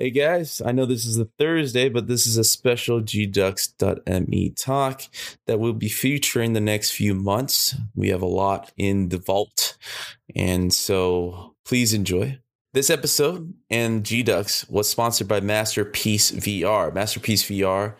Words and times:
Hey 0.00 0.10
guys, 0.10 0.62
I 0.64 0.70
know 0.70 0.86
this 0.86 1.04
is 1.04 1.18
a 1.18 1.24
Thursday, 1.40 1.88
but 1.88 2.06
this 2.06 2.24
is 2.24 2.36
a 2.36 2.44
special 2.44 3.00
gducks.me 3.00 4.50
talk 4.50 5.02
that 5.48 5.58
will 5.58 5.72
be 5.72 5.88
featuring 5.88 6.52
the 6.52 6.60
next 6.60 6.92
few 6.92 7.16
months. 7.16 7.74
We 7.96 8.10
have 8.10 8.22
a 8.22 8.26
lot 8.26 8.70
in 8.76 9.08
the 9.08 9.18
vault, 9.18 9.76
and 10.36 10.72
so 10.72 11.56
please 11.64 11.94
enjoy. 11.94 12.38
This 12.74 12.90
episode 12.90 13.52
and 13.70 14.04
GDucks 14.04 14.70
was 14.70 14.88
sponsored 14.88 15.26
by 15.26 15.40
Masterpiece 15.40 16.30
VR. 16.30 16.94
Masterpiece 16.94 17.42
VR 17.42 17.96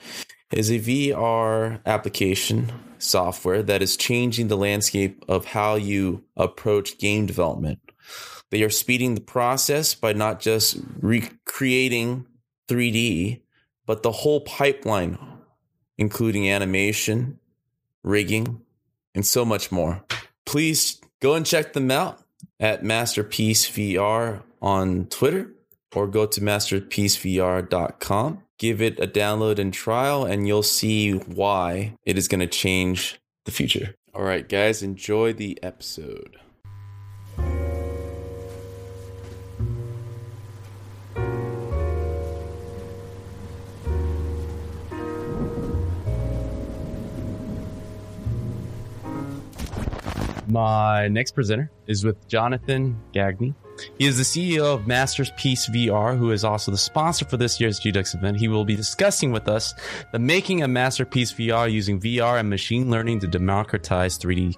is 0.53 0.71
a 0.71 0.79
VR 0.79 1.85
application 1.85 2.71
software 2.99 3.65
that 3.65 3.83
is 3.83 3.97
changing 3.97 4.47
the 4.47 4.57
landscape 4.57 5.25
of 5.27 5.47
how 5.47 5.75
you 5.75 6.23
approach 6.37 6.97
game 6.99 7.27
development. 7.27 7.81
They 8.51 8.63
are 8.63 8.71
speeding 8.71 9.15
the 9.15 9.21
process 9.21 9.95
by 9.95 10.15
not 10.15 10.41
just 10.41 10.79
recreating 11.01 12.27
3D, 12.69 13.41
but 13.87 14.03
the 14.03 14.13
whole 14.13 14.41
pipeline, 14.41 15.19
including 15.97 16.51
animation, 16.51 17.39
rigging, 18.03 18.63
and 19.15 19.27
so 19.27 19.45
much 19.45 19.71
more. 19.71 20.03
Please 20.47 21.01
go 21.21 21.35
and 21.35 21.45
check 21.45 21.73
them 21.73 21.91
out 21.91 22.21
at 22.61 22.83
Masterpiece 22.83 23.69
VR 23.69 24.43
on 24.63 25.07
Twitter 25.07 25.53
or 25.95 26.07
go 26.07 26.27
to 26.27 26.41
masterpiecevr.com. 26.41 28.43
Give 28.59 28.83
it 28.83 28.99
a 28.99 29.07
download 29.07 29.59
and 29.59 29.73
trial, 29.73 30.25
and 30.25 30.49
you'll 30.49 30.65
see 30.65 31.13
why 31.13 31.95
it 32.05 32.19
is 32.19 32.29
going 32.29 32.41
to 32.41 32.47
change 32.47 33.21
the 33.45 33.53
future. 33.53 33.95
All 34.13 34.25
right, 34.25 34.49
guys, 34.49 34.83
enjoy 34.83 35.33
the 35.33 35.59
episode. 35.63 36.39
My 50.49 51.09
next 51.09 51.33
presenter 51.33 51.71
is 51.87 52.07
with 52.07 52.27
Jonathan 52.27 52.99
Gagne. 53.13 53.55
He 53.99 54.07
is 54.07 54.17
the 54.17 54.23
CEO 54.23 54.75
of 54.75 54.87
Masterpiece 54.87 55.69
VR, 55.69 56.17
who 56.17 56.31
is 56.31 56.43
also 56.43 56.71
the 56.71 56.79
sponsor 56.79 57.27
for 57.27 57.37
this 57.37 57.61
year's 57.61 57.79
GDUX 57.79 58.15
event. 58.15 58.39
He 58.39 58.49
will 58.49 58.65
be 58.65 58.75
discussing 58.75 59.31
with 59.31 59.47
us 59.47 59.75
the 60.11 60.19
making 60.19 60.63
of 60.63 60.71
Masterpiece 60.71 61.33
VR 61.35 61.71
using 61.71 62.01
VR 62.01 62.41
and 62.41 62.49
machine 62.49 62.91
learning 62.91 63.21
to 63.21 63.27
democratize 63.27 64.19
3D. 64.19 64.57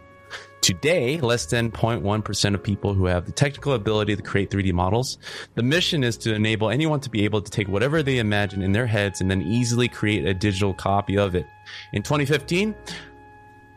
Today, 0.60 1.18
less 1.18 1.46
than 1.46 1.72
0.1% 1.72 2.54
of 2.54 2.62
people 2.62 2.94
who 2.94 3.06
have 3.06 3.26
the 3.26 3.32
technical 3.32 3.72
ability 3.72 4.14
to 4.14 4.22
create 4.22 4.50
3D 4.50 4.72
models. 4.72 5.18
The 5.56 5.64
mission 5.64 6.04
is 6.04 6.16
to 6.18 6.32
enable 6.32 6.70
anyone 6.70 7.00
to 7.00 7.10
be 7.10 7.24
able 7.24 7.42
to 7.42 7.50
take 7.50 7.66
whatever 7.66 8.02
they 8.02 8.18
imagine 8.18 8.62
in 8.62 8.70
their 8.70 8.86
heads 8.86 9.20
and 9.20 9.28
then 9.28 9.42
easily 9.42 9.88
create 9.88 10.24
a 10.24 10.34
digital 10.34 10.72
copy 10.72 11.18
of 11.18 11.34
it. 11.34 11.46
In 11.92 12.02
2015, 12.04 12.76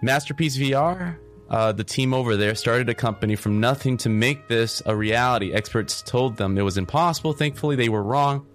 Masterpiece 0.04 0.58
VR 0.58 1.18
uh, 1.54 1.72
the 1.72 1.84
team 1.84 2.16
over 2.16 2.36
there 2.36 2.56
started 2.56 2.90
a 2.90 2.96
company 2.96 3.36
from 3.36 3.60
nothing 3.60 3.96
to 3.96 4.10
make 4.10 4.48
this 4.48 4.82
a 4.88 4.96
reality. 4.96 5.54
Experts 5.54 6.02
told 6.02 6.36
them 6.36 6.58
it 6.58 6.64
was 6.64 6.80
impossible. 6.80 7.32
Thankfully, 7.32 7.76
they 7.76 7.90
were 7.90 8.02
wrong. 8.02 8.48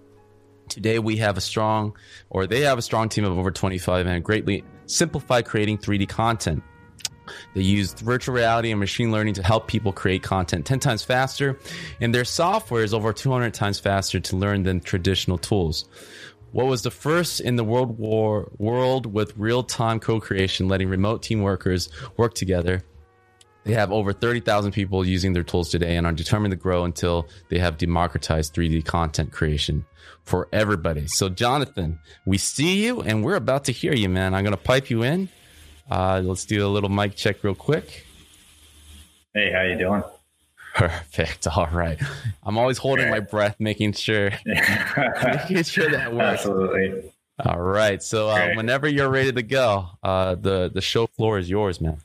Today, 0.67 0.99
we 0.99 1.15
have 1.15 1.37
a 1.37 1.41
strong, 1.41 1.95
or 2.29 2.45
they 2.45 2.59
have 2.61 2.77
a 2.77 2.81
strong 2.81 3.07
team 3.07 3.23
of 3.23 3.39
over 3.39 3.51
25 3.51 4.05
and 4.05 4.21
greatly 4.21 4.65
simplified 4.85 5.45
creating 5.45 5.77
3D 5.77 6.09
content. 6.09 6.61
They 7.55 7.61
used 7.61 7.99
virtual 7.99 8.35
reality 8.35 8.69
and 8.69 8.81
machine 8.81 9.13
learning 9.13 9.35
to 9.35 9.43
help 9.43 9.69
people 9.69 9.93
create 9.93 10.21
content 10.21 10.65
10 10.65 10.81
times 10.81 11.01
faster, 11.01 11.57
and 12.01 12.13
their 12.13 12.25
software 12.25 12.83
is 12.83 12.93
over 12.93 13.13
200 13.13 13.53
times 13.53 13.79
faster 13.79 14.19
to 14.19 14.35
learn 14.35 14.63
than 14.63 14.81
traditional 14.81 15.37
tools. 15.37 15.87
What 16.51 16.65
was 16.65 16.81
the 16.81 16.91
first 16.91 17.39
in 17.39 17.55
the 17.55 17.63
world 17.63 17.97
war 17.97 18.51
world 18.57 19.05
with 19.05 19.37
real-time 19.37 20.01
co-creation, 20.01 20.67
letting 20.67 20.89
remote 20.89 21.21
team 21.23 21.41
workers 21.41 21.87
work 22.17 22.33
together 22.33 22.83
they 23.69 23.75
have 23.75 23.91
over 23.91 24.13
30,000 24.13 24.71
people 24.71 25.05
using 25.05 25.33
their 25.33 25.43
tools 25.43 25.69
today 25.69 25.95
and 25.95 26.07
are 26.07 26.11
determined 26.11 26.51
to 26.51 26.57
grow 26.57 26.85
until 26.85 27.27
they 27.49 27.59
have 27.59 27.77
democratized 27.77 28.55
3D 28.55 28.83
content 28.83 29.31
creation 29.31 29.85
for 30.23 30.47
everybody. 30.51 31.05
So, 31.05 31.29
Jonathan, 31.29 31.99
we 32.25 32.39
see 32.39 32.83
you 32.83 33.01
and 33.01 33.23
we're 33.23 33.35
about 33.35 33.65
to 33.65 33.71
hear 33.71 33.93
you, 33.93 34.09
man. 34.09 34.33
I'm 34.33 34.43
going 34.43 34.55
to 34.55 34.61
pipe 34.61 34.89
you 34.89 35.03
in. 35.03 35.29
Uh, 35.89 36.21
let's 36.23 36.45
do 36.45 36.65
a 36.65 36.67
little 36.67 36.89
mic 36.89 37.15
check 37.15 37.43
real 37.43 37.53
quick. 37.53 38.07
Hey, 39.35 39.51
how 39.51 39.61
you 39.61 39.77
doing? 39.77 40.01
Perfect. 40.73 41.45
All 41.55 41.69
right. 41.71 42.01
I'm 42.41 42.57
always 42.57 42.79
holding 42.79 43.11
my 43.11 43.19
breath, 43.19 43.57
making 43.59 43.93
sure, 43.93 44.31
making 44.45 45.63
sure 45.63 45.91
that 45.91 46.11
works. 46.11 46.41
Absolutely. 46.45 47.13
All 47.45 47.61
right. 47.61 48.01
So, 48.01 48.29
uh, 48.29 48.53
whenever 48.55 48.87
you're 48.87 49.09
ready 49.09 49.31
to 49.31 49.43
go, 49.43 49.85
uh, 50.01 50.35
the 50.35 50.71
the 50.73 50.81
show 50.81 51.05
floor 51.07 51.37
is 51.37 51.49
yours, 51.49 51.79
man. 51.79 51.99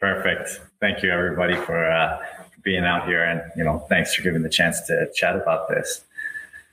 Perfect. 0.00 0.60
Thank 0.80 1.02
you, 1.02 1.10
everybody, 1.10 1.56
for, 1.56 1.84
uh, 1.84 2.22
being 2.66 2.84
out 2.84 3.06
here, 3.06 3.22
and 3.22 3.40
you 3.56 3.64
know, 3.64 3.78
thanks 3.88 4.12
for 4.12 4.22
giving 4.22 4.42
the 4.42 4.50
chance 4.50 4.80
to 4.82 5.08
chat 5.14 5.36
about 5.36 5.68
this. 5.68 6.04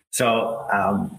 So, 0.10 0.66
um, 0.74 1.18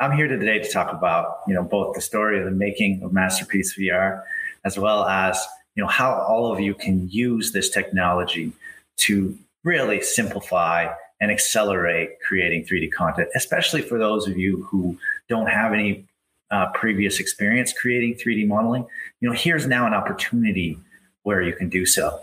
I'm 0.00 0.12
here 0.12 0.26
today 0.26 0.58
to 0.58 0.68
talk 0.68 0.92
about 0.92 1.40
you 1.46 1.54
know 1.54 1.62
both 1.62 1.94
the 1.94 2.00
story 2.00 2.38
of 2.38 2.46
the 2.46 2.50
making 2.50 3.02
of 3.02 3.12
Masterpiece 3.12 3.78
VR, 3.78 4.22
as 4.64 4.78
well 4.78 5.04
as 5.04 5.46
you 5.74 5.82
know 5.82 5.88
how 5.88 6.14
all 6.14 6.50
of 6.50 6.58
you 6.58 6.74
can 6.74 7.08
use 7.10 7.52
this 7.52 7.68
technology 7.68 8.52
to 8.96 9.38
really 9.64 10.00
simplify 10.00 10.88
and 11.20 11.30
accelerate 11.30 12.18
creating 12.26 12.64
3D 12.64 12.92
content, 12.92 13.28
especially 13.34 13.82
for 13.82 13.98
those 13.98 14.26
of 14.26 14.38
you 14.38 14.62
who 14.64 14.98
don't 15.28 15.48
have 15.48 15.74
any 15.74 16.04
uh, 16.50 16.66
previous 16.72 17.20
experience 17.20 17.72
creating 17.72 18.14
3D 18.14 18.46
modeling. 18.46 18.86
You 19.20 19.28
know, 19.28 19.34
here's 19.34 19.66
now 19.66 19.86
an 19.86 19.94
opportunity 19.94 20.78
where 21.26 21.42
you 21.42 21.52
can 21.52 21.68
do 21.68 21.84
so. 21.84 22.20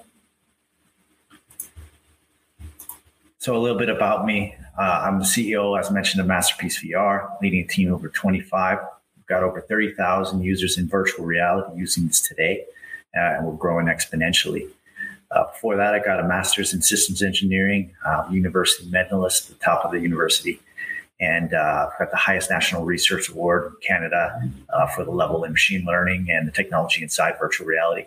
So, 3.38 3.54
a 3.54 3.60
little 3.60 3.78
bit 3.78 3.90
about 3.90 4.26
me. 4.26 4.56
Uh, 4.80 5.04
I'm 5.04 5.20
the 5.20 5.26
CEO, 5.26 5.78
as 5.78 5.92
mentioned, 5.92 6.22
of 6.22 6.28
Masterpiece 6.28 6.82
VR, 6.82 7.30
leading 7.42 7.60
a 7.60 7.68
team 7.68 7.94
over 7.94 8.08
25. 8.08 8.80
We've 9.18 9.26
got 9.26 9.44
over 9.44 9.60
30,000 9.60 10.42
users 10.42 10.78
in 10.78 10.88
virtual 10.88 11.26
reality 11.26 11.78
using 11.78 12.08
this 12.08 12.22
today, 12.22 12.64
uh, 13.14 13.36
and 13.36 13.46
we're 13.46 13.58
growing 13.58 13.88
exponentially. 13.88 14.70
Uh, 15.32 15.52
before 15.52 15.76
that, 15.76 15.94
I 15.94 16.00
got 16.00 16.22
a 16.22 16.24
master's 16.26 16.74
in 16.74 16.82
systems 16.82 17.22
engineering, 17.22 17.94
uh, 18.06 18.26
university 18.32 18.90
medalist 18.90 19.52
at 19.52 19.60
the 19.60 19.66
top 19.66 19.84
of 19.84 19.92
the 19.92 20.00
university, 20.00 20.62
and 21.20 21.54
uh, 21.54 21.90
got 22.00 22.10
the 22.10 22.16
highest 22.16 22.50
national 22.50 22.86
research 22.86 23.28
award 23.28 23.66
in 23.66 23.76
Canada 23.86 24.50
uh, 24.70 24.88
for 24.88 25.04
the 25.04 25.12
level 25.12 25.44
in 25.44 25.52
machine 25.52 25.84
learning 25.84 26.28
and 26.30 26.48
the 26.48 26.54
technology 26.54 27.04
inside 27.04 27.34
virtual 27.38 27.68
reality. 27.68 28.06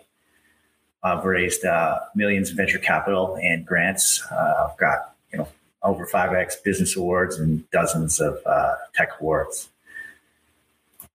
I've 1.07 1.25
raised 1.25 1.65
uh, 1.65 1.99
millions 2.15 2.49
of 2.49 2.57
venture 2.57 2.79
capital 2.79 3.37
and 3.41 3.65
grants. 3.65 4.23
Uh, 4.31 4.69
I've 4.69 4.77
got 4.77 5.13
you 5.31 5.39
know 5.39 5.47
over 5.83 6.05
five 6.05 6.33
X 6.33 6.55
business 6.57 6.95
awards 6.95 7.37
and 7.37 7.69
dozens 7.71 8.19
of 8.19 8.39
uh, 8.45 8.75
tech 8.93 9.09
awards. 9.19 9.69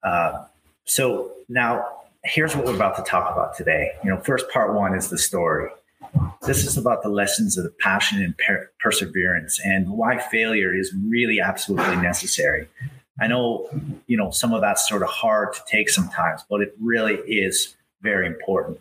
Uh, 0.03 0.45
so 0.85 1.33
now 1.49 1.87
here's 2.25 2.57
what 2.57 2.65
we're 2.65 2.75
about 2.75 2.97
to 2.97 3.03
talk 3.03 3.33
about 3.33 3.57
today. 3.57 3.93
You 4.05 4.11
know, 4.11 4.21
first 4.21 4.49
part 4.51 4.75
one 4.75 4.95
is 4.95 5.11
the 5.11 5.19
story. 5.19 5.71
This 6.47 6.67
is 6.67 6.77
about 6.77 7.03
the 7.03 7.09
lessons 7.09 7.57
of 7.57 7.65
the 7.65 7.71
passion 7.81 8.23
and 8.23 8.37
per- 8.39 8.71
perseverance 8.81 9.61
and 9.65 9.89
why 9.89 10.19
failure 10.19 10.75
is 10.75 10.93
really 11.07 11.41
absolutely 11.41 11.97
necessary. 11.97 12.69
I 13.21 13.29
know, 13.29 13.69
you 14.07 14.17
know, 14.17 14.31
some 14.31 14.53
of 14.53 14.61
that's 14.61 14.89
sort 14.89 15.03
of 15.03 15.09
hard 15.09 15.55
to 15.55 15.61
take 15.67 15.89
sometimes, 15.89 16.43
but 16.49 16.61
it 16.61 16.75
really 16.81 17.17
is 17.27 17.77
very 18.03 18.27
important. 18.27 18.81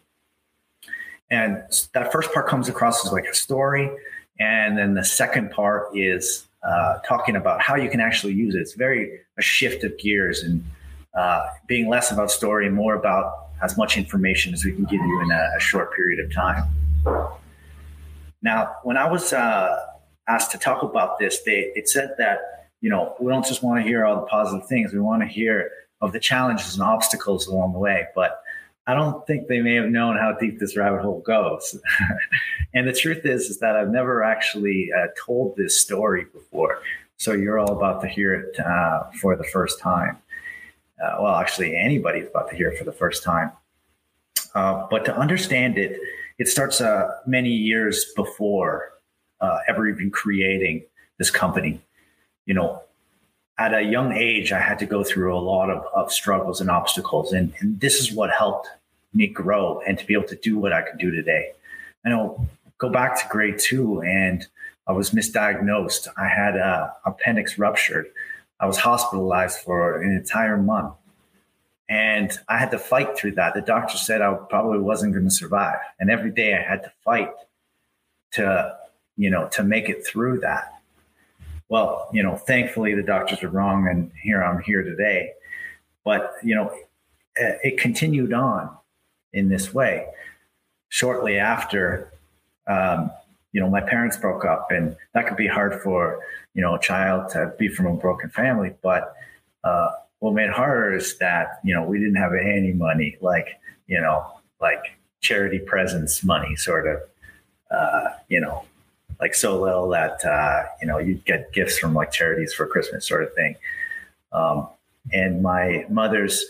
And 1.31 1.63
that 1.93 2.11
first 2.11 2.33
part 2.33 2.47
comes 2.47 2.69
across 2.69 3.05
as 3.05 3.11
like 3.11 3.25
a 3.25 3.33
story. 3.33 3.89
And 4.39 4.77
then 4.77 4.93
the 4.93 5.03
second 5.03 5.51
part 5.51 5.95
is 5.95 6.45
uh, 6.63 6.99
talking 6.99 7.35
about 7.35 7.61
how 7.61 7.75
you 7.75 7.89
can 7.89 7.99
actually 7.99 8.33
use 8.33 8.53
it. 8.53 8.59
It's 8.59 8.73
very 8.73 9.19
a 9.37 9.41
shift 9.41 9.83
of 9.83 9.97
gears 9.97 10.43
and 10.43 10.63
uh, 11.15 11.47
being 11.67 11.89
less 11.89 12.11
about 12.11 12.29
story 12.29 12.67
and 12.67 12.75
more 12.75 12.95
about 12.95 13.47
as 13.63 13.77
much 13.77 13.97
information 13.97 14.53
as 14.53 14.63
we 14.63 14.71
can 14.73 14.83
give 14.83 15.01
you 15.01 15.21
in 15.21 15.31
a, 15.31 15.49
a 15.57 15.59
short 15.59 15.95
period 15.95 16.23
of 16.23 16.31
time. 16.31 16.63
Now, 18.43 18.75
when 18.83 18.97
I 18.97 19.09
was 19.09 19.33
uh, 19.33 19.77
asked 20.27 20.51
to 20.51 20.57
talk 20.57 20.83
about 20.83 21.17
this, 21.17 21.41
they, 21.43 21.71
it 21.75 21.87
said 21.89 22.15
that 22.17 22.61
you 22.81 22.89
know, 22.89 23.15
we 23.19 23.31
don't 23.31 23.45
just 23.45 23.63
want 23.63 23.79
to 23.79 23.87
hear 23.87 24.05
all 24.05 24.15
the 24.15 24.25
positive 24.25 24.67
things. 24.67 24.91
We 24.91 24.99
want 24.99 25.21
to 25.21 25.27
hear 25.27 25.71
of 26.01 26.11
the 26.11 26.19
challenges 26.19 26.73
and 26.73 26.83
obstacles 26.83 27.47
along 27.47 27.73
the 27.73 27.79
way. 27.79 28.07
But 28.15 28.41
I 28.87 28.93
don't 28.95 29.25
think 29.27 29.47
they 29.47 29.61
may 29.61 29.75
have 29.75 29.89
known 29.89 30.17
how 30.17 30.33
deep 30.39 30.59
this 30.59 30.75
rabbit 30.75 31.01
hole 31.01 31.21
goes. 31.21 31.79
and 32.73 32.87
the 32.87 32.93
truth 32.93 33.25
is, 33.25 33.43
is 33.49 33.59
that 33.59 33.75
I've 33.75 33.89
never 33.89 34.23
actually 34.23 34.89
uh, 34.91 35.07
told 35.23 35.55
this 35.55 35.79
story 35.79 36.25
before. 36.33 36.81
So 37.17 37.33
you're 37.33 37.59
all 37.59 37.77
about 37.77 38.01
to 38.01 38.07
hear 38.07 38.33
it 38.33 38.59
uh, 38.59 39.03
for 39.21 39.35
the 39.35 39.43
first 39.43 39.79
time. 39.79 40.17
Uh, 41.01 41.17
well, 41.21 41.35
actually, 41.35 41.75
anybody's 41.77 42.27
about 42.27 42.49
to 42.49 42.55
hear 42.55 42.69
it 42.69 42.77
for 42.77 42.83
the 42.83 42.91
first 42.91 43.23
time. 43.23 43.51
Uh, 44.55 44.87
but 44.89 45.05
to 45.05 45.15
understand 45.15 45.77
it, 45.77 45.99
it 46.39 46.47
starts 46.47 46.81
uh, 46.81 47.11
many 47.25 47.49
years 47.49 48.11
before 48.15 48.93
uh, 49.39 49.59
ever 49.67 49.87
even 49.87 50.09
creating 50.09 50.83
this 51.17 51.29
company. 51.29 51.79
You 52.45 52.55
know, 52.55 52.81
at 53.61 53.75
a 53.75 53.83
young 53.83 54.11
age, 54.11 54.51
I 54.51 54.59
had 54.59 54.79
to 54.79 54.87
go 54.87 55.03
through 55.03 55.37
a 55.37 55.39
lot 55.39 55.69
of, 55.69 55.85
of 55.93 56.11
struggles 56.11 56.61
and 56.61 56.69
obstacles. 56.69 57.31
And, 57.31 57.53
and 57.59 57.79
this 57.79 57.99
is 57.99 58.11
what 58.11 58.31
helped 58.31 58.67
me 59.13 59.27
grow 59.27 59.81
and 59.85 59.99
to 59.99 60.05
be 60.05 60.15
able 60.15 60.27
to 60.29 60.35
do 60.35 60.57
what 60.57 60.73
I 60.73 60.81
can 60.81 60.97
do 60.97 61.11
today. 61.11 61.51
I 62.03 62.09
know, 62.09 62.47
go 62.79 62.89
back 62.89 63.21
to 63.21 63.27
grade 63.29 63.59
two 63.59 64.01
and 64.01 64.47
I 64.87 64.93
was 64.93 65.11
misdiagnosed. 65.11 66.07
I 66.17 66.27
had 66.27 66.55
a 66.55 66.91
appendix 67.05 67.59
ruptured. 67.59 68.07
I 68.59 68.65
was 68.65 68.77
hospitalized 68.77 69.59
for 69.59 70.01
an 70.01 70.11
entire 70.11 70.57
month. 70.57 70.95
And 71.87 72.31
I 72.49 72.57
had 72.57 72.71
to 72.71 72.79
fight 72.79 73.15
through 73.15 73.33
that. 73.33 73.53
The 73.53 73.61
doctor 73.61 73.97
said 73.97 74.21
I 74.21 74.33
probably 74.49 74.79
wasn't 74.79 75.13
going 75.13 75.25
to 75.25 75.31
survive. 75.31 75.77
And 75.99 76.09
every 76.09 76.31
day 76.31 76.55
I 76.55 76.61
had 76.61 76.81
to 76.83 76.91
fight 77.05 77.33
to, 78.31 78.75
you 79.17 79.29
know, 79.29 79.49
to 79.49 79.63
make 79.63 79.87
it 79.87 80.03
through 80.07 80.39
that 80.39 80.80
well, 81.71 82.09
you 82.11 82.21
know, 82.21 82.35
thankfully 82.35 82.93
the 82.95 83.01
doctors 83.01 83.41
were 83.41 83.47
wrong, 83.47 83.87
and 83.87 84.11
here 84.21 84.43
I'm 84.43 84.61
here 84.61 84.83
today. 84.83 85.31
But 86.03 86.33
you 86.43 86.53
know, 86.53 86.69
it 87.37 87.79
continued 87.79 88.33
on 88.33 88.69
in 89.31 89.47
this 89.47 89.73
way. 89.73 90.05
Shortly 90.89 91.37
after, 91.37 92.11
um, 92.67 93.09
you 93.53 93.61
know, 93.61 93.69
my 93.69 93.79
parents 93.79 94.17
broke 94.17 94.43
up, 94.43 94.67
and 94.69 94.97
that 95.13 95.27
could 95.27 95.37
be 95.37 95.47
hard 95.47 95.81
for 95.81 96.19
you 96.53 96.61
know 96.61 96.75
a 96.75 96.79
child 96.79 97.31
to 97.31 97.53
be 97.57 97.69
from 97.69 97.85
a 97.85 97.93
broken 97.93 98.29
family. 98.29 98.73
But 98.83 99.15
uh, 99.63 99.91
what 100.19 100.33
made 100.33 100.49
it 100.49 100.53
harder 100.53 100.93
is 100.93 101.17
that 101.19 101.61
you 101.63 101.73
know 101.73 101.83
we 101.83 101.99
didn't 101.99 102.15
have 102.15 102.33
any 102.33 102.73
money, 102.73 103.17
like 103.21 103.47
you 103.87 104.01
know, 104.01 104.25
like 104.59 104.83
charity 105.21 105.59
presents 105.59 106.21
money, 106.21 106.53
sort 106.57 106.85
of. 106.85 106.99
Uh, 107.73 108.09
you 108.27 108.41
know, 108.41 108.65
like 109.21 109.35
so 109.35 109.61
little 109.61 109.87
that 109.89 110.25
uh, 110.25 110.63
you 110.81 110.87
know 110.87 110.97
you'd 110.97 111.23
get 111.23 111.53
gifts 111.53 111.77
from 111.77 111.93
like 111.93 112.11
charities 112.11 112.53
for 112.53 112.65
Christmas 112.65 113.07
sort 113.07 113.23
of 113.23 113.33
thing. 113.35 113.55
Um, 114.33 114.67
and 115.13 115.41
my 115.41 115.85
mother's 115.89 116.45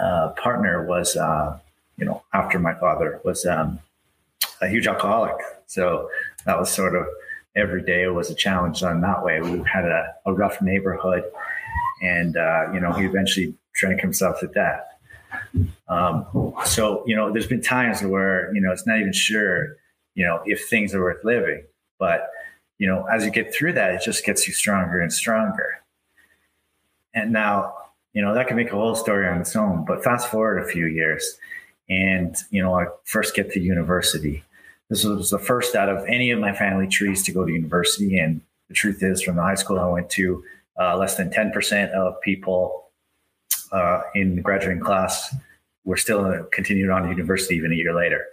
uh, 0.00 0.28
partner 0.30 0.84
was, 0.86 1.16
uh, 1.16 1.58
you 1.96 2.04
know, 2.04 2.22
after 2.32 2.58
my 2.58 2.74
father 2.74 3.20
was 3.24 3.46
um, 3.46 3.78
a 4.60 4.68
huge 4.68 4.86
alcoholic, 4.86 5.36
so 5.66 6.08
that 6.44 6.58
was 6.58 6.70
sort 6.70 6.94
of 6.94 7.06
every 7.56 7.82
day 7.82 8.02
it 8.02 8.14
was 8.14 8.30
a 8.30 8.34
challenge 8.34 8.82
on 8.82 9.00
that 9.00 9.24
way. 9.24 9.40
We 9.40 9.62
had 9.70 9.84
a, 9.84 10.14
a 10.26 10.32
rough 10.32 10.62
neighborhood, 10.62 11.24
and 12.02 12.36
uh, 12.36 12.72
you 12.72 12.80
know 12.80 12.92
he 12.92 13.04
eventually 13.04 13.54
drank 13.74 14.00
himself 14.00 14.40
to 14.40 14.46
death. 14.46 14.84
Um, 15.88 16.54
so 16.64 17.02
you 17.06 17.16
know, 17.16 17.32
there's 17.32 17.46
been 17.48 17.62
times 17.62 18.02
where 18.02 18.54
you 18.54 18.60
know 18.60 18.70
it's 18.70 18.86
not 18.86 19.00
even 19.00 19.12
sure, 19.12 19.76
you 20.14 20.24
know, 20.24 20.40
if 20.44 20.68
things 20.68 20.94
are 20.94 21.02
worth 21.02 21.24
living. 21.24 21.64
But, 21.98 22.28
you 22.78 22.86
know, 22.86 23.04
as 23.04 23.24
you 23.24 23.30
get 23.30 23.54
through 23.54 23.74
that, 23.74 23.94
it 23.94 24.02
just 24.02 24.24
gets 24.24 24.46
you 24.46 24.54
stronger 24.54 25.00
and 25.00 25.12
stronger. 25.12 25.82
And 27.14 27.32
now, 27.32 27.74
you 28.12 28.22
know, 28.22 28.34
that 28.34 28.48
can 28.48 28.56
make 28.56 28.68
a 28.68 28.76
whole 28.76 28.94
story 28.94 29.26
on 29.28 29.40
its 29.40 29.56
own. 29.56 29.84
But 29.84 30.04
fast 30.04 30.30
forward 30.30 30.58
a 30.58 30.66
few 30.66 30.86
years, 30.86 31.38
and, 31.88 32.36
you 32.50 32.62
know, 32.62 32.78
I 32.78 32.86
first 33.04 33.34
get 33.34 33.52
to 33.52 33.60
university. 33.60 34.42
This 34.88 35.04
was 35.04 35.30
the 35.30 35.38
first 35.38 35.74
out 35.74 35.88
of 35.88 36.04
any 36.06 36.30
of 36.30 36.38
my 36.38 36.52
family 36.52 36.86
trees 36.86 37.22
to 37.24 37.32
go 37.32 37.44
to 37.44 37.52
university. 37.52 38.18
And 38.18 38.40
the 38.68 38.74
truth 38.74 39.02
is, 39.02 39.22
from 39.22 39.36
the 39.36 39.42
high 39.42 39.54
school 39.54 39.78
I 39.78 39.86
went 39.86 40.10
to, 40.10 40.44
uh, 40.78 40.96
less 40.96 41.16
than 41.16 41.30
10% 41.30 41.90
of 41.90 42.20
people 42.20 42.90
uh, 43.72 44.02
in 44.14 44.36
the 44.36 44.42
graduating 44.42 44.82
class 44.82 45.34
were 45.84 45.96
still 45.96 46.44
continued 46.52 46.90
on 46.90 47.02
to 47.04 47.08
university 47.08 47.56
even 47.56 47.72
a 47.72 47.74
year 47.74 47.94
later. 47.94 48.26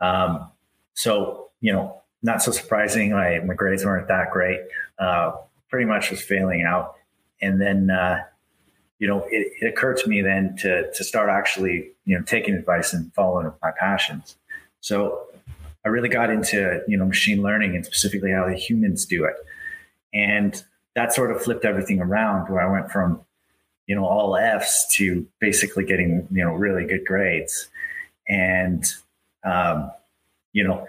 Um, 0.00 0.50
so, 0.94 1.50
you 1.60 1.72
know, 1.72 2.02
not 2.26 2.42
so 2.42 2.50
surprising. 2.50 3.12
My, 3.12 3.38
grades 3.54 3.84
weren't 3.84 4.08
that 4.08 4.30
great. 4.32 4.60
Uh, 4.98 5.32
pretty 5.70 5.86
much 5.86 6.10
was 6.10 6.20
failing 6.20 6.64
out. 6.64 6.96
And 7.40 7.60
then, 7.60 7.88
uh, 7.88 8.24
you 8.98 9.06
know, 9.06 9.24
it, 9.30 9.52
it, 9.60 9.66
occurred 9.66 9.96
to 9.98 10.08
me 10.08 10.22
then 10.22 10.56
to, 10.56 10.90
to 10.92 11.04
start 11.04 11.30
actually, 11.30 11.92
you 12.04 12.18
know, 12.18 12.24
taking 12.24 12.54
advice 12.54 12.92
and 12.92 13.12
following 13.14 13.52
my 13.62 13.70
passions. 13.78 14.36
So 14.80 15.26
I 15.84 15.88
really 15.88 16.08
got 16.08 16.30
into, 16.30 16.82
you 16.88 16.96
know, 16.96 17.04
machine 17.04 17.42
learning 17.42 17.76
and 17.76 17.86
specifically 17.86 18.32
how 18.32 18.48
the 18.48 18.54
humans 18.54 19.06
do 19.06 19.24
it. 19.24 19.36
And 20.12 20.62
that 20.94 21.12
sort 21.12 21.30
of 21.30 21.42
flipped 21.42 21.64
everything 21.64 22.00
around 22.00 22.50
where 22.50 22.66
I 22.66 22.70
went 22.70 22.90
from, 22.90 23.20
you 23.86 23.94
know, 23.94 24.04
all 24.04 24.36
F's 24.36 24.86
to 24.96 25.26
basically 25.38 25.84
getting, 25.84 26.26
you 26.32 26.42
know, 26.42 26.54
really 26.54 26.86
good 26.86 27.04
grades. 27.06 27.68
And, 28.28 28.84
um, 29.44 29.92
you 30.52 30.64
know, 30.64 30.88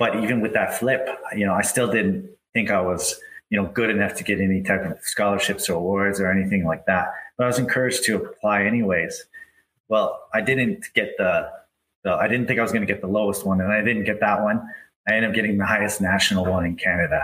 but 0.00 0.16
even 0.16 0.40
with 0.40 0.54
that 0.54 0.78
flip, 0.78 1.06
you 1.36 1.44
know, 1.44 1.52
I 1.52 1.60
still 1.60 1.92
didn't 1.92 2.26
think 2.54 2.70
I 2.70 2.80
was, 2.80 3.20
you 3.50 3.60
know, 3.60 3.68
good 3.68 3.90
enough 3.90 4.14
to 4.14 4.24
get 4.24 4.40
any 4.40 4.62
type 4.62 4.82
of 4.82 4.98
scholarships 5.02 5.68
or 5.68 5.74
awards 5.74 6.18
or 6.18 6.30
anything 6.30 6.64
like 6.64 6.86
that. 6.86 7.12
But 7.36 7.44
I 7.44 7.46
was 7.48 7.58
encouraged 7.58 8.04
to 8.04 8.16
apply 8.16 8.62
anyways. 8.62 9.26
Well, 9.88 10.18
I 10.32 10.40
didn't 10.40 10.86
get 10.94 11.18
the, 11.18 11.50
the 12.02 12.12
I 12.12 12.28
didn't 12.28 12.46
think 12.46 12.58
I 12.58 12.62
was 12.62 12.72
going 12.72 12.80
to 12.80 12.90
get 12.90 13.02
the 13.02 13.08
lowest 13.08 13.44
one, 13.44 13.60
and 13.60 13.70
I 13.70 13.82
didn't 13.82 14.04
get 14.04 14.20
that 14.20 14.42
one. 14.42 14.66
I 15.06 15.16
ended 15.16 15.32
up 15.32 15.34
getting 15.34 15.58
the 15.58 15.66
highest 15.66 16.00
national 16.00 16.46
one 16.46 16.64
in 16.64 16.76
Canada, 16.76 17.22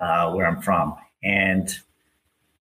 uh, 0.00 0.32
where 0.32 0.44
I'm 0.44 0.60
from. 0.60 0.96
And 1.22 1.72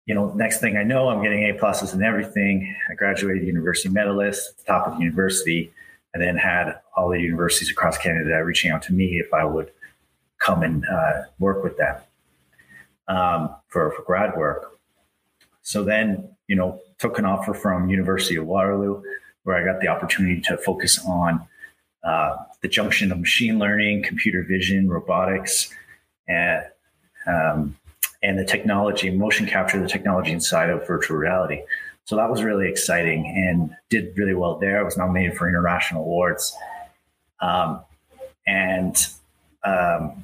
you 0.05 0.13
know, 0.13 0.31
next 0.33 0.59
thing 0.59 0.77
I 0.77 0.83
know, 0.83 1.09
I'm 1.09 1.23
getting 1.23 1.49
A 1.49 1.53
pluses 1.53 1.93
and 1.93 2.03
everything. 2.03 2.75
I 2.91 2.93
graduated 2.93 3.47
university 3.47 3.89
medalist 3.89 4.63
top 4.67 4.85
of 4.85 4.93
the 4.93 4.99
university. 4.99 5.73
I 6.15 6.17
then 6.17 6.37
had 6.37 6.79
all 6.95 7.09
the 7.09 7.19
universities 7.19 7.69
across 7.69 7.97
Canada 7.97 8.41
reaching 8.43 8.71
out 8.71 8.81
to 8.83 8.93
me 8.93 9.17
if 9.17 9.33
I 9.33 9.43
would 9.43 9.71
come 10.39 10.63
and 10.63 10.85
uh, 10.87 11.23
work 11.39 11.63
with 11.63 11.77
them 11.77 11.97
um, 13.09 13.55
for, 13.67 13.91
for 13.91 14.01
grad 14.03 14.37
work. 14.37 14.79
So 15.61 15.83
then, 15.83 16.29
you 16.47 16.55
know, 16.55 16.79
took 16.99 17.19
an 17.19 17.25
offer 17.25 17.53
from 17.53 17.89
University 17.89 18.37
of 18.37 18.45
Waterloo, 18.45 19.01
where 19.43 19.57
I 19.57 19.65
got 19.65 19.81
the 19.81 19.89
opportunity 19.89 20.39
to 20.41 20.57
focus 20.57 21.03
on 21.05 21.45
uh, 22.03 22.37
the 22.61 22.67
junction 22.67 23.11
of 23.11 23.19
machine 23.19 23.59
learning, 23.59 24.03
computer 24.03 24.43
vision, 24.43 24.89
robotics, 24.89 25.73
and 26.27 26.63
um, 27.27 27.75
and 28.21 28.39
the 28.39 28.45
technology, 28.45 29.09
motion 29.09 29.45
capture, 29.45 29.79
the 29.79 29.87
technology 29.87 30.31
inside 30.31 30.69
of 30.69 30.87
virtual 30.87 31.17
reality. 31.17 31.61
So 32.05 32.15
that 32.15 32.29
was 32.29 32.43
really 32.43 32.69
exciting 32.69 33.25
and 33.25 33.75
did 33.89 34.15
really 34.15 34.35
well 34.35 34.57
there. 34.59 34.79
I 34.79 34.83
was 34.83 34.95
nominated 34.95 35.35
for 35.37 35.49
international 35.49 36.03
awards. 36.03 36.55
Um, 37.41 37.81
and 38.45 38.95
um, 39.63 40.23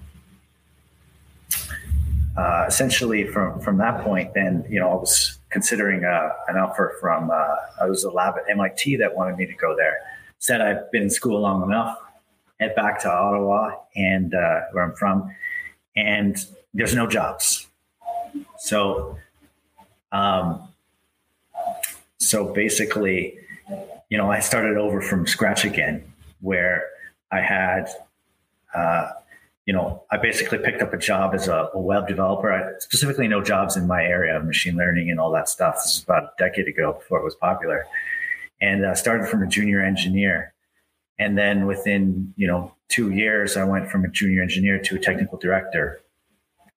uh, 2.37 2.65
essentially 2.67 3.25
from, 3.25 3.59
from 3.59 3.77
that 3.79 4.03
point, 4.03 4.33
then, 4.35 4.63
you 4.69 4.79
know, 4.79 4.91
I 4.91 4.95
was 4.95 5.39
considering 5.49 6.05
uh, 6.05 6.29
an 6.47 6.57
offer 6.57 6.97
from, 7.01 7.31
uh, 7.31 7.55
I 7.81 7.85
was 7.85 8.03
a 8.03 8.11
lab 8.11 8.35
at 8.37 8.43
MIT 8.47 8.97
that 8.97 9.15
wanted 9.15 9.37
me 9.37 9.47
to 9.47 9.53
go 9.53 9.75
there. 9.75 9.97
Said 10.37 10.61
I've 10.61 10.91
been 10.91 11.03
in 11.03 11.09
school 11.09 11.41
long 11.41 11.63
enough, 11.63 11.97
head 12.59 12.75
back 12.75 12.99
to 13.01 13.11
Ottawa 13.11 13.71
and 13.95 14.35
uh, 14.35 14.61
where 14.71 14.83
I'm 14.83 14.95
from, 14.95 15.35
and 15.95 16.37
there's 16.75 16.95
no 16.95 17.07
jobs. 17.07 17.67
So, 18.59 19.17
um, 20.11 20.67
so 22.31 22.45
basically, 22.53 23.37
you 24.09 24.17
know, 24.17 24.31
I 24.31 24.39
started 24.39 24.77
over 24.77 25.01
from 25.01 25.27
scratch 25.27 25.65
again, 25.65 26.01
where 26.39 26.87
I 27.29 27.41
had, 27.41 27.89
uh, 28.73 29.09
you 29.65 29.73
know, 29.73 30.03
I 30.09 30.15
basically 30.15 30.59
picked 30.59 30.81
up 30.81 30.93
a 30.93 30.97
job 30.97 31.35
as 31.35 31.49
a, 31.49 31.69
a, 31.73 31.79
web 31.79 32.07
developer. 32.07 32.49
I 32.49 32.79
specifically 32.79 33.27
know 33.27 33.43
jobs 33.43 33.75
in 33.75 33.85
my 33.85 34.05
area 34.05 34.37
of 34.37 34.45
machine 34.45 34.77
learning 34.77 35.11
and 35.11 35.19
all 35.19 35.29
that 35.31 35.49
stuff. 35.49 35.75
This 35.75 35.97
is 35.97 36.03
about 36.03 36.23
a 36.23 36.31
decade 36.39 36.69
ago 36.69 36.93
before 36.93 37.19
it 37.19 37.25
was 37.25 37.35
popular, 37.35 37.85
and 38.61 38.85
I 38.85 38.91
uh, 38.91 38.95
started 38.95 39.27
from 39.27 39.43
a 39.43 39.47
junior 39.47 39.81
engineer, 39.81 40.53
and 41.19 41.37
then 41.37 41.65
within 41.65 42.33
you 42.37 42.47
know 42.47 42.73
two 42.87 43.11
years, 43.11 43.57
I 43.57 43.65
went 43.65 43.91
from 43.91 44.05
a 44.05 44.07
junior 44.07 44.41
engineer 44.41 44.79
to 44.79 44.95
a 44.95 44.99
technical 44.99 45.37
director, 45.37 45.99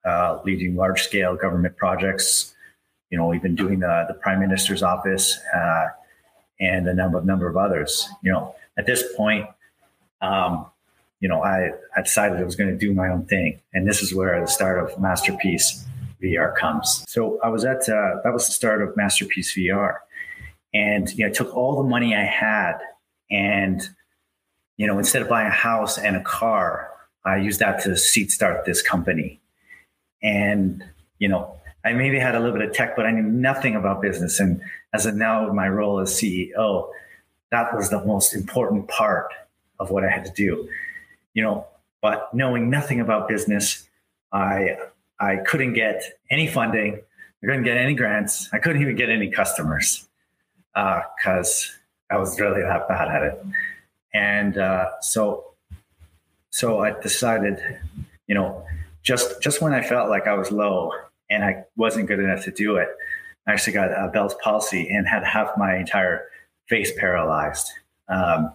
uh, 0.04 0.40
leading 0.44 0.75
large 0.75 1.02
scale 1.02 1.37
government 1.37 1.76
projects 1.76 2.53
you 3.11 3.18
know, 3.18 3.26
we've 3.26 3.42
been 3.42 3.54
doing 3.54 3.80
the, 3.80 4.04
the 4.08 4.14
prime 4.14 4.40
minister's 4.40 4.82
office 4.82 5.38
uh, 5.54 5.88
and 6.61 6.88
a 6.88 6.94
number 6.94 7.18
of 7.18 7.25
number 7.25 7.49
of 7.49 7.56
others. 7.56 8.08
You 8.23 8.32
know, 8.32 8.54
at 8.76 8.87
this 8.87 9.04
point, 9.16 9.46
um, 10.20 10.66
you 11.20 11.28
know, 11.28 11.42
I, 11.42 11.70
I 11.96 12.02
decided 12.02 12.38
I 12.38 12.44
was 12.44 12.56
going 12.56 12.70
to 12.70 12.76
do 12.76 12.92
my 12.92 13.08
own 13.08 13.26
thing, 13.26 13.61
and 13.73 13.87
this 13.87 14.02
is 14.02 14.14
where 14.14 14.40
the 14.40 14.46
start 14.46 14.78
of 14.78 15.00
Masterpiece 15.00 15.84
VR 16.23 16.56
comes. 16.56 17.04
So 17.08 17.38
I 17.42 17.49
was 17.49 17.64
at 17.64 17.88
uh, 17.88 18.20
that 18.25 18.32
was 18.32 18.46
the 18.46 18.52
start 18.52 18.82
of 18.82 18.96
Masterpiece 18.96 19.54
VR, 19.56 19.99
and 20.73 21.11
you 21.12 21.25
know, 21.25 21.30
I 21.30 21.32
took 21.32 21.54
all 21.54 21.82
the 21.82 21.88
money 21.88 22.14
I 22.14 22.25
had, 22.25 22.78
and 23.30 23.88
you 24.76 24.87
know, 24.87 24.99
instead 24.99 25.23
of 25.23 25.28
buying 25.28 25.46
a 25.46 25.50
house 25.50 25.99
and 25.99 26.16
a 26.16 26.23
car, 26.23 26.90
I 27.25 27.37
used 27.37 27.61
that 27.61 27.82
to 27.84 27.96
seed 27.96 28.30
start 28.30 28.64
this 28.64 28.82
company. 28.82 29.40
And 30.23 30.84
you 31.18 31.28
know, 31.28 31.56
I 31.84 31.92
maybe 31.92 32.18
had 32.18 32.34
a 32.34 32.40
little 32.40 32.56
bit 32.56 32.66
of 32.66 32.74
tech, 32.74 32.96
but 32.96 33.04
I 33.04 33.10
knew 33.10 33.22
nothing 33.22 33.76
about 33.76 34.00
business. 34.00 34.40
And 34.40 34.60
as 34.94 35.04
of 35.04 35.14
now, 35.14 35.52
my 35.52 35.68
role 35.68 36.00
as 36.00 36.10
CEO, 36.10 36.88
that 37.50 37.74
was 37.74 37.90
the 37.90 38.04
most 38.04 38.34
important 38.34 38.88
part 38.88 39.32
of 39.78 39.90
what 39.90 40.04
I 40.04 40.10
had 40.10 40.24
to 40.24 40.32
do. 40.32 40.68
You 41.34 41.42
know, 41.42 41.66
but 42.00 42.32
knowing 42.34 42.70
nothing 42.70 43.00
about 43.00 43.28
business, 43.28 43.86
I 44.32 44.76
I 45.20 45.36
couldn't 45.36 45.74
get 45.74 46.02
any 46.30 46.46
funding. 46.46 47.00
I 47.42 47.46
couldn't 47.46 47.64
get 47.64 47.76
any 47.76 47.94
grants. 47.94 48.48
I 48.52 48.58
couldn't 48.58 48.80
even 48.80 48.96
get 48.96 49.10
any 49.10 49.30
customers 49.30 50.06
because 50.74 51.70
uh, 52.10 52.14
I 52.14 52.18
was 52.18 52.40
really 52.40 52.62
that 52.62 52.88
bad 52.88 53.08
at 53.08 53.22
it. 53.22 53.46
And 54.12 54.58
uh, 54.58 55.00
so, 55.00 55.52
so 56.50 56.80
I 56.80 56.98
decided, 57.00 57.60
you 58.26 58.34
know, 58.34 58.64
just 59.02 59.42
just 59.42 59.60
when 59.60 59.74
I 59.74 59.82
felt 59.82 60.08
like 60.08 60.26
I 60.26 60.34
was 60.34 60.50
low 60.50 60.92
and 61.31 61.45
I 61.45 61.64
wasn't 61.76 62.09
good 62.09 62.19
enough 62.19 62.45
to 62.45 62.50
do 62.50 62.76
it, 62.76 62.88
I 63.47 63.52
actually 63.52 63.75
got 63.75 63.90
a 63.90 64.11
Bell's 64.12 64.35
palsy 64.43 64.88
and 64.88 65.07
had 65.07 65.25
half 65.25 65.50
my 65.57 65.76
entire 65.76 66.26
face 66.69 66.93
paralyzed. 66.99 67.71
Um, 68.09 68.52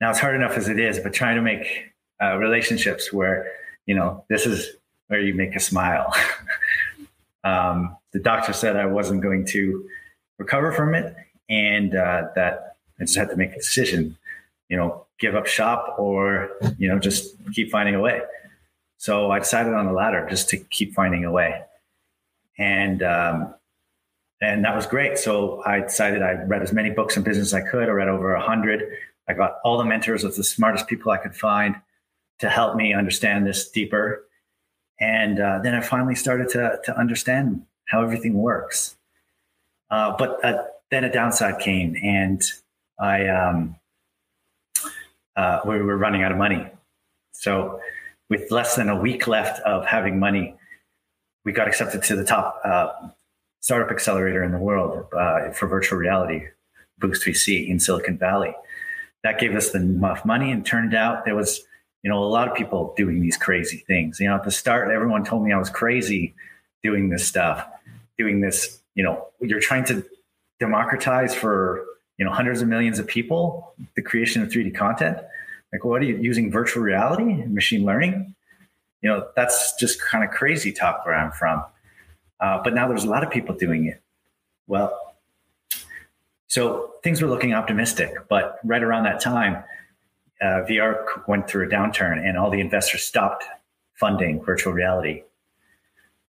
now 0.00 0.10
it's 0.10 0.18
hard 0.18 0.34
enough 0.34 0.52
as 0.52 0.68
it 0.68 0.80
is, 0.80 0.98
but 0.98 1.12
trying 1.12 1.36
to 1.36 1.42
make 1.42 1.92
uh, 2.22 2.36
relationships 2.36 3.12
where 3.12 3.52
you 3.86 3.94
know 3.94 4.24
this 4.28 4.46
is 4.46 4.76
where 5.08 5.20
you 5.20 5.34
make 5.34 5.54
a 5.54 5.60
smile. 5.60 6.14
um, 7.44 7.96
the 8.12 8.18
doctor 8.18 8.52
said 8.52 8.76
I 8.76 8.86
wasn't 8.86 9.22
going 9.22 9.46
to 9.46 9.88
recover 10.38 10.72
from 10.72 10.94
it, 10.94 11.14
and 11.48 11.94
uh, 11.94 12.28
that 12.34 12.76
I 12.98 13.04
just 13.04 13.16
had 13.16 13.30
to 13.30 13.36
make 13.36 13.52
a 13.52 13.56
decision. 13.56 14.16
You 14.68 14.76
know, 14.76 15.06
give 15.18 15.34
up 15.34 15.46
shop 15.46 15.96
or 15.98 16.50
you 16.78 16.88
know 16.88 16.98
just 16.98 17.36
keep 17.52 17.70
finding 17.70 17.94
a 17.94 18.00
way. 18.00 18.22
So 18.98 19.30
I 19.30 19.38
decided 19.38 19.72
on 19.72 19.86
the 19.86 19.92
latter, 19.92 20.26
just 20.28 20.48
to 20.50 20.58
keep 20.58 20.94
finding 20.94 21.24
a 21.24 21.32
way, 21.32 21.62
and 22.60 23.02
um, 23.02 23.54
and 24.40 24.64
that 24.64 24.76
was 24.76 24.86
great. 24.86 25.18
So 25.18 25.62
I 25.66 25.80
decided 25.80 26.22
I 26.22 26.32
read 26.32 26.62
as 26.62 26.72
many 26.72 26.90
books 26.90 27.16
in 27.16 27.24
business 27.24 27.48
as 27.48 27.54
I 27.54 27.62
could. 27.62 27.88
I 27.88 27.92
read 27.92 28.08
over 28.08 28.34
a 28.34 28.40
hundred. 28.40 28.84
I 29.28 29.32
got 29.32 29.56
all 29.64 29.78
the 29.78 29.84
mentors 29.84 30.22
of 30.22 30.36
the 30.36 30.44
smartest 30.44 30.86
people 30.86 31.10
I 31.10 31.16
could 31.16 31.34
find 31.34 31.74
to 32.38 32.48
help 32.48 32.76
me 32.76 32.94
understand 32.94 33.46
this 33.46 33.68
deeper 33.68 34.24
and 35.00 35.40
uh, 35.40 35.60
then 35.62 35.74
I 35.74 35.80
finally 35.80 36.14
started 36.14 36.50
to, 36.50 36.78
to 36.84 36.96
understand 36.96 37.62
how 37.86 38.02
everything 38.02 38.34
works. 38.34 38.96
Uh, 39.90 40.14
but 40.16 40.44
uh, 40.44 40.64
then 40.90 41.04
a 41.04 41.12
downside 41.12 41.58
came, 41.58 41.96
and 42.02 42.42
I 42.98 43.26
um, 43.26 43.76
uh, 45.34 45.60
we 45.64 45.80
were 45.80 45.96
running 45.96 46.22
out 46.22 46.30
of 46.30 46.38
money. 46.38 46.66
So, 47.32 47.80
with 48.28 48.50
less 48.52 48.76
than 48.76 48.88
a 48.88 48.94
week 48.94 49.26
left 49.26 49.60
of 49.62 49.86
having 49.86 50.20
money, 50.20 50.54
we 51.44 51.52
got 51.52 51.68
accepted 51.68 52.02
to 52.04 52.16
the 52.16 52.24
top 52.24 52.60
uh, 52.64 52.90
startup 53.60 53.90
accelerator 53.90 54.42
in 54.42 54.52
the 54.52 54.58
world 54.58 55.06
uh, 55.12 55.50
for 55.50 55.66
virtual 55.66 55.98
reality, 55.98 56.46
Boost 56.98 57.24
VC 57.24 57.68
in 57.68 57.80
Silicon 57.80 58.18
Valley. 58.18 58.54
That 59.22 59.38
gave 59.38 59.54
us 59.54 59.70
the 59.70 59.78
enough 59.78 60.24
money, 60.24 60.50
and 60.50 60.64
turned 60.64 60.94
out 60.94 61.24
there 61.24 61.34
was 61.34 61.62
you 62.02 62.10
know, 62.10 62.22
a 62.22 62.24
lot 62.24 62.48
of 62.48 62.54
people 62.54 62.94
doing 62.96 63.20
these 63.20 63.36
crazy 63.36 63.78
things. 63.86 64.20
You 64.20 64.28
know, 64.28 64.36
at 64.36 64.44
the 64.44 64.50
start, 64.50 64.90
everyone 64.90 65.24
told 65.24 65.44
me 65.44 65.52
I 65.52 65.58
was 65.58 65.70
crazy 65.70 66.34
doing 66.82 67.10
this 67.10 67.26
stuff, 67.26 67.66
doing 68.18 68.40
this. 68.40 68.80
You 68.94 69.04
know, 69.04 69.26
you're 69.40 69.60
trying 69.60 69.84
to 69.84 70.04
democratize 70.58 71.34
for 71.34 71.84
you 72.16 72.24
know 72.24 72.32
hundreds 72.32 72.62
of 72.62 72.68
millions 72.68 72.98
of 72.98 73.06
people 73.06 73.74
the 73.96 74.02
creation 74.02 74.42
of 74.42 74.48
3D 74.48 74.74
content. 74.74 75.18
Like, 75.72 75.84
what 75.84 76.02
are 76.02 76.06
you 76.06 76.16
using 76.16 76.50
virtual 76.50 76.82
reality, 76.82 77.22
and 77.22 77.54
machine 77.54 77.84
learning? 77.84 78.34
You 79.02 79.10
know, 79.10 79.28
that's 79.34 79.74
just 79.76 80.00
kind 80.00 80.24
of 80.24 80.30
crazy 80.30 80.72
talk 80.72 81.04
where 81.06 81.14
I'm 81.14 81.32
from. 81.32 81.64
Uh, 82.38 82.60
but 82.62 82.74
now 82.74 82.88
there's 82.88 83.04
a 83.04 83.10
lot 83.10 83.22
of 83.22 83.30
people 83.30 83.54
doing 83.54 83.86
it. 83.86 84.00
Well, 84.66 85.14
so 86.46 86.92
things 87.02 87.22
were 87.22 87.28
looking 87.28 87.54
optimistic, 87.54 88.12
but 88.28 88.58
right 88.64 88.82
around 88.82 89.04
that 89.04 89.20
time 89.20 89.62
uh, 90.40 90.64
VR 90.68 91.26
went 91.28 91.48
through 91.48 91.66
a 91.66 91.70
downturn 91.70 92.18
and 92.26 92.36
all 92.38 92.50
the 92.50 92.60
investors 92.60 93.02
stopped 93.02 93.44
funding 93.94 94.42
virtual 94.42 94.72
reality. 94.72 95.22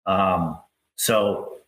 Um, 0.06 0.58
so 0.96 1.60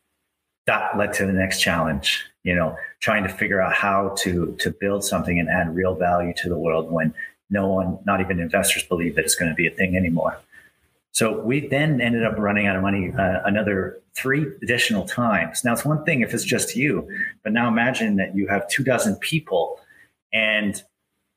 that 0.65 0.97
led 0.97 1.13
to 1.13 1.25
the 1.25 1.33
next 1.33 1.61
challenge, 1.61 2.25
you 2.43 2.55
know, 2.55 2.75
trying 2.99 3.23
to 3.23 3.29
figure 3.29 3.61
out 3.61 3.73
how 3.73 4.15
to 4.19 4.55
to 4.59 4.71
build 4.71 5.03
something 5.03 5.39
and 5.39 5.49
add 5.49 5.75
real 5.75 5.95
value 5.95 6.33
to 6.37 6.49
the 6.49 6.57
world 6.57 6.91
when 6.91 7.13
no 7.49 7.67
one, 7.67 7.99
not 8.05 8.21
even 8.21 8.39
investors, 8.39 8.83
believe 8.83 9.15
that 9.15 9.25
it's 9.25 9.35
going 9.35 9.49
to 9.49 9.55
be 9.55 9.67
a 9.67 9.71
thing 9.71 9.95
anymore. 9.95 10.39
So 11.11 11.41
we 11.41 11.67
then 11.67 11.99
ended 11.99 12.23
up 12.23 12.37
running 12.37 12.67
out 12.67 12.75
of 12.75 12.81
money 12.81 13.11
uh, 13.17 13.39
another 13.43 14.01
three 14.15 14.45
additional 14.61 15.05
times. 15.05 15.63
Now 15.63 15.73
it's 15.73 15.85
one 15.85 16.03
thing 16.05 16.21
if 16.21 16.33
it's 16.33 16.43
just 16.43 16.75
you, 16.75 17.07
but 17.43 17.51
now 17.51 17.67
imagine 17.67 18.15
that 18.17 18.35
you 18.35 18.47
have 18.47 18.67
two 18.69 18.83
dozen 18.83 19.15
people, 19.17 19.79
and 20.31 20.81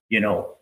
you 0.09 0.21
know 0.21 0.57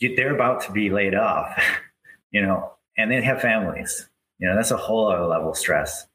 they're 0.00 0.34
about 0.34 0.60
to 0.62 0.72
be 0.72 0.90
laid 0.90 1.14
off, 1.14 1.56
you 2.30 2.42
know, 2.42 2.72
and 2.98 3.10
they 3.10 3.22
have 3.22 3.40
families. 3.40 4.08
You 4.38 4.48
know, 4.48 4.56
that's 4.56 4.70
a 4.70 4.76
whole 4.76 5.10
other 5.10 5.24
level 5.24 5.50
of 5.50 5.56
stress. 5.56 6.06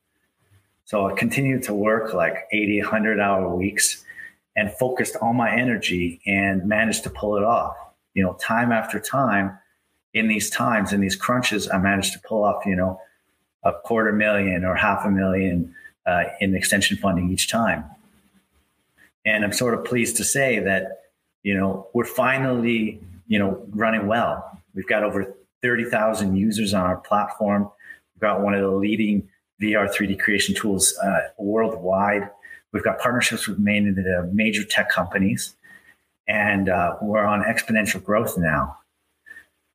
So 0.85 1.07
I 1.07 1.13
continued 1.13 1.63
to 1.63 1.73
work 1.73 2.13
like 2.13 2.47
80, 2.51 2.81
100 2.81 3.19
hour 3.19 3.55
weeks 3.55 4.03
and 4.55 4.71
focused 4.73 5.15
all 5.21 5.33
my 5.33 5.49
energy 5.49 6.21
and 6.27 6.67
managed 6.67 7.03
to 7.03 7.09
pull 7.09 7.37
it 7.37 7.43
off. 7.43 7.75
You 8.13 8.23
know, 8.23 8.33
time 8.33 8.71
after 8.71 8.99
time 8.99 9.57
in 10.13 10.27
these 10.27 10.49
times, 10.49 10.93
in 10.93 11.01
these 11.01 11.15
crunches, 11.15 11.69
I 11.69 11.77
managed 11.77 12.13
to 12.13 12.19
pull 12.19 12.43
off, 12.43 12.65
you 12.65 12.75
know, 12.75 12.99
a 13.63 13.71
quarter 13.71 14.11
million 14.11 14.65
or 14.65 14.75
half 14.75 15.05
a 15.05 15.09
million 15.09 15.73
uh, 16.05 16.23
in 16.39 16.55
extension 16.55 16.97
funding 16.97 17.31
each 17.31 17.49
time. 17.49 17.85
And 19.25 19.43
I'm 19.43 19.53
sort 19.53 19.73
of 19.73 19.85
pleased 19.85 20.17
to 20.17 20.23
say 20.23 20.59
that, 20.59 21.03
you 21.43 21.55
know, 21.55 21.87
we're 21.93 22.05
finally 22.05 22.99
you 23.31 23.39
know, 23.39 23.65
running 23.69 24.07
well. 24.07 24.59
We've 24.75 24.85
got 24.85 25.05
over 25.05 25.33
30,000 25.61 26.35
users 26.35 26.73
on 26.73 26.81
our 26.81 26.97
platform. 26.97 27.71
We've 28.13 28.21
got 28.21 28.41
one 28.41 28.53
of 28.53 28.59
the 28.59 28.75
leading 28.75 29.29
VR 29.61 29.89
3D 29.89 30.19
creation 30.19 30.53
tools 30.53 30.93
uh, 31.01 31.29
worldwide. 31.37 32.29
We've 32.73 32.83
got 32.83 32.99
partnerships 32.99 33.47
with 33.47 33.57
many 33.57 33.87
of 33.87 33.95
the 33.95 34.29
major 34.33 34.65
tech 34.65 34.89
companies, 34.89 35.55
and 36.27 36.67
uh, 36.67 36.97
we're 37.01 37.23
on 37.23 37.41
exponential 37.43 38.03
growth 38.03 38.37
now. 38.37 38.77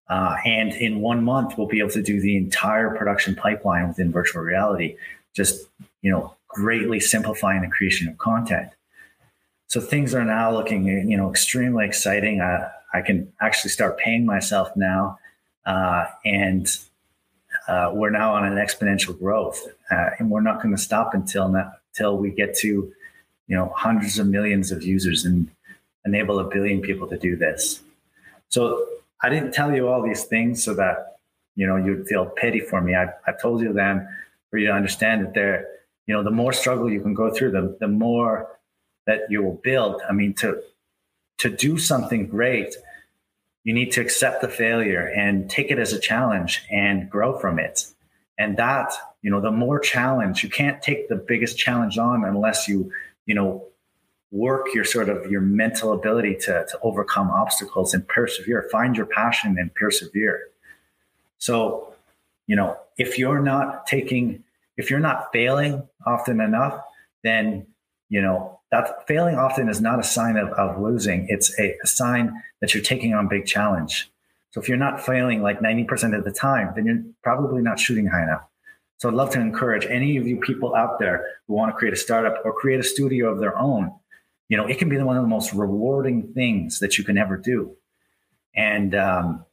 Uh, 0.08 0.36
and 0.44 0.72
in 0.74 1.00
one 1.00 1.24
month, 1.24 1.58
we'll 1.58 1.66
be 1.66 1.80
able 1.80 1.90
to 1.90 2.02
do 2.02 2.20
the 2.20 2.36
entire 2.36 2.96
production 2.96 3.34
pipeline 3.34 3.88
within 3.88 4.12
virtual 4.12 4.42
reality, 4.42 4.96
just 5.34 5.66
you 6.02 6.10
know, 6.10 6.34
greatly 6.48 7.00
simplifying 7.00 7.62
the 7.62 7.68
creation 7.68 8.08
of 8.08 8.16
content. 8.18 8.70
So 9.66 9.80
things 9.80 10.14
are 10.14 10.24
now 10.24 10.52
looking, 10.52 10.86
you 10.86 11.16
know, 11.16 11.28
extremely 11.30 11.84
exciting. 11.84 12.40
Uh, 12.40 12.70
I 12.94 13.02
can 13.02 13.32
actually 13.40 13.70
start 13.70 13.98
paying 13.98 14.24
myself 14.24 14.74
now. 14.76 15.18
Uh, 15.64 16.06
and 16.24 16.68
uh, 17.66 17.90
we're 17.92 18.10
now 18.10 18.32
on 18.34 18.44
an 18.44 18.54
exponential 18.54 19.18
growth, 19.18 19.66
uh, 19.90 20.10
and 20.18 20.30
we're 20.30 20.40
not 20.40 20.62
going 20.62 20.74
to 20.74 20.80
stop 20.80 21.14
until 21.14 21.48
now, 21.48 21.72
until 21.92 22.16
we 22.16 22.30
get 22.30 22.54
to, 22.58 22.68
you 23.48 23.56
know, 23.56 23.72
hundreds 23.74 24.18
of 24.20 24.28
millions 24.28 24.70
of 24.70 24.84
users 24.84 25.24
and 25.24 25.50
enable 26.04 26.38
a 26.38 26.44
billion 26.44 26.80
people 26.80 27.08
to 27.08 27.18
do 27.18 27.34
this. 27.34 27.80
So 28.50 28.86
I 29.22 29.28
didn't 29.28 29.52
tell 29.52 29.74
you 29.74 29.88
all 29.88 30.02
these 30.02 30.24
things 30.24 30.64
so 30.64 30.74
that 30.74 31.18
you 31.54 31.66
know 31.66 31.76
you'd 31.76 32.06
feel 32.06 32.26
pity 32.26 32.60
for 32.60 32.80
me. 32.80 32.94
I, 32.94 33.06
I 33.26 33.32
told 33.40 33.60
you 33.62 33.72
them 33.72 34.06
for 34.50 34.58
you 34.58 34.66
to 34.68 34.72
understand 34.72 35.24
that 35.24 35.34
there, 35.34 35.66
you 36.06 36.14
know, 36.14 36.22
the 36.22 36.30
more 36.30 36.52
struggle 36.52 36.90
you 36.90 37.00
can 37.00 37.14
go 37.14 37.32
through, 37.32 37.52
the 37.52 37.76
the 37.80 37.88
more 37.88 38.58
that 39.06 39.22
you 39.28 39.42
will 39.42 39.60
build. 39.62 40.00
I 40.08 40.12
mean, 40.12 40.34
to 40.34 40.62
to 41.38 41.50
do 41.50 41.78
something 41.78 42.26
great, 42.26 42.74
you 43.64 43.74
need 43.74 43.92
to 43.92 44.00
accept 44.00 44.42
the 44.42 44.48
failure 44.48 45.06
and 45.08 45.50
take 45.50 45.70
it 45.70 45.78
as 45.78 45.92
a 45.92 45.98
challenge 45.98 46.62
and 46.70 47.10
grow 47.10 47.38
from 47.38 47.58
it. 47.58 47.86
And 48.38 48.56
that, 48.58 48.92
you 49.22 49.30
know, 49.30 49.40
the 49.40 49.50
more 49.50 49.78
challenge, 49.80 50.42
you 50.42 50.50
can't 50.50 50.82
take 50.82 51.08
the 51.08 51.16
biggest 51.16 51.58
challenge 51.58 51.98
on 51.98 52.24
unless 52.24 52.68
you, 52.68 52.92
you 53.24 53.34
know, 53.34 53.66
work 54.30 54.66
your 54.74 54.84
sort 54.84 55.08
of 55.08 55.30
your 55.30 55.40
mental 55.40 55.92
ability 55.92 56.34
to, 56.34 56.66
to 56.68 56.78
overcome 56.82 57.30
obstacles 57.30 57.94
and 57.94 58.06
persevere. 58.08 58.68
Find 58.72 58.96
your 58.96 59.06
passion 59.06 59.56
and 59.58 59.72
persevere. 59.74 60.48
So, 61.38 61.94
you 62.46 62.56
know, 62.56 62.76
if 62.98 63.18
you're 63.18 63.40
not 63.40 63.86
taking, 63.86 64.42
if 64.76 64.90
you're 64.90 65.00
not 65.00 65.32
failing 65.32 65.86
often 66.06 66.40
enough, 66.40 66.82
then, 67.22 67.66
you 68.08 68.20
know, 68.20 68.58
that 68.72 69.06
failing 69.06 69.36
often 69.36 69.68
is 69.68 69.80
not 69.80 70.00
a 70.00 70.02
sign 70.02 70.36
of, 70.36 70.48
of 70.50 70.80
losing. 70.80 71.26
It's 71.28 71.56
a, 71.58 71.76
a 71.82 71.86
sign 71.86 72.42
that 72.60 72.74
you're 72.74 72.82
taking 72.82 73.14
on 73.14 73.28
big 73.28 73.46
challenge. 73.46 74.10
So 74.50 74.60
if 74.60 74.68
you're 74.68 74.78
not 74.78 75.04
failing 75.04 75.42
like 75.42 75.60
90% 75.60 76.16
of 76.16 76.24
the 76.24 76.32
time, 76.32 76.72
then 76.74 76.86
you're 76.86 77.02
probably 77.22 77.62
not 77.62 77.78
shooting 77.78 78.06
high 78.06 78.22
enough. 78.22 78.42
So 78.98 79.08
I'd 79.08 79.14
love 79.14 79.30
to 79.30 79.40
encourage 79.40 79.84
any 79.86 80.16
of 80.16 80.26
you 80.26 80.38
people 80.38 80.74
out 80.74 80.98
there 80.98 81.26
who 81.46 81.54
want 81.54 81.70
to 81.70 81.76
create 81.76 81.92
a 81.92 81.96
startup 81.96 82.40
or 82.44 82.52
create 82.52 82.80
a 82.80 82.82
studio 82.82 83.30
of 83.30 83.38
their 83.38 83.56
own. 83.58 83.92
You 84.48 84.56
know, 84.56 84.66
it 84.66 84.78
can 84.78 84.88
be 84.88 84.96
one 84.98 85.16
of 85.16 85.22
the 85.22 85.28
most 85.28 85.52
rewarding 85.52 86.32
things 86.34 86.78
that 86.80 86.98
you 86.98 87.04
can 87.04 87.18
ever 87.18 87.36
do. 87.36 87.76
And, 88.54 88.94
um, 88.94 89.44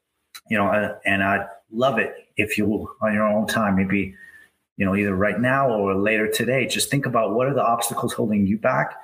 you 0.49 0.57
know, 0.57 0.67
uh, 0.67 0.97
and 1.05 1.23
I 1.23 1.45
love 1.71 1.97
it 1.97 2.13
if 2.37 2.57
you, 2.57 2.89
on 3.01 3.13
your 3.13 3.27
own 3.27 3.47
time, 3.47 3.75
maybe, 3.75 4.15
you 4.77 4.85
know, 4.85 4.95
either 4.95 5.15
right 5.15 5.39
now 5.39 5.69
or 5.69 5.95
later 5.95 6.27
today, 6.27 6.67
just 6.67 6.89
think 6.89 7.05
about 7.05 7.33
what 7.33 7.47
are 7.47 7.53
the 7.53 7.63
obstacles 7.63 8.13
holding 8.13 8.45
you 8.45 8.57
back 8.57 8.95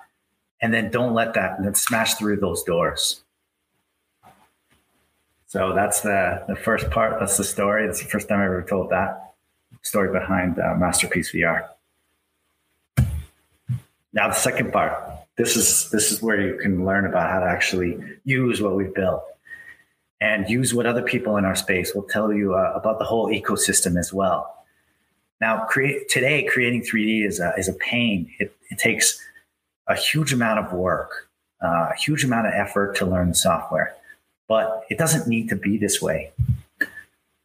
and 0.61 0.73
then 0.73 0.91
don't 0.91 1.13
let 1.13 1.33
that 1.33 1.57
and 1.57 1.65
then 1.65 1.75
smash 1.75 2.15
through 2.15 2.37
those 2.37 2.63
doors. 2.63 3.21
So 5.47 5.73
that's 5.73 6.01
the 6.01 6.43
the 6.47 6.55
first 6.55 6.91
part. 6.91 7.19
That's 7.19 7.37
the 7.37 7.43
story. 7.43 7.87
That's 7.87 8.03
the 8.03 8.07
first 8.07 8.29
time 8.29 8.39
I 8.39 8.45
ever 8.45 8.61
told 8.61 8.91
that 8.91 9.33
story 9.81 10.11
behind 10.11 10.59
uh, 10.59 10.75
Masterpiece 10.75 11.31
VR. 11.31 11.69
Now 14.13 14.27
the 14.27 14.33
second 14.33 14.71
part. 14.71 15.18
This 15.39 15.55
is 15.55 15.89
this 15.89 16.11
is 16.11 16.21
where 16.21 16.39
you 16.39 16.59
can 16.59 16.85
learn 16.85 17.07
about 17.07 17.31
how 17.31 17.39
to 17.39 17.47
actually 17.47 17.97
use 18.25 18.61
what 18.61 18.75
we've 18.75 18.93
built 18.93 19.23
and 20.21 20.47
use 20.47 20.73
what 20.73 20.85
other 20.85 21.01
people 21.01 21.37
in 21.37 21.45
our 21.45 21.55
space 21.55 21.95
will 21.95 22.03
tell 22.03 22.31
you 22.31 22.53
uh, 22.53 22.73
about 22.75 22.99
the 22.99 23.05
whole 23.05 23.27
ecosystem 23.27 23.97
as 23.97 24.13
well. 24.13 24.55
Now, 25.41 25.65
create, 25.65 26.09
today 26.09 26.43
creating 26.43 26.81
3D 26.81 27.25
is 27.25 27.39
a, 27.39 27.53
is 27.57 27.69
a 27.69 27.73
pain. 27.73 28.29
It, 28.37 28.53
it 28.69 28.77
takes 28.77 29.17
a 29.87 29.95
huge 29.95 30.33
amount 30.33 30.59
of 30.59 30.73
work, 30.73 31.29
uh, 31.63 31.87
a 31.91 31.95
huge 31.95 32.23
amount 32.23 32.45
of 32.47 32.53
effort 32.53 32.97
to 32.97 33.05
learn 33.05 33.29
the 33.29 33.35
software 33.35 33.95
but 34.49 34.83
it 34.89 34.97
doesn't 34.97 35.27
need 35.27 35.47
to 35.47 35.55
be 35.55 35.77
this 35.77 36.01
way. 36.01 36.33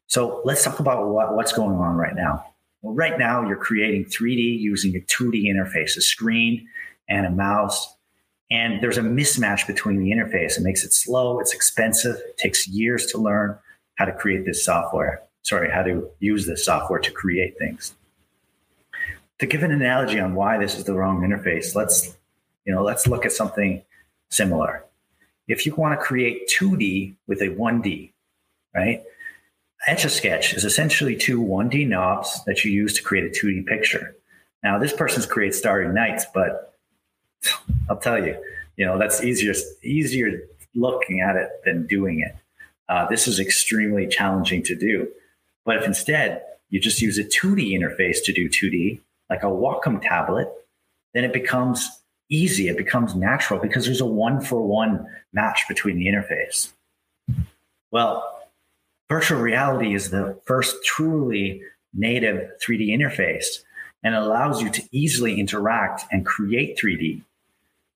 So 0.08 0.40
let's 0.44 0.64
talk 0.64 0.80
about 0.80 1.06
what, 1.06 1.36
what's 1.36 1.52
going 1.52 1.76
on 1.76 1.96
right 1.96 2.16
now. 2.16 2.46
Well, 2.82 2.94
right 2.94 3.16
now 3.18 3.46
you're 3.46 3.56
creating 3.56 4.06
3D 4.06 4.58
using 4.58 4.96
a 4.96 5.00
2D 5.00 5.44
interface, 5.44 5.96
a 5.96 6.00
screen 6.00 6.66
and 7.08 7.26
a 7.26 7.30
mouse. 7.30 7.94
And 8.50 8.82
there's 8.82 8.98
a 8.98 9.02
mismatch 9.02 9.66
between 9.66 9.98
the 9.98 10.10
interface. 10.10 10.58
It 10.58 10.62
makes 10.62 10.84
it 10.84 10.92
slow, 10.92 11.40
it's 11.40 11.54
expensive, 11.54 12.16
it 12.16 12.36
takes 12.36 12.68
years 12.68 13.06
to 13.06 13.18
learn 13.18 13.58
how 13.96 14.04
to 14.04 14.12
create 14.12 14.44
this 14.44 14.64
software. 14.64 15.22
Sorry, 15.42 15.70
how 15.70 15.82
to 15.82 16.08
use 16.20 16.46
this 16.46 16.64
software 16.64 17.00
to 17.00 17.10
create 17.10 17.58
things. 17.58 17.94
To 19.40 19.46
give 19.46 19.62
an 19.62 19.72
analogy 19.72 20.20
on 20.20 20.34
why 20.34 20.58
this 20.58 20.76
is 20.76 20.84
the 20.84 20.94
wrong 20.94 21.20
interface, 21.22 21.74
let's 21.74 22.16
you 22.64 22.72
know, 22.74 22.82
let's 22.82 23.06
look 23.06 23.26
at 23.26 23.32
something 23.32 23.82
similar 24.30 24.84
if 25.48 25.66
you 25.66 25.74
want 25.74 25.98
to 25.98 26.04
create 26.04 26.48
2D 26.48 27.14
with 27.26 27.40
a 27.42 27.48
1D, 27.48 28.10
right? 28.74 29.02
Etch 29.86 30.04
a 30.04 30.08
sketch 30.08 30.54
is 30.54 30.64
essentially 30.64 31.14
two 31.14 31.42
1D 31.42 31.86
knobs 31.86 32.42
that 32.44 32.64
you 32.64 32.72
use 32.72 32.94
to 32.94 33.02
create 33.02 33.24
a 33.24 33.28
2D 33.28 33.66
picture. 33.66 34.16
Now, 34.62 34.78
this 34.78 34.94
person's 34.94 35.26
creates 35.26 35.58
Starry 35.58 35.92
Nights, 35.92 36.24
but 36.32 36.73
I'll 37.90 37.96
tell 37.96 38.24
you, 38.24 38.36
you 38.76 38.86
know, 38.86 38.98
that's 38.98 39.22
easier 39.22 39.54
easier 39.82 40.46
looking 40.74 41.20
at 41.20 41.36
it 41.36 41.48
than 41.64 41.86
doing 41.86 42.20
it. 42.20 42.34
Uh, 42.88 43.06
this 43.08 43.26
is 43.26 43.40
extremely 43.40 44.06
challenging 44.06 44.62
to 44.64 44.74
do. 44.74 45.08
But 45.64 45.76
if 45.76 45.84
instead 45.84 46.42
you 46.70 46.80
just 46.80 47.00
use 47.00 47.18
a 47.18 47.24
2D 47.24 47.72
interface 47.72 48.22
to 48.24 48.32
do 48.32 48.48
2D, 48.48 49.00
like 49.30 49.42
a 49.42 49.46
Wacom 49.46 50.02
tablet, 50.02 50.48
then 51.14 51.24
it 51.24 51.32
becomes 51.32 51.88
easy. 52.30 52.68
It 52.68 52.76
becomes 52.76 53.14
natural 53.14 53.60
because 53.60 53.86
there's 53.86 54.00
a 54.00 54.06
one 54.06 54.40
for 54.40 54.60
one 54.62 55.06
match 55.32 55.66
between 55.68 55.96
the 55.96 56.06
interface. 56.06 56.72
Well, 57.90 58.42
virtual 59.08 59.40
reality 59.40 59.94
is 59.94 60.10
the 60.10 60.38
first 60.44 60.84
truly 60.84 61.62
native 61.94 62.50
3D 62.66 62.88
interface 62.88 63.60
and 64.02 64.14
allows 64.14 64.60
you 64.60 64.68
to 64.70 64.82
easily 64.90 65.40
interact 65.40 66.04
and 66.10 66.26
create 66.26 66.78
3D. 66.78 67.22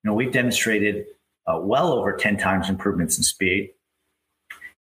You 0.03 0.11
know, 0.11 0.15
we've 0.15 0.33
demonstrated 0.33 1.07
uh, 1.47 1.59
well 1.61 1.93
over 1.93 2.13
10 2.13 2.37
times 2.37 2.69
improvements 2.69 3.17
in 3.17 3.25
speed 3.25 3.71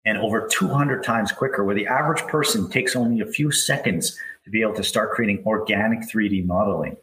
and 0.06 0.18
over 0.18 0.48
200 0.48 1.04
times 1.04 1.32
quicker, 1.32 1.64
where 1.64 1.76
the 1.76 1.88
average 1.88 2.22
person 2.24 2.70
takes 2.70 2.96
only 2.96 3.22
a 3.22 3.26
few 3.26 3.52
seconds 3.52 4.18
to 4.46 4.50
be 4.50 4.62
able 4.62 4.76
to 4.76 4.84
start 4.84 5.12
creating 5.12 5.44
organic 5.46 6.00
3D 6.02 6.46
modeling 6.46 6.98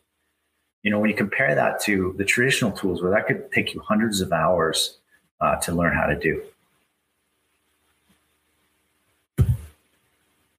you 0.84 0.90
know, 0.90 1.00
when 1.00 1.10
you 1.10 1.16
compare 1.16 1.54
that 1.54 1.80
to 1.80 2.14
the 2.18 2.24
traditional 2.24 2.70
tools 2.70 3.02
where 3.02 3.10
that 3.10 3.26
could 3.26 3.50
take 3.50 3.74
you 3.74 3.80
hundreds 3.80 4.20
of 4.20 4.32
hours 4.32 4.98
uh, 5.40 5.56
to 5.56 5.72
learn 5.72 5.96
how 5.96 6.06
to 6.06 6.14
do. 6.14 6.42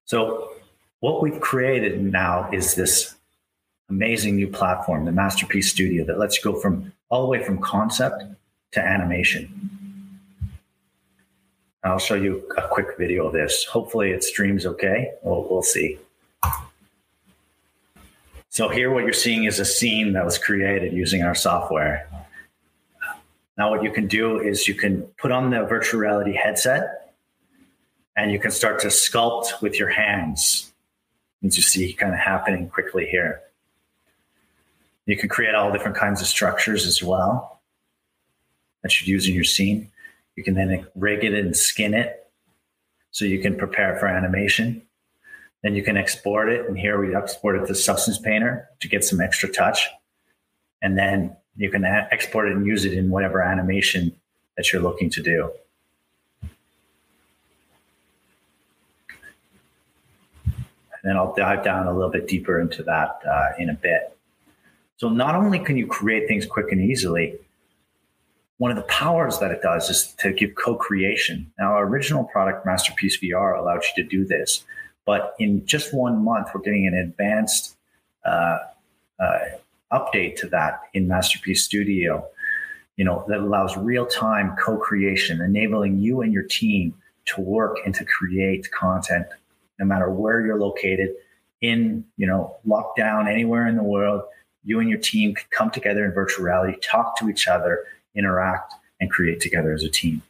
So, 0.05 0.53
what 0.99 1.21
we've 1.21 1.39
created 1.39 2.01
now 2.01 2.49
is 2.51 2.73
this 2.73 3.14
amazing 3.89 4.35
new 4.35 4.47
platform, 4.47 5.05
the 5.05 5.11
Masterpiece 5.11 5.69
Studio, 5.69 6.05
that 6.05 6.19
lets 6.19 6.37
you 6.37 6.43
go 6.43 6.59
from 6.59 6.91
all 7.09 7.21
the 7.21 7.27
way 7.27 7.43
from 7.43 7.59
concept 7.59 8.23
to 8.71 8.81
animation. 8.81 9.71
I'll 11.83 11.99
show 11.99 12.15
you 12.15 12.43
a 12.57 12.67
quick 12.67 12.97
video 12.97 13.27
of 13.27 13.33
this. 13.33 13.63
Hopefully, 13.65 14.09
it 14.09 14.23
streams 14.23 14.65
okay. 14.65 15.11
We'll, 15.21 15.47
we'll 15.49 15.61
see. 15.61 15.99
So 18.49 18.69
here 18.69 18.89
what 18.89 19.03
you're 19.03 19.13
seeing 19.13 19.43
is 19.43 19.59
a 19.59 19.65
scene 19.65 20.13
that 20.13 20.23
was 20.23 20.37
created 20.37 20.93
using 20.93 21.23
our 21.23 21.35
software. 21.35 22.07
Now 23.57 23.69
what 23.69 23.83
you 23.83 23.91
can 23.91 24.07
do 24.07 24.39
is 24.39 24.67
you 24.67 24.73
can 24.73 25.01
put 25.19 25.31
on 25.31 25.49
the 25.49 25.63
virtual 25.63 25.99
reality 25.99 26.33
headset 26.33 27.13
and 28.15 28.31
you 28.31 28.39
can 28.39 28.51
start 28.51 28.79
to 28.79 28.87
sculpt 28.87 29.61
with 29.61 29.77
your 29.77 29.89
hands. 29.89 30.73
As 31.43 31.57
you 31.57 31.63
see 31.63 31.91
kind 31.93 32.13
of 32.13 32.19
happening 32.19 32.69
quickly 32.69 33.05
here. 33.05 33.41
You 35.05 35.17
can 35.17 35.29
create 35.29 35.53
all 35.53 35.71
different 35.71 35.97
kinds 35.97 36.21
of 36.21 36.27
structures 36.27 36.85
as 36.85 37.03
well 37.03 37.61
that 38.81 38.99
you'd 38.99 39.07
use 39.07 39.27
in 39.27 39.35
your 39.35 39.43
scene. 39.43 39.91
You 40.35 40.43
can 40.43 40.55
then 40.55 40.85
rig 40.95 41.23
it 41.23 41.33
and 41.33 41.55
skin 41.55 41.93
it 41.93 42.27
so 43.11 43.25
you 43.25 43.39
can 43.39 43.55
prepare 43.55 43.97
for 43.97 44.07
animation. 44.07 44.81
Then 45.63 45.75
you 45.75 45.83
can 45.83 45.97
export 45.97 46.49
it. 46.49 46.67
And 46.67 46.77
here 46.77 46.99
we 46.99 47.15
export 47.15 47.55
it 47.55 47.65
to 47.67 47.75
Substance 47.75 48.19
Painter 48.19 48.69
to 48.81 48.87
get 48.87 49.03
some 49.03 49.21
extra 49.21 49.49
touch. 49.49 49.87
And 50.81 50.97
then 50.97 51.35
you 51.55 51.71
can 51.71 51.85
export 51.85 52.47
it 52.47 52.55
and 52.55 52.65
use 52.65 52.85
it 52.85 52.93
in 52.93 53.09
whatever 53.09 53.41
animation 53.41 54.15
that 54.57 54.71
you're 54.71 54.81
looking 54.81 55.09
to 55.11 55.23
do. 55.23 55.51
And 60.43 61.11
then 61.11 61.17
I'll 61.17 61.33
dive 61.33 61.63
down 61.63 61.87
a 61.87 61.93
little 61.93 62.11
bit 62.11 62.27
deeper 62.27 62.59
into 62.59 62.83
that 62.83 63.19
uh, 63.27 63.49
in 63.57 63.69
a 63.69 63.73
bit. 63.73 64.14
So 64.97 65.09
not 65.09 65.35
only 65.35 65.59
can 65.59 65.77
you 65.77 65.87
create 65.87 66.27
things 66.27 66.45
quick 66.45 66.71
and 66.71 66.81
easily, 66.81 67.37
one 68.57 68.71
of 68.71 68.77
the 68.77 68.83
powers 68.83 69.39
that 69.39 69.51
it 69.51 69.61
does 69.61 69.89
is 69.89 70.13
to 70.19 70.31
give 70.31 70.55
co-creation. 70.55 71.51
Now, 71.59 71.73
our 71.73 71.85
original 71.85 72.23
product, 72.23 72.65
Masterpiece 72.65 73.19
VR, 73.21 73.59
allowed 73.59 73.83
you 73.83 74.03
to 74.03 74.09
do 74.09 74.25
this. 74.25 74.63
But 75.05 75.35
in 75.39 75.65
just 75.65 75.93
one 75.93 76.23
month, 76.23 76.47
we're 76.53 76.61
getting 76.61 76.87
an 76.87 76.95
advanced 76.95 77.75
uh, 78.25 78.59
uh, 79.19 79.39
update 79.91 80.37
to 80.37 80.47
that 80.47 80.81
in 80.93 81.07
Masterpiece 81.07 81.63
Studio. 81.63 82.25
You 82.97 83.03
know 83.03 83.25
that 83.27 83.39
allows 83.39 83.75
real-time 83.75 84.55
co-creation, 84.57 85.41
enabling 85.41 85.99
you 85.99 86.21
and 86.21 86.31
your 86.31 86.43
team 86.43 86.95
to 87.25 87.41
work 87.41 87.77
and 87.85 87.93
to 87.93 88.05
create 88.05 88.71
content, 88.71 89.27
no 89.79 89.85
matter 89.85 90.09
where 90.09 90.45
you're 90.45 90.59
located. 90.59 91.09
In 91.61 92.05
you 92.17 92.25
know 92.25 92.55
lockdown 92.65 93.29
anywhere 93.29 93.67
in 93.67 93.75
the 93.75 93.83
world, 93.83 94.23
you 94.65 94.79
and 94.79 94.89
your 94.89 94.99
team 94.99 95.35
can 95.35 95.45
come 95.51 95.69
together 95.69 96.03
in 96.03 96.11
virtual 96.11 96.43
reality, 96.43 96.77
talk 96.81 97.17
to 97.19 97.29
each 97.29 97.47
other, 97.47 97.85
interact, 98.15 98.73
and 98.99 99.09
create 99.09 99.39
together 99.39 99.71
as 99.73 99.83
a 99.83 99.89
team. 99.89 100.21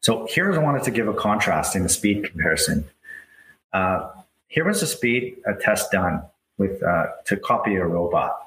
So 0.00 0.26
here 0.26 0.52
I 0.52 0.58
wanted 0.58 0.82
to 0.84 0.90
give 0.90 1.06
a 1.06 1.14
contrast 1.14 1.76
in 1.76 1.84
the 1.84 1.88
speed 1.88 2.24
comparison. 2.24 2.84
Uh, 3.72 4.10
here 4.48 4.64
was 4.64 4.82
a 4.82 4.86
speed 4.86 5.36
a 5.46 5.54
test 5.54 5.92
done 5.92 6.22
with 6.58 6.82
uh, 6.82 7.06
to 7.26 7.36
copy 7.36 7.76
a 7.76 7.86
robot. 7.86 8.38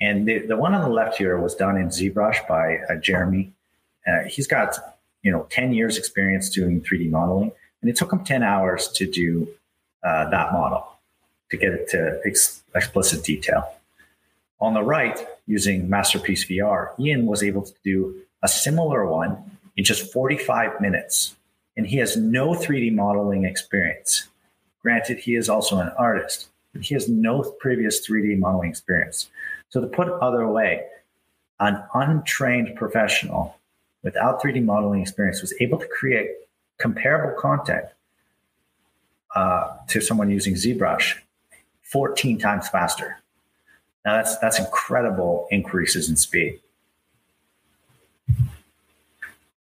And 0.00 0.28
the, 0.28 0.40
the 0.40 0.56
one 0.56 0.74
on 0.74 0.82
the 0.82 0.94
left 0.94 1.16
here 1.16 1.40
was 1.40 1.54
done 1.54 1.76
in 1.76 1.88
ZBrush 1.88 2.46
by 2.46 2.78
uh, 2.90 2.96
Jeremy. 2.96 3.52
Uh, 4.06 4.24
he's 4.28 4.46
got 4.46 4.76
you 5.22 5.32
know 5.32 5.46
10 5.50 5.72
years 5.72 5.96
experience 5.96 6.50
doing 6.50 6.80
3D 6.82 7.10
modeling, 7.10 7.50
and 7.80 7.90
it 7.90 7.96
took 7.96 8.12
him 8.12 8.22
10 8.22 8.42
hours 8.42 8.88
to 8.88 9.10
do 9.10 9.48
uh, 10.04 10.30
that 10.30 10.52
model 10.52 10.95
to 11.50 11.56
get 11.56 11.72
it 11.72 11.88
to 11.90 12.20
ex- 12.24 12.62
explicit 12.74 13.24
detail. 13.24 13.72
On 14.60 14.74
the 14.74 14.82
right, 14.82 15.26
using 15.46 15.88
Masterpiece 15.88 16.44
VR, 16.44 16.98
Ian 16.98 17.26
was 17.26 17.42
able 17.42 17.62
to 17.62 17.72
do 17.84 18.20
a 18.42 18.48
similar 18.48 19.06
one 19.06 19.58
in 19.76 19.84
just 19.84 20.12
45 20.12 20.80
minutes. 20.80 21.36
And 21.76 21.86
he 21.86 21.98
has 21.98 22.16
no 22.16 22.54
3D 22.54 22.94
modeling 22.94 23.44
experience. 23.44 24.28
Granted, 24.80 25.18
he 25.18 25.34
is 25.34 25.48
also 25.48 25.78
an 25.78 25.92
artist, 25.98 26.48
but 26.72 26.82
he 26.82 26.94
has 26.94 27.08
no 27.08 27.42
previous 27.60 28.06
3D 28.06 28.38
modeling 28.38 28.70
experience. 28.70 29.28
So, 29.68 29.80
to 29.80 29.86
put 29.86 30.08
other 30.08 30.46
way, 30.46 30.86
an 31.60 31.82
untrained 31.92 32.76
professional 32.76 33.56
without 34.02 34.40
3D 34.40 34.64
modeling 34.64 35.02
experience 35.02 35.40
was 35.42 35.52
able 35.60 35.78
to 35.78 35.86
create 35.88 36.30
comparable 36.78 37.38
content 37.38 37.84
uh, 39.34 39.76
to 39.88 40.00
someone 40.00 40.30
using 40.30 40.54
ZBrush 40.54 41.16
14 41.92 42.38
times 42.38 42.68
faster. 42.68 43.18
Now 44.04 44.16
that's 44.16 44.38
that's 44.38 44.58
incredible 44.58 45.48
increases 45.50 46.08
in 46.08 46.16
speed. 46.16 46.60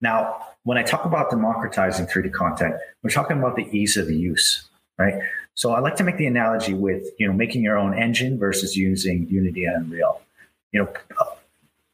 Now, 0.02 0.46
when 0.64 0.78
I 0.78 0.84
talk 0.84 1.06
about 1.06 1.30
democratizing 1.30 2.08
3D 2.08 2.32
content, 2.32 2.76
we're 3.02 3.10
talking 3.10 3.38
about 3.38 3.56
the 3.56 3.68
ease 3.76 3.98
of 3.98 4.10
use, 4.10 4.68
right? 4.98 5.16
So 5.54 5.72
I 5.72 5.80
like 5.80 5.96
to 5.96 6.04
make 6.04 6.18
the 6.18 6.28
analogy 6.28 6.74
with, 6.74 7.08
you 7.18 7.28
know, 7.28 7.34
making 7.34 7.64
your 7.64 7.78
own 7.78 7.98
engine 7.98 8.38
versus 8.38 8.76
using 8.76 9.28
Unity 9.30 9.66
Unreal. 9.66 10.22
You 10.72 10.84
know, 10.84 10.94
uh, 11.20 11.26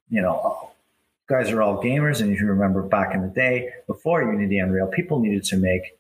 you 0.10 0.22
know, 0.22 0.40
uh, 0.40 0.68
guys 1.28 1.52
are 1.52 1.62
all 1.62 1.82
gamers, 1.82 2.22
and 2.22 2.34
if 2.34 2.42
you 2.42 2.48
remember 2.48 2.82
back 2.82 3.14
in 3.14 3.22
the 3.22 3.28
day 3.28 3.70
before 3.88 4.24
Unity 4.24 4.58
Unreal, 4.58 4.88
people 4.88 5.20
needed 5.20 5.44
to 5.46 5.58
make 5.58 5.98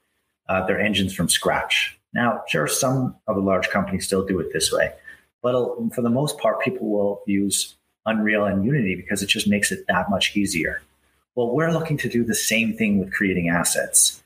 uh, 0.49 0.65
their 0.65 0.79
engines 0.79 1.13
from 1.13 1.29
scratch. 1.29 1.97
Now, 2.13 2.43
sure, 2.47 2.67
some 2.67 3.15
of 3.27 3.35
the 3.35 3.41
large 3.41 3.69
companies 3.69 4.05
still 4.05 4.25
do 4.25 4.39
it 4.39 4.51
this 4.53 4.71
way, 4.71 4.93
but 5.41 5.53
for 5.93 6.01
the 6.01 6.09
most 6.09 6.37
part, 6.37 6.61
people 6.61 6.89
will 6.89 7.21
use 7.25 7.75
Unreal 8.05 8.45
and 8.45 8.65
Unity 8.65 8.95
because 8.95 9.21
it 9.21 9.27
just 9.27 9.47
makes 9.47 9.71
it 9.71 9.85
that 9.87 10.09
much 10.09 10.35
easier. 10.35 10.81
Well, 11.35 11.55
we're 11.55 11.71
looking 11.71 11.97
to 11.97 12.09
do 12.09 12.23
the 12.23 12.35
same 12.35 12.75
thing 12.75 12.99
with 12.99 13.13
creating 13.13 13.49
assets. 13.49 14.21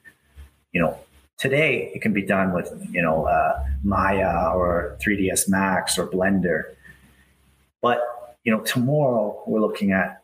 You 0.72 0.82
know, 0.82 1.00
today 1.38 1.92
it 1.94 2.02
can 2.02 2.14
be 2.14 2.24
done 2.24 2.54
with 2.54 2.72
you 2.92 3.02
know 3.02 3.26
uh, 3.26 3.64
Maya 3.84 4.52
or 4.56 4.98
3ds 5.06 5.48
Max 5.48 5.98
or 5.98 6.08
Blender, 6.08 6.74
but 7.82 8.02
you 8.44 8.52
know 8.52 8.62
tomorrow 8.62 9.44
we're 9.46 9.62
looking 9.62 9.92
at 9.92 10.24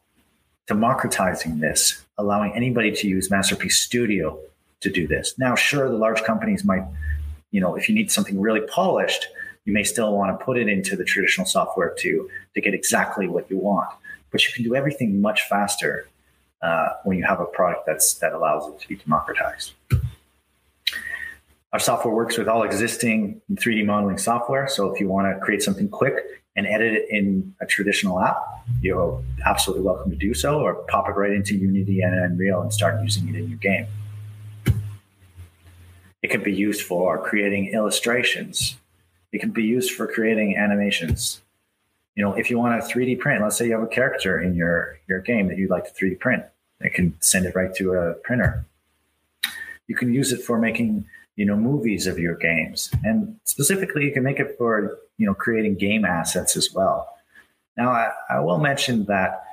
democratizing 0.67 1.59
this, 1.59 2.03
allowing 2.17 2.53
anybody 2.53 2.91
to 2.91 3.07
use 3.07 3.29
Masterpiece 3.29 3.79
Studio 3.79 4.39
to 4.79 4.89
do 4.89 5.07
this. 5.07 5.35
Now, 5.37 5.55
sure, 5.55 5.89
the 5.89 5.97
large 5.97 6.23
companies 6.23 6.63
might, 6.63 6.83
you 7.51 7.61
know, 7.61 7.75
if 7.75 7.87
you 7.87 7.95
need 7.95 8.11
something 8.11 8.39
really 8.39 8.61
polished, 8.61 9.27
you 9.65 9.73
may 9.73 9.83
still 9.83 10.13
want 10.13 10.37
to 10.37 10.43
put 10.43 10.57
it 10.57 10.67
into 10.67 10.95
the 10.95 11.03
traditional 11.03 11.45
software 11.45 11.93
to 11.99 12.29
to 12.55 12.61
get 12.61 12.73
exactly 12.73 13.27
what 13.27 13.49
you 13.49 13.57
want. 13.57 13.89
But 14.31 14.45
you 14.45 14.53
can 14.53 14.63
do 14.63 14.75
everything 14.75 15.21
much 15.21 15.43
faster 15.47 16.07
uh, 16.61 16.89
when 17.03 17.17
you 17.17 17.25
have 17.25 17.39
a 17.39 17.45
product 17.45 17.85
that's 17.85 18.15
that 18.15 18.33
allows 18.33 18.67
it 18.67 18.79
to 18.79 18.87
be 18.87 18.95
democratized. 18.95 19.73
Our 21.73 21.79
software 21.79 22.13
works 22.13 22.37
with 22.37 22.49
all 22.49 22.63
existing 22.63 23.41
3D 23.53 23.85
modeling 23.85 24.17
software. 24.17 24.67
So 24.67 24.93
if 24.93 24.99
you 24.99 25.07
want 25.07 25.33
to 25.33 25.39
create 25.39 25.63
something 25.63 25.87
quick 25.87 26.15
and 26.57 26.67
edit 26.67 26.93
it 26.93 27.09
in 27.09 27.55
a 27.61 27.65
traditional 27.65 28.19
app, 28.19 28.37
you're 28.81 29.23
absolutely 29.45 29.85
welcome 29.85 30.11
to 30.11 30.17
do 30.17 30.33
so, 30.33 30.59
or 30.59 30.75
pop 30.89 31.07
it 31.07 31.13
right 31.13 31.31
into 31.31 31.55
Unity 31.55 32.01
and 32.01 32.13
Unreal 32.13 32.61
and 32.61 32.73
start 32.73 33.01
using 33.01 33.29
it 33.29 33.35
in 33.35 33.47
your 33.47 33.57
game. 33.59 33.87
It 36.21 36.29
can 36.29 36.43
be 36.43 36.53
used 36.53 36.83
for 36.83 37.23
creating 37.23 37.67
illustrations. 37.67 38.77
It 39.31 39.39
can 39.39 39.51
be 39.51 39.63
used 39.63 39.91
for 39.91 40.07
creating 40.07 40.57
animations 40.57 41.41
you 42.15 42.23
know, 42.23 42.33
if 42.33 42.49
you 42.49 42.59
want 42.59 42.75
a 42.75 42.85
3D 42.85 43.19
print, 43.19 43.41
let's 43.41 43.57
say 43.57 43.65
you 43.65 43.73
have 43.73 43.83
a 43.83 43.87
character 43.87 44.41
in 44.41 44.55
your 44.55 44.99
your 45.07 45.19
game 45.19 45.47
that 45.47 45.57
you'd 45.57 45.69
like 45.69 45.85
to 45.85 45.91
3D 46.05 46.19
print, 46.19 46.43
it 46.79 46.93
can 46.93 47.15
send 47.21 47.45
it 47.45 47.55
right 47.55 47.73
to 47.75 47.93
a 47.93 48.13
printer. 48.15 48.65
You 49.87 49.95
can 49.95 50.13
use 50.13 50.31
it 50.31 50.41
for 50.41 50.59
making 50.59 51.05
you 51.35 51.45
know 51.45 51.55
movies 51.55 52.07
of 52.07 52.19
your 52.19 52.35
games, 52.35 52.91
and 53.03 53.39
specifically, 53.45 54.05
you 54.05 54.11
can 54.11 54.23
make 54.23 54.39
it 54.39 54.55
for 54.57 54.97
you 55.17 55.25
know 55.25 55.33
creating 55.33 55.75
game 55.75 56.03
assets 56.03 56.57
as 56.57 56.69
well. 56.73 57.07
Now, 57.77 57.91
I, 57.91 58.11
I 58.29 58.39
will 58.41 58.57
mention 58.57 59.05
that 59.05 59.43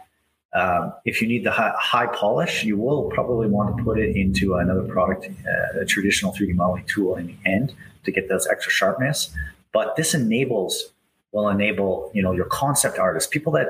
um, 0.54 0.94
if 1.04 1.20
you 1.20 1.28
need 1.28 1.44
the 1.44 1.50
high, 1.50 1.74
high, 1.78 2.06
polish, 2.06 2.64
you 2.64 2.76
will 2.76 3.10
probably 3.10 3.48
want 3.48 3.76
to 3.76 3.84
put 3.84 3.98
it 3.98 4.16
into 4.16 4.54
another 4.54 4.82
product, 4.82 5.26
uh, 5.26 5.80
a 5.80 5.84
traditional 5.84 6.32
3D 6.32 6.54
modeling 6.54 6.84
tool 6.86 7.16
in 7.16 7.26
the 7.26 7.36
end 7.44 7.74
to 8.04 8.10
get 8.10 8.28
those 8.28 8.46
extra 8.46 8.72
sharpness. 8.72 9.30
But 9.72 9.96
this 9.96 10.14
enables 10.14 10.92
will 11.32 11.50
enable 11.50 12.10
you 12.14 12.22
know 12.22 12.32
your 12.32 12.46
concept 12.46 12.98
artists, 12.98 13.28
people 13.28 13.52
that 13.52 13.68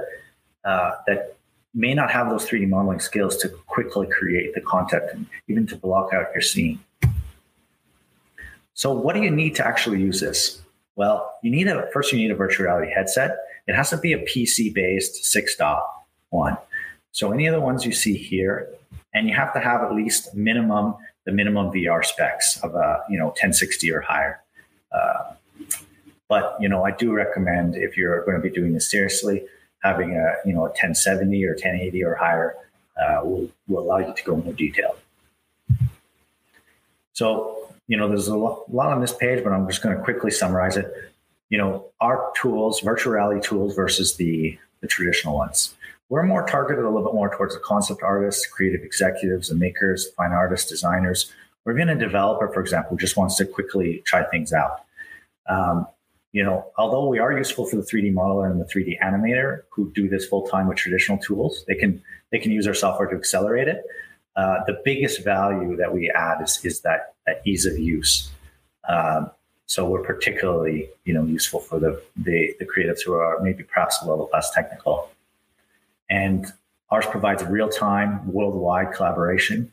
uh, 0.64 0.92
that 1.06 1.36
may 1.74 1.94
not 1.94 2.10
have 2.10 2.30
those 2.30 2.46
3D 2.46 2.68
modeling 2.68 3.00
skills 3.00 3.36
to 3.38 3.48
quickly 3.66 4.06
create 4.06 4.54
the 4.54 4.60
content 4.60 5.04
and 5.12 5.26
even 5.48 5.66
to 5.66 5.76
block 5.76 6.12
out 6.12 6.26
your 6.32 6.42
scene. 6.42 6.80
So, 8.74 8.92
what 8.92 9.16
do 9.16 9.22
you 9.22 9.30
need 9.30 9.56
to 9.56 9.66
actually 9.66 10.00
use 10.00 10.20
this? 10.20 10.62
Well, 10.94 11.34
you 11.42 11.50
need 11.50 11.66
a 11.66 11.88
first. 11.92 12.12
You 12.12 12.18
need 12.18 12.30
a 12.30 12.36
virtual 12.36 12.66
reality 12.66 12.92
headset. 12.92 13.36
It 13.66 13.74
has 13.74 13.90
to 13.90 13.96
be 13.98 14.12
a 14.12 14.18
PC 14.24 14.72
based 14.72 15.24
six 15.24 15.56
dot 15.56 15.82
one. 16.30 16.56
So, 17.12 17.32
any 17.32 17.46
of 17.46 17.54
the 17.54 17.60
ones 17.60 17.84
you 17.84 17.92
see 17.92 18.16
here, 18.16 18.68
and 19.14 19.28
you 19.28 19.34
have 19.34 19.52
to 19.54 19.60
have 19.60 19.82
at 19.82 19.94
least 19.94 20.34
minimum 20.34 20.94
the 21.24 21.32
minimum 21.32 21.70
VR 21.70 22.04
specs 22.04 22.58
of 22.62 22.74
a 22.74 23.04
you 23.10 23.18
know 23.18 23.26
1060 23.26 23.92
or 23.92 24.00
higher. 24.00 24.40
Uh, 24.92 25.34
but 26.28 26.56
you 26.60 26.68
know, 26.68 26.84
I 26.84 26.90
do 26.90 27.12
recommend 27.12 27.76
if 27.76 27.96
you're 27.96 28.24
going 28.24 28.36
to 28.36 28.42
be 28.42 28.50
doing 28.50 28.72
this 28.72 28.90
seriously, 28.90 29.44
having 29.82 30.16
a 30.16 30.34
you 30.46 30.52
know 30.54 30.60
a 30.60 30.70
1070 30.70 31.44
or 31.44 31.52
1080 31.52 32.04
or 32.04 32.14
higher 32.14 32.56
uh, 33.00 33.20
will 33.24 33.50
will 33.66 33.82
allow 33.82 33.98
you 33.98 34.14
to 34.14 34.24
go 34.24 34.36
more 34.36 34.52
detail. 34.52 34.96
So 37.12 37.58
you 37.88 37.96
know, 37.96 38.06
there's 38.06 38.28
a 38.28 38.36
lot, 38.36 38.66
on 38.70 39.00
this 39.00 39.14
page, 39.14 39.42
but 39.42 39.52
I'm 39.52 39.66
just 39.66 39.82
going 39.82 39.96
to 39.96 40.02
quickly 40.02 40.30
summarize 40.30 40.76
it. 40.76 40.92
You 41.48 41.56
know, 41.56 41.86
our 42.00 42.30
tools, 42.36 42.80
virtual 42.80 43.14
reality 43.14 43.40
tools 43.40 43.74
versus 43.74 44.16
the 44.16 44.58
the 44.80 44.86
traditional 44.86 45.34
ones. 45.34 45.74
We're 46.10 46.22
more 46.22 46.46
targeted 46.46 46.84
a 46.84 46.88
little 46.88 47.04
bit 47.04 47.14
more 47.14 47.34
towards 47.34 47.54
the 47.54 47.60
concept 47.60 48.02
artists, 48.02 48.46
creative 48.46 48.82
executives, 48.82 49.50
and 49.50 49.60
makers, 49.60 50.10
fine 50.16 50.32
artists, 50.32 50.68
designers, 50.68 51.32
or 51.66 51.72
even 51.72 51.90
a 51.90 51.94
developer, 51.94 52.48
for 52.48 52.60
example, 52.60 52.90
who 52.90 52.96
just 52.96 53.16
wants 53.16 53.36
to 53.36 53.46
quickly 53.46 54.02
try 54.06 54.24
things 54.24 54.52
out. 54.52 54.84
Um, 55.48 55.86
you 56.32 56.44
know, 56.44 56.66
although 56.76 57.06
we 57.08 57.18
are 57.18 57.36
useful 57.36 57.66
for 57.66 57.76
the 57.76 57.82
3D 57.82 58.12
modeler 58.12 58.50
and 58.50 58.60
the 58.60 58.64
3D 58.64 58.98
animator 59.00 59.62
who 59.70 59.90
do 59.92 60.08
this 60.08 60.26
full 60.26 60.46
time 60.46 60.66
with 60.66 60.78
traditional 60.78 61.18
tools, 61.18 61.64
they 61.66 61.74
can 61.74 62.02
they 62.30 62.38
can 62.38 62.52
use 62.52 62.66
our 62.66 62.74
software 62.74 63.08
to 63.08 63.16
accelerate 63.16 63.68
it. 63.68 63.82
Uh, 64.36 64.62
the 64.66 64.80
biggest 64.84 65.24
value 65.24 65.76
that 65.76 65.92
we 65.92 66.10
add 66.10 66.40
is, 66.42 66.60
is 66.64 66.80
that, 66.82 67.14
that 67.26 67.42
ease 67.44 67.66
of 67.66 67.76
use. 67.78 68.30
Um, 68.88 69.30
so 69.66 69.88
we're 69.88 70.02
particularly, 70.02 70.88
you 71.04 71.12
know, 71.12 71.24
useful 71.24 71.60
for 71.60 71.80
the, 71.80 72.00
the, 72.16 72.54
the 72.58 72.64
creatives 72.64 73.00
who 73.04 73.14
are 73.14 73.40
maybe 73.40 73.64
perhaps 73.64 74.00
a 74.00 74.08
little 74.08 74.30
less 74.32 74.50
technical. 74.52 75.10
And 76.10 76.46
ours 76.90 77.06
provides 77.06 77.44
real 77.44 77.68
time, 77.68 78.32
worldwide 78.32 78.92
collaboration. 78.92 79.72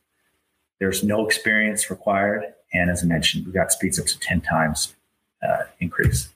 There's 0.79 1.03
no 1.03 1.25
experience 1.25 1.89
required, 1.89 2.43
and 2.73 2.89
as 2.89 3.03
I 3.03 3.05
mentioned, 3.05 3.45
we've 3.45 3.55
got 3.55 3.71
speeds 3.71 3.99
up 3.99 4.05
to 4.07 4.19
ten 4.19 4.41
times 4.41 4.93
uh, 5.41 5.63
increase. 5.79 6.29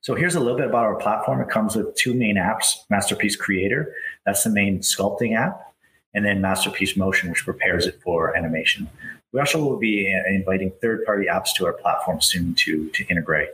So 0.00 0.14
here's 0.14 0.34
a 0.34 0.40
little 0.40 0.58
bit 0.58 0.66
about 0.66 0.84
our 0.84 0.96
platform. 0.96 1.40
It 1.40 1.48
comes 1.48 1.76
with 1.76 1.94
two 1.94 2.12
main 2.12 2.36
apps, 2.36 2.78
Masterpiece 2.90 3.36
Creator, 3.36 3.94
that's 4.26 4.42
the 4.42 4.50
main 4.50 4.80
sculpting 4.80 5.36
app, 5.36 5.72
and 6.12 6.24
then 6.24 6.40
Masterpiece 6.40 6.96
Motion, 6.96 7.30
which 7.30 7.44
prepares 7.44 7.86
it 7.86 8.00
for 8.02 8.36
animation. 8.36 8.90
We 9.32 9.40
also 9.40 9.64
will 9.64 9.78
be 9.78 10.12
inviting 10.28 10.72
third-party 10.82 11.26
apps 11.26 11.54
to 11.56 11.66
our 11.66 11.72
platform 11.72 12.20
soon 12.20 12.54
to, 12.56 12.88
to 12.90 13.04
integrate 13.06 13.50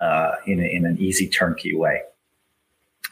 uh, 0.00 0.32
in, 0.46 0.60
in 0.60 0.84
an 0.86 0.98
easy 0.98 1.28
turnkey 1.28 1.74
way. 1.74 2.00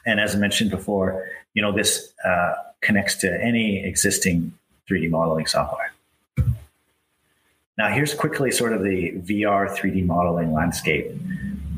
And 0.06 0.20
as 0.20 0.34
I 0.34 0.38
mentioned 0.38 0.70
before, 0.70 1.26
you 1.54 1.62
know, 1.62 1.72
this 1.72 2.12
uh, 2.24 2.54
connects 2.80 3.14
to 3.16 3.42
any 3.42 3.84
existing 3.84 4.52
3D 4.88 5.10
modeling 5.10 5.46
software. 5.46 5.92
Now, 7.76 7.88
here's 7.88 8.14
quickly 8.14 8.50
sort 8.50 8.72
of 8.72 8.84
the 8.84 9.12
VR 9.12 9.68
3D 9.68 10.06
modeling 10.06 10.52
landscape. 10.52 11.10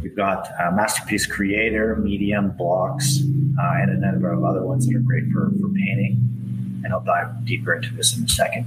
We've 0.02 0.14
got 0.14 0.48
uh, 0.60 0.70
Masterpiece 0.72 1.26
Creator, 1.26 1.96
Medium, 1.96 2.50
Blocks, 2.50 3.20
uh, 3.58 3.72
and 3.80 3.90
a 3.90 3.96
number 3.96 4.30
of 4.30 4.44
other 4.44 4.62
ones 4.62 4.86
that 4.86 4.94
are 4.94 5.00
great 5.00 5.24
for, 5.32 5.50
for 5.58 5.68
painting. 5.68 6.20
And 6.84 6.92
I'll 6.92 7.00
dive 7.00 7.44
deeper 7.46 7.74
into 7.74 7.94
this 7.94 8.16
in 8.16 8.24
a 8.24 8.28
second. 8.28 8.66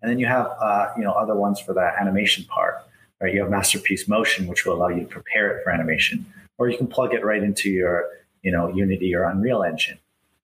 And 0.00 0.10
then 0.10 0.18
you 0.18 0.26
have 0.26 0.46
uh, 0.60 0.92
you 0.96 1.02
know 1.02 1.12
other 1.12 1.34
ones 1.34 1.58
for 1.58 1.72
the 1.72 1.90
animation 2.00 2.44
part. 2.44 2.76
Right? 3.20 3.34
You 3.34 3.40
have 3.40 3.50
Masterpiece 3.50 4.06
Motion, 4.06 4.46
which 4.46 4.64
will 4.64 4.74
allow 4.74 4.88
you 4.88 5.00
to 5.00 5.06
prepare 5.06 5.56
it 5.56 5.64
for 5.64 5.70
animation, 5.70 6.24
or 6.58 6.68
you 6.68 6.78
can 6.78 6.86
plug 6.86 7.12
it 7.12 7.24
right 7.24 7.42
into 7.42 7.70
your 7.70 8.08
you 8.46 8.52
know 8.52 8.64
Unity 8.68 9.14
or 9.14 9.24
Unreal 9.24 9.62
Engine. 9.62 9.98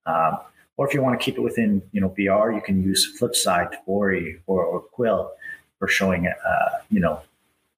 Um, 0.07 0.39
or 0.77 0.89
if 0.89 0.95
you 0.95 1.03
want 1.03 1.19
to 1.19 1.25
keep 1.25 1.37
it 1.39 1.43
within 1.43 1.81
you 1.93 2.01
know 2.01 2.11
VR, 2.19 2.55
you 2.55 2.61
can 2.61 2.83
use 2.83 3.03
Flipside, 3.19 3.69
Tvori, 3.87 4.41
or, 4.47 4.65
or 4.65 4.81
Quill 4.81 5.31
for 5.79 5.87
showing 5.87 6.27
uh, 6.27 6.71
you 6.91 7.01
know 7.01 7.21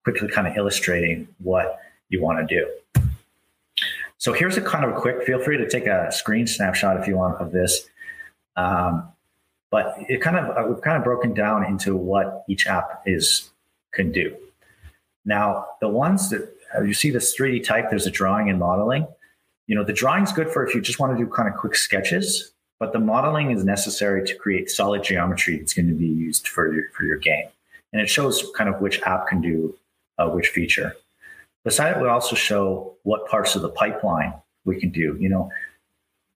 quickly 0.04 0.28
kind 0.28 0.46
of 0.46 0.56
illustrating 0.56 1.28
what 1.38 1.78
you 2.08 2.22
want 2.22 2.38
to 2.46 2.46
do. 2.58 2.64
So 4.18 4.32
here's 4.32 4.56
a 4.56 4.62
kind 4.62 4.84
of 4.86 4.96
a 4.96 5.00
quick, 5.00 5.22
feel 5.24 5.38
free 5.42 5.58
to 5.58 5.68
take 5.68 5.86
a 5.86 6.10
screen 6.10 6.46
snapshot 6.46 6.98
if 6.98 7.06
you 7.06 7.16
want 7.16 7.40
of 7.42 7.52
this. 7.52 7.86
Um, 8.56 9.08
but 9.70 9.96
it 10.08 10.22
kind 10.22 10.36
of, 10.36 10.56
uh, 10.56 10.68
we've 10.68 10.80
kind 10.80 10.96
of 10.96 11.04
broken 11.04 11.34
down 11.34 11.66
into 11.66 11.96
what 11.96 12.44
each 12.48 12.66
app 12.66 13.02
is, 13.06 13.50
can 13.92 14.12
do. 14.12 14.34
Now, 15.24 15.66
the 15.80 15.88
ones 15.88 16.30
that 16.30 16.48
uh, 16.74 16.82
you 16.82 16.94
see 16.94 17.10
this 17.10 17.36
3D 17.36 17.64
type, 17.64 17.90
there's 17.90 18.06
a 18.06 18.10
drawing 18.10 18.48
and 18.48 18.58
modeling. 18.58 19.06
You 19.66 19.76
know, 19.76 19.84
the 19.84 19.92
drawing's 19.92 20.32
good 20.32 20.50
for 20.50 20.66
if 20.66 20.74
you 20.74 20.80
just 20.80 20.98
want 20.98 21.16
to 21.16 21.24
do 21.24 21.30
kind 21.30 21.48
of 21.48 21.54
quick 21.54 21.74
sketches, 21.74 22.52
but 22.78 22.92
the 22.92 22.98
modeling 22.98 23.50
is 23.50 23.64
necessary 23.64 24.26
to 24.26 24.34
create 24.34 24.70
solid 24.70 25.02
geometry 25.02 25.58
that's 25.58 25.72
going 25.72 25.88
to 25.88 25.94
be 25.94 26.06
used 26.06 26.48
for 26.48 26.72
your, 26.72 26.84
for 26.90 27.04
your 27.04 27.16
game. 27.16 27.46
And 27.92 28.02
it 28.02 28.08
shows 28.10 28.50
kind 28.56 28.68
of 28.68 28.80
which 28.80 29.00
app 29.02 29.28
can 29.28 29.40
do 29.40 29.74
uh, 30.18 30.28
which 30.28 30.48
feature. 30.48 30.96
The 31.64 31.70
site 31.70 31.98
would 31.98 32.10
also 32.10 32.36
show 32.36 32.94
what 33.04 33.26
parts 33.26 33.56
of 33.56 33.62
the 33.62 33.70
pipeline 33.70 34.34
we 34.64 34.78
can 34.78 34.90
do. 34.90 35.16
You 35.18 35.28
know, 35.28 35.50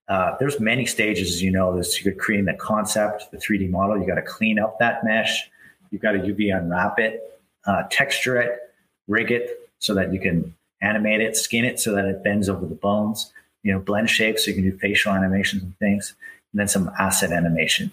uh, 0.07 0.35
there's 0.39 0.59
many 0.59 0.85
stages, 0.85 1.29
as 1.29 1.43
you 1.43 1.51
know. 1.51 1.73
There's 1.73 1.97
you 1.97 2.11
could 2.11 2.19
create 2.19 2.45
the 2.45 2.53
concept, 2.53 3.29
the 3.31 3.37
3D 3.37 3.69
model. 3.69 3.99
You 3.99 4.07
got 4.07 4.15
to 4.15 4.23
clean 4.23 4.57
up 4.57 4.79
that 4.79 5.03
mesh. 5.03 5.49
You've 5.91 6.01
got 6.01 6.13
to 6.13 6.19
UV 6.19 6.55
unwrap 6.57 6.99
it, 6.99 7.39
uh, 7.65 7.83
texture 7.91 8.41
it, 8.41 8.59
rig 9.07 9.31
it 9.31 9.69
so 9.79 9.93
that 9.93 10.11
you 10.11 10.19
can 10.19 10.55
animate 10.81 11.21
it, 11.21 11.35
skin 11.35 11.65
it 11.65 11.79
so 11.79 11.93
that 11.93 12.05
it 12.05 12.23
bends 12.23 12.49
over 12.49 12.65
the 12.65 12.75
bones. 12.75 13.31
You 13.63 13.73
know, 13.73 13.79
blend 13.79 14.09
shapes 14.09 14.45
so 14.45 14.51
you 14.51 14.55
can 14.55 14.63
do 14.63 14.77
facial 14.77 15.11
animations 15.11 15.63
and 15.63 15.77
things, 15.79 16.15
and 16.51 16.59
then 16.59 16.67
some 16.67 16.91
asset 16.97 17.31
animation. 17.31 17.91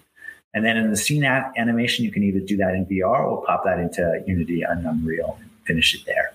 And 0.54 0.64
then 0.64 0.76
in 0.76 0.90
the 0.90 0.96
scene 0.96 1.24
animation, 1.24 2.04
you 2.04 2.10
can 2.10 2.22
either 2.22 2.40
do 2.40 2.56
that 2.56 2.74
in 2.74 2.86
VR 2.86 3.20
or 3.20 3.44
pop 3.44 3.64
that 3.64 3.78
into 3.78 4.22
Unity 4.26 4.62
and 4.62 4.86
Unreal 4.86 5.36
and 5.40 5.50
finish 5.64 5.94
it 5.94 6.06
there. 6.06 6.32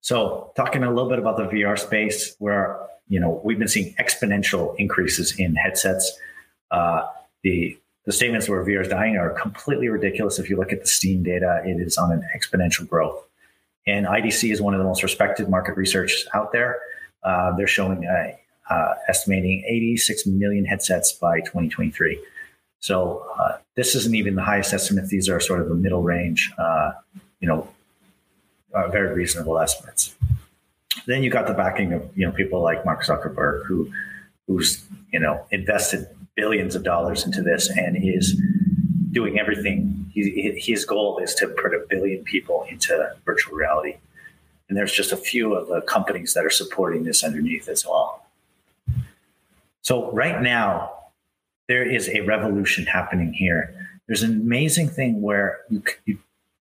So, 0.00 0.50
talking 0.56 0.82
a 0.82 0.88
little 0.88 1.08
bit 1.08 1.18
about 1.18 1.36
the 1.36 1.44
VR 1.44 1.78
space, 1.78 2.34
where 2.38 2.80
you 3.08 3.20
know 3.20 3.40
we've 3.44 3.58
been 3.58 3.68
seeing 3.68 3.94
exponential 3.94 4.74
increases 4.76 5.38
in 5.38 5.54
headsets. 5.54 6.18
Uh, 6.70 7.06
the 7.42 7.78
the 8.06 8.12
statements 8.12 8.48
where 8.48 8.64
VR 8.64 8.80
is 8.80 8.88
dying 8.88 9.16
are 9.16 9.30
completely 9.30 9.88
ridiculous. 9.88 10.38
If 10.38 10.48
you 10.50 10.56
look 10.56 10.72
at 10.72 10.80
the 10.80 10.86
Steam 10.86 11.22
data, 11.22 11.62
it 11.64 11.80
is 11.80 11.96
on 11.98 12.10
an 12.10 12.26
exponential 12.36 12.88
growth. 12.88 13.22
And 13.90 14.06
IDC 14.06 14.52
is 14.52 14.60
one 14.62 14.74
of 14.74 14.78
the 14.78 14.84
most 14.84 15.02
respected 15.02 15.48
market 15.48 15.76
research 15.76 16.24
out 16.32 16.52
there. 16.52 16.78
Uh, 17.24 17.54
they're 17.56 17.66
showing 17.66 18.06
uh, 18.06 18.72
uh, 18.72 18.94
estimating 19.08 19.64
86 19.66 20.26
million 20.26 20.64
headsets 20.64 21.12
by 21.12 21.40
2023. 21.40 22.22
So 22.78 23.26
uh, 23.38 23.58
this 23.74 23.94
isn't 23.94 24.14
even 24.14 24.36
the 24.36 24.42
highest 24.42 24.72
estimate. 24.72 25.08
These 25.08 25.28
are 25.28 25.40
sort 25.40 25.60
of 25.60 25.68
the 25.68 25.74
middle 25.74 26.02
range, 26.02 26.50
uh, 26.56 26.92
you 27.40 27.48
know, 27.48 27.68
uh, 28.74 28.88
very 28.88 29.12
reasonable 29.12 29.58
estimates. 29.58 30.14
Then 31.06 31.22
you 31.22 31.30
got 31.30 31.46
the 31.46 31.54
backing 31.54 31.92
of 31.92 32.08
you 32.16 32.26
know 32.26 32.32
people 32.32 32.62
like 32.62 32.84
Mark 32.84 33.04
Zuckerberg, 33.04 33.66
who 33.66 33.90
who's 34.46 34.84
you 35.12 35.18
know 35.18 35.44
invested 35.50 36.06
billions 36.36 36.74
of 36.74 36.84
dollars 36.84 37.24
into 37.24 37.42
this 37.42 37.68
and 37.68 37.96
is 37.96 38.40
doing 39.10 39.38
everything. 39.38 39.99
His 40.56 40.84
goal 40.84 41.18
is 41.18 41.34
to 41.36 41.48
put 41.48 41.74
a 41.74 41.84
billion 41.88 42.24
people 42.24 42.66
into 42.68 43.12
virtual 43.24 43.56
reality, 43.56 43.96
and 44.68 44.76
there's 44.76 44.92
just 44.92 45.12
a 45.12 45.16
few 45.16 45.54
of 45.54 45.68
the 45.68 45.80
companies 45.82 46.34
that 46.34 46.44
are 46.44 46.50
supporting 46.50 47.04
this 47.04 47.24
underneath 47.24 47.68
as 47.68 47.86
well. 47.86 48.26
So 49.82 50.12
right 50.12 50.40
now, 50.40 50.92
there 51.68 51.88
is 51.88 52.08
a 52.08 52.20
revolution 52.22 52.86
happening 52.86 53.32
here. 53.32 53.74
There's 54.06 54.22
an 54.22 54.32
amazing 54.32 54.88
thing 54.88 55.22
where 55.22 55.60
you, 55.70 55.82
you 56.04 56.18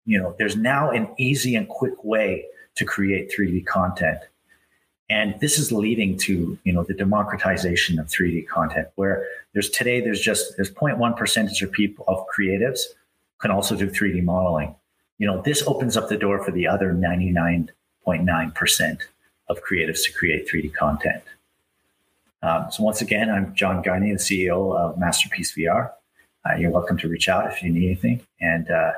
you 0.10 0.20
know, 0.20 0.34
there's 0.40 0.56
now 0.56 0.90
an 0.90 1.08
easy 1.20 1.54
and 1.54 1.70
quick 1.70 2.04
way 2.04 2.46
to 2.78 2.84
create 2.84 3.32
3D 3.32 3.68
content. 3.68 4.18
And 5.08 5.40
this 5.40 5.60
is 5.60 5.72
leading 5.72 6.18
to, 6.18 6.58
you 6.64 6.74
know, 6.74 6.84
the 6.84 6.96
democratization 6.96 8.00
of 8.00 8.08
3D 8.08 8.48
content 8.48 8.88
where 8.96 9.28
there's 9.54 9.70
today, 9.70 10.02
there's 10.02 10.20
just, 10.20 10.56
there's 10.56 10.72
0.1 10.72 11.16
percentage 11.16 11.62
of 11.62 11.72
people, 11.72 12.06
of 12.08 12.26
creatives 12.36 12.80
can 13.40 13.52
also 13.52 13.76
do 13.76 13.90
3D 13.90 14.24
modeling. 14.24 14.74
You 15.18 15.28
know, 15.28 15.42
this 15.42 15.62
opens 15.68 15.98
up 15.98 16.08
the 16.10 16.18
door 16.18 16.44
for 16.44 16.52
the 16.52 16.68
other 16.68 16.94
99.9% 16.94 19.02
of 19.50 19.64
creatives 19.64 20.04
to 20.04 20.14
create 20.14 20.48
3D 20.48 20.74
content. 20.74 21.24
Um, 22.42 22.68
so 22.72 22.84
once 22.84 23.02
again, 23.02 23.30
I'm 23.30 23.54
John 23.54 23.82
Gagne, 23.82 24.14
the 24.14 24.18
CEO 24.18 24.74
of 24.78 24.98
Masterpiece 24.98 25.54
VR. 25.56 25.92
Uh, 26.46 26.56
you're 26.56 26.72
welcome 26.72 26.98
to 26.98 27.10
reach 27.10 27.28
out 27.28 27.52
if 27.52 27.62
you 27.62 27.70
need 27.70 27.86
anything. 27.86 28.22
And, 28.40 28.72
uh, 28.72 28.94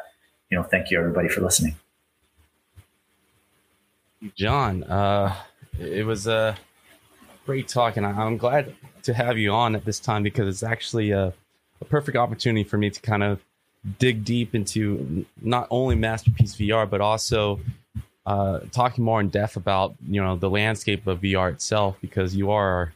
you 0.49 0.57
know, 0.57 0.63
thank 0.63 0.91
you 0.91 0.99
everybody 0.99 1.27
for 1.27 1.41
listening. 1.41 1.75
John, 4.35 4.83
uh, 4.83 5.35
it 5.79 6.05
was 6.05 6.27
a 6.27 6.33
uh, 6.33 6.55
great 7.47 7.67
talk, 7.67 7.97
and 7.97 8.05
I'm 8.05 8.37
glad 8.37 8.75
to 9.03 9.13
have 9.15 9.39
you 9.39 9.51
on 9.51 9.75
at 9.75 9.83
this 9.83 9.99
time 9.99 10.21
because 10.21 10.47
it's 10.47 10.61
actually 10.61 11.09
a, 11.09 11.33
a 11.81 11.85
perfect 11.85 12.15
opportunity 12.15 12.63
for 12.63 12.77
me 12.77 12.91
to 12.91 13.01
kind 13.01 13.23
of 13.23 13.43
dig 13.99 14.23
deep 14.23 14.53
into 14.53 15.25
not 15.41 15.67
only 15.69 15.95
Masterpiece 15.95 16.55
VR, 16.55 16.89
but 16.89 17.01
also 17.01 17.59
uh, 18.25 18.59
talking 18.71 19.03
more 19.03 19.19
in 19.19 19.29
depth 19.29 19.55
about 19.55 19.95
you 20.07 20.21
know 20.21 20.35
the 20.35 20.49
landscape 20.49 21.07
of 21.07 21.21
VR 21.21 21.51
itself 21.51 21.97
because 22.01 22.35
you 22.35 22.51
are 22.51 22.93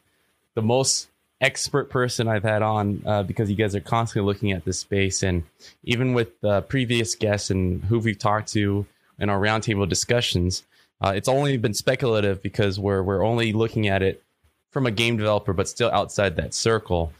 the 0.54 0.62
most 0.62 1.08
expert 1.42 1.90
person 1.90 2.28
I've 2.28 2.44
had 2.44 2.62
on 2.62 3.02
uh, 3.06 3.24
because 3.24 3.50
you 3.50 3.56
guys 3.56 3.76
are 3.76 3.82
constantly 3.82 4.26
looking 4.26 4.52
at 4.52 4.66
this 4.66 4.80
space. 4.80 5.24
And 5.24 5.44
even 5.84 6.14
with 6.14 6.32
uh, 6.44 6.62
previous 6.62 7.16
guests 7.16 7.50
and 7.50 7.84
who 7.86 8.00
we've 8.00 8.18
talked 8.18 8.52
to 8.54 8.86
in 9.20 9.30
our 9.30 9.40
roundtable 9.40 9.88
discussions, 9.88 10.64
uh, 11.02 11.14
it's 11.16 11.28
only 11.28 11.58
been 11.58 11.74
speculative 11.74 12.42
because 12.42 12.80
we're 12.80 13.04
we're 13.04 13.26
only 13.26 13.52
looking 13.52 13.88
at 13.88 14.02
it 14.02 14.24
from 14.72 14.86
a 14.86 14.92
game 14.92 15.18
developer, 15.18 15.54
but 15.54 15.68
still 15.68 15.90
outside 15.92 16.36
that 16.36 16.54
circle. 16.54 17.12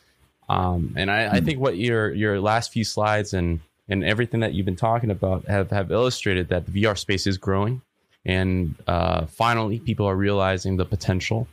Um, 0.48 0.94
and 0.96 1.10
I, 1.10 1.38
I, 1.38 1.40
think 1.40 1.60
what 1.60 1.78
your 1.78 2.14
your 2.14 2.40
last 2.40 2.72
few 2.72 2.84
slides 2.84 3.34
and 3.34 3.62
and 3.90 4.04
everything 4.04 4.42
that 4.42 4.54
you've 4.54 4.66
been 4.66 4.76
talking 4.76 5.10
about 5.10 5.46
have 5.46 5.72
have 5.72 5.92
illustrated 5.92 6.50
that 6.50 6.68
the 6.68 6.84
VR 6.84 6.98
space 6.98 7.26
is 7.26 7.38
growing, 7.38 7.82
and 8.26 8.76
uh, 8.88 9.26
finally 9.26 9.80
people 9.80 10.06
are 10.06 10.16
realizing 10.16 10.78
the 10.78 10.86
potential 10.86 11.48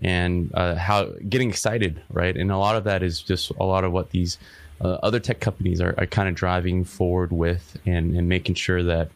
and 0.00 0.50
uh, 0.54 0.74
how 0.74 1.10
getting 1.28 1.48
excited, 1.48 2.02
right? 2.10 2.36
And 2.36 2.50
a 2.52 2.58
lot 2.58 2.76
of 2.76 2.84
that 2.84 3.02
is 3.02 3.20
just 3.20 3.50
a 3.58 3.64
lot 3.64 3.84
of 3.84 3.92
what 3.92 4.10
these 4.10 4.38
uh, 4.80 4.98
other 5.02 5.20
tech 5.20 5.40
companies 5.40 5.80
are, 5.80 5.94
are 5.98 6.06
kind 6.06 6.28
of 6.28 6.34
driving 6.34 6.84
forward 6.84 7.32
with 7.32 7.78
and, 7.86 8.14
and 8.14 8.28
making 8.28 8.56
sure 8.56 8.82
that 8.82 9.10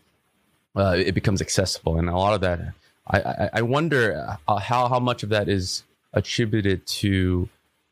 uh, 0.77 0.95
it 0.97 1.15
becomes 1.15 1.43
accessible. 1.43 1.99
And 1.99 2.09
a 2.09 2.17
lot 2.17 2.35
of 2.35 2.41
that, 2.41 2.61
I, 3.07 3.21
I, 3.21 3.51
I 3.55 3.63
wonder 3.63 4.37
uh, 4.49 4.59
how, 4.59 4.89
how 4.89 5.01
much 5.01 5.23
of 5.23 5.29
that 5.31 5.49
is 5.49 5.83
attributed 6.13 6.87
to 6.87 7.49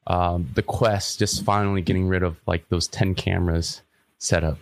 um, 0.08 0.48
the 0.54 0.62
Quest 0.62 1.18
just 1.18 1.44
finally 1.44 1.82
getting 1.82 2.08
rid 2.08 2.22
of 2.22 2.36
like 2.46 2.68
those 2.70 2.88
10 2.88 3.14
cameras 3.14 3.82
set 4.18 4.42
up. 4.42 4.58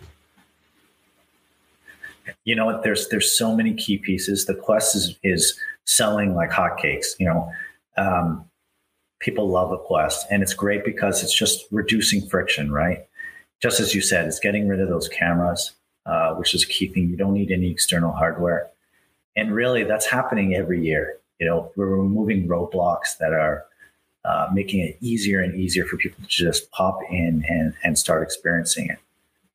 You 2.43 2.55
know 2.55 2.65
what? 2.65 2.83
There's 2.83 3.07
there's 3.07 3.31
so 3.31 3.55
many 3.55 3.73
key 3.73 3.97
pieces. 3.97 4.45
The 4.45 4.55
Quest 4.55 4.95
is 4.95 5.17
is 5.23 5.57
selling 5.85 6.35
like 6.35 6.49
hotcakes. 6.49 7.17
You 7.19 7.27
know, 7.27 7.51
um, 7.97 8.45
people 9.19 9.49
love 9.49 9.71
a 9.71 9.77
Quest, 9.77 10.27
and 10.29 10.43
it's 10.43 10.53
great 10.53 10.83
because 10.83 11.23
it's 11.23 11.33
just 11.33 11.65
reducing 11.71 12.27
friction, 12.27 12.71
right? 12.71 13.05
Just 13.61 13.79
as 13.79 13.95
you 13.95 14.01
said, 14.01 14.27
it's 14.27 14.39
getting 14.39 14.67
rid 14.67 14.81
of 14.81 14.89
those 14.89 15.07
cameras, 15.07 15.71
uh, 16.05 16.33
which 16.35 16.53
is 16.53 16.63
a 16.63 16.67
key 16.67 16.87
thing. 16.87 17.09
You 17.09 17.15
don't 17.15 17.33
need 17.33 17.51
any 17.51 17.71
external 17.71 18.11
hardware, 18.11 18.69
and 19.37 19.53
really, 19.53 19.85
that's 19.85 20.05
happening 20.05 20.53
every 20.53 20.83
year. 20.83 21.17
You 21.39 21.47
know, 21.47 21.71
we're 21.77 21.87
removing 21.87 22.47
roadblocks 22.47 23.17
that 23.19 23.31
are 23.31 23.65
uh, 24.25 24.47
making 24.53 24.81
it 24.81 24.97
easier 25.01 25.39
and 25.41 25.55
easier 25.55 25.85
for 25.85 25.97
people 25.97 26.21
to 26.21 26.27
just 26.27 26.69
pop 26.71 26.99
in 27.09 27.45
and, 27.47 27.73
and 27.83 27.97
start 27.97 28.23
experiencing 28.23 28.89
it. 28.89 28.97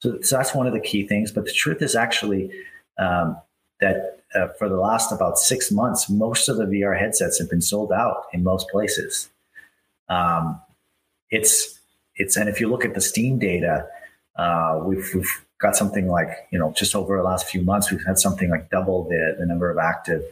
So, 0.01 0.20
so 0.22 0.37
that's 0.37 0.55
one 0.55 0.66
of 0.66 0.72
the 0.72 0.81
key 0.81 1.07
things. 1.07 1.31
But 1.31 1.44
the 1.44 1.53
truth 1.53 1.83
is 1.83 1.94
actually 1.94 2.51
um, 2.98 3.37
that 3.81 4.20
uh, 4.35 4.48
for 4.59 4.68
the 4.68 4.77
last 4.77 5.12
about 5.12 5.38
six 5.38 5.70
months, 5.70 6.09
most 6.09 6.48
of 6.48 6.57
the 6.57 6.64
VR 6.64 6.98
headsets 6.98 7.38
have 7.38 7.51
been 7.51 7.61
sold 7.61 7.92
out 7.92 8.25
in 8.33 8.42
most 8.42 8.68
places. 8.68 9.29
Um, 10.09 10.61
it's 11.31 11.79
it's 12.16 12.37
and 12.37 12.48
if 12.48 12.61
you 12.61 12.68
look 12.68 12.85
at 12.85 12.94
the 12.94 13.01
Steam 13.01 13.38
data, 13.38 13.87
uh, 14.37 14.81
we've, 14.85 15.09
we've 15.14 15.44
got 15.59 15.77
something 15.77 16.09
like 16.09 16.29
you 16.51 16.59
know 16.59 16.72
just 16.77 16.94
over 16.94 17.16
the 17.16 17.22
last 17.22 17.48
few 17.48 17.62
months, 17.62 17.90
we've 17.90 18.05
had 18.05 18.18
something 18.18 18.51
like 18.51 18.70
double 18.70 19.05
the 19.05 19.37
the 19.38 19.46
number 19.46 19.70
of 19.70 19.79
active 19.79 20.22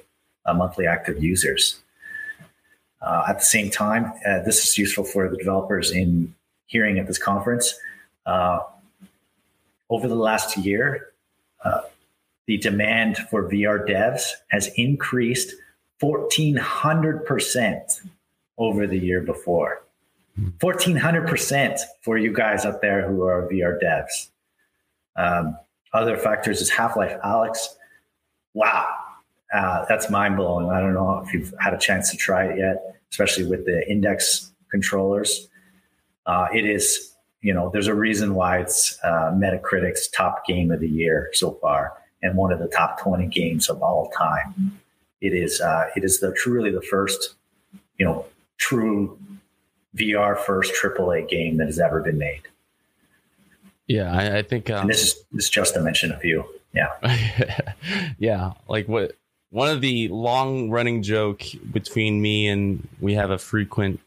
uh, 0.46 0.54
monthly 0.54 0.86
active 0.86 1.22
users. 1.22 1.80
Uh, 3.02 3.24
at 3.28 3.38
the 3.38 3.44
same 3.44 3.70
time, 3.70 4.12
uh, 4.26 4.40
this 4.42 4.64
is 4.64 4.76
useful 4.76 5.04
for 5.04 5.28
the 5.28 5.36
developers 5.36 5.90
in 5.90 6.34
hearing 6.66 6.98
at 6.98 7.06
this 7.06 7.18
conference. 7.18 7.74
Uh, 8.26 8.60
over 9.88 10.06
the 10.06 10.14
last 10.14 10.56
year, 10.56 11.06
the 12.46 12.58
demand 12.58 13.16
for 13.30 13.48
VR 13.48 13.86
devs 13.88 14.32
has 14.48 14.66
increased 14.74 15.54
1400% 16.02 18.00
over 18.58 18.86
the 18.88 18.98
year 18.98 19.20
before. 19.20 19.82
1400% 20.58 21.78
for 22.02 22.18
you 22.18 22.32
guys 22.32 22.64
out 22.64 22.80
there 22.80 23.06
who 23.08 23.22
are 23.22 23.48
VR 23.48 23.78
devs. 23.80 24.30
Um, 25.16 25.56
other 25.92 26.16
factors 26.16 26.60
is 26.60 26.70
Half 26.70 26.96
Life 26.96 27.16
Alyx. 27.24 27.58
Wow, 28.54 28.88
uh, 29.52 29.84
that's 29.88 30.10
mind 30.10 30.36
blowing. 30.36 30.70
I 30.70 30.80
don't 30.80 30.94
know 30.94 31.22
if 31.24 31.32
you've 31.32 31.52
had 31.58 31.74
a 31.74 31.78
chance 31.78 32.10
to 32.10 32.16
try 32.16 32.46
it 32.46 32.58
yet, 32.58 33.00
especially 33.10 33.46
with 33.46 33.64
the 33.64 33.88
index 33.90 34.52
controllers. 34.70 35.48
Uh, 36.26 36.46
it 36.54 36.64
is, 36.64 37.14
you 37.40 37.52
know, 37.52 37.70
there's 37.70 37.88
a 37.88 37.94
reason 37.94 38.34
why 38.34 38.58
it's 38.58 38.98
uh, 39.02 39.32
Metacritic's 39.34 40.08
top 40.08 40.46
game 40.46 40.70
of 40.70 40.80
the 40.80 40.88
year 40.88 41.30
so 41.32 41.52
far 41.60 41.92
and 42.22 42.36
one 42.36 42.52
of 42.52 42.58
the 42.58 42.68
top 42.68 43.00
20 43.00 43.26
games 43.26 43.68
of 43.68 43.82
all 43.82 44.10
time. 44.16 44.78
It 45.20 45.34
is 45.34 45.60
uh, 45.60 45.90
it 45.96 46.04
is 46.04 46.20
the 46.20 46.32
truly 46.32 46.70
the 46.70 46.80
first, 46.80 47.34
you 47.98 48.06
know, 48.06 48.24
true 48.56 49.18
VR 49.96 50.38
first 50.38 50.72
AAA 50.74 51.28
game 51.28 51.58
that 51.58 51.66
has 51.66 51.78
ever 51.78 52.00
been 52.00 52.18
made. 52.18 52.42
Yeah, 53.86 54.12
I, 54.12 54.38
I 54.38 54.42
think 54.42 54.70
um, 54.70 54.86
this 54.86 55.02
is 55.02 55.14
this 55.32 55.44
is 55.44 55.50
just 55.50 55.74
to 55.74 55.80
mention 55.80 56.12
a 56.12 56.18
few. 56.18 56.44
Yeah. 56.72 56.92
yeah. 58.18 58.52
Like 58.68 58.88
what 58.88 59.16
one 59.50 59.68
of 59.68 59.80
the 59.80 60.08
long 60.08 60.70
running 60.70 61.02
joke 61.02 61.42
between 61.72 62.20
me 62.22 62.48
and 62.48 62.88
we 63.00 63.14
have 63.14 63.30
a 63.30 63.38
frequent 63.38 64.00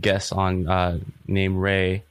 guest 0.00 0.32
on 0.32 0.68
uh 0.68 0.98
named 1.26 1.58
Ray 1.58 2.04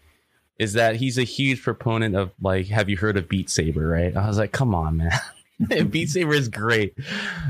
is 0.59 0.73
that 0.73 0.95
he's 0.95 1.17
a 1.17 1.23
huge 1.23 1.63
proponent 1.63 2.15
of 2.15 2.31
like 2.39 2.67
have 2.67 2.89
you 2.89 2.97
heard 2.97 3.17
of 3.17 3.27
Beat 3.27 3.49
Saber, 3.49 3.87
right? 3.87 4.15
I 4.15 4.27
was 4.27 4.37
like, 4.37 4.51
come 4.51 4.75
on, 4.75 4.97
man. 4.97 5.11
Beat 5.89 6.09
Saber 6.09 6.33
is 6.33 6.49
great. 6.49 6.95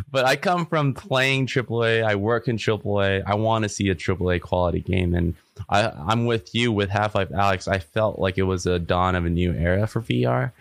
But 0.10 0.26
I 0.26 0.36
come 0.36 0.66
from 0.66 0.94
playing 0.94 1.48
AAA. 1.48 2.04
I 2.04 2.16
work 2.16 2.48
in 2.48 2.58
AAA. 2.58 3.24
I 3.26 3.36
want 3.36 3.64
to 3.64 3.70
see 3.70 3.90
a 3.90 3.96
AAA 3.96 4.42
quality 4.42 4.80
game. 4.80 5.14
And 5.14 5.36
I, 5.70 5.90
I'm 5.90 6.26
with 6.26 6.56
you 6.56 6.72
with 6.72 6.90
Half 6.90 7.16
Life 7.16 7.30
Alyx. 7.30 7.68
I 7.68 7.80
felt 7.80 8.20
like 8.20 8.38
it 8.38 8.44
was 8.44 8.66
a 8.66 8.80
dawn 8.80 9.16
of 9.16 9.26
a 9.26 9.30
new 9.30 9.54
era 9.54 9.88
for 9.88 10.02
VR 10.02 10.52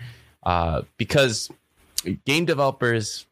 uh, 0.42 0.82
because 0.96 1.50
game 2.24 2.44
developers, 2.44 3.26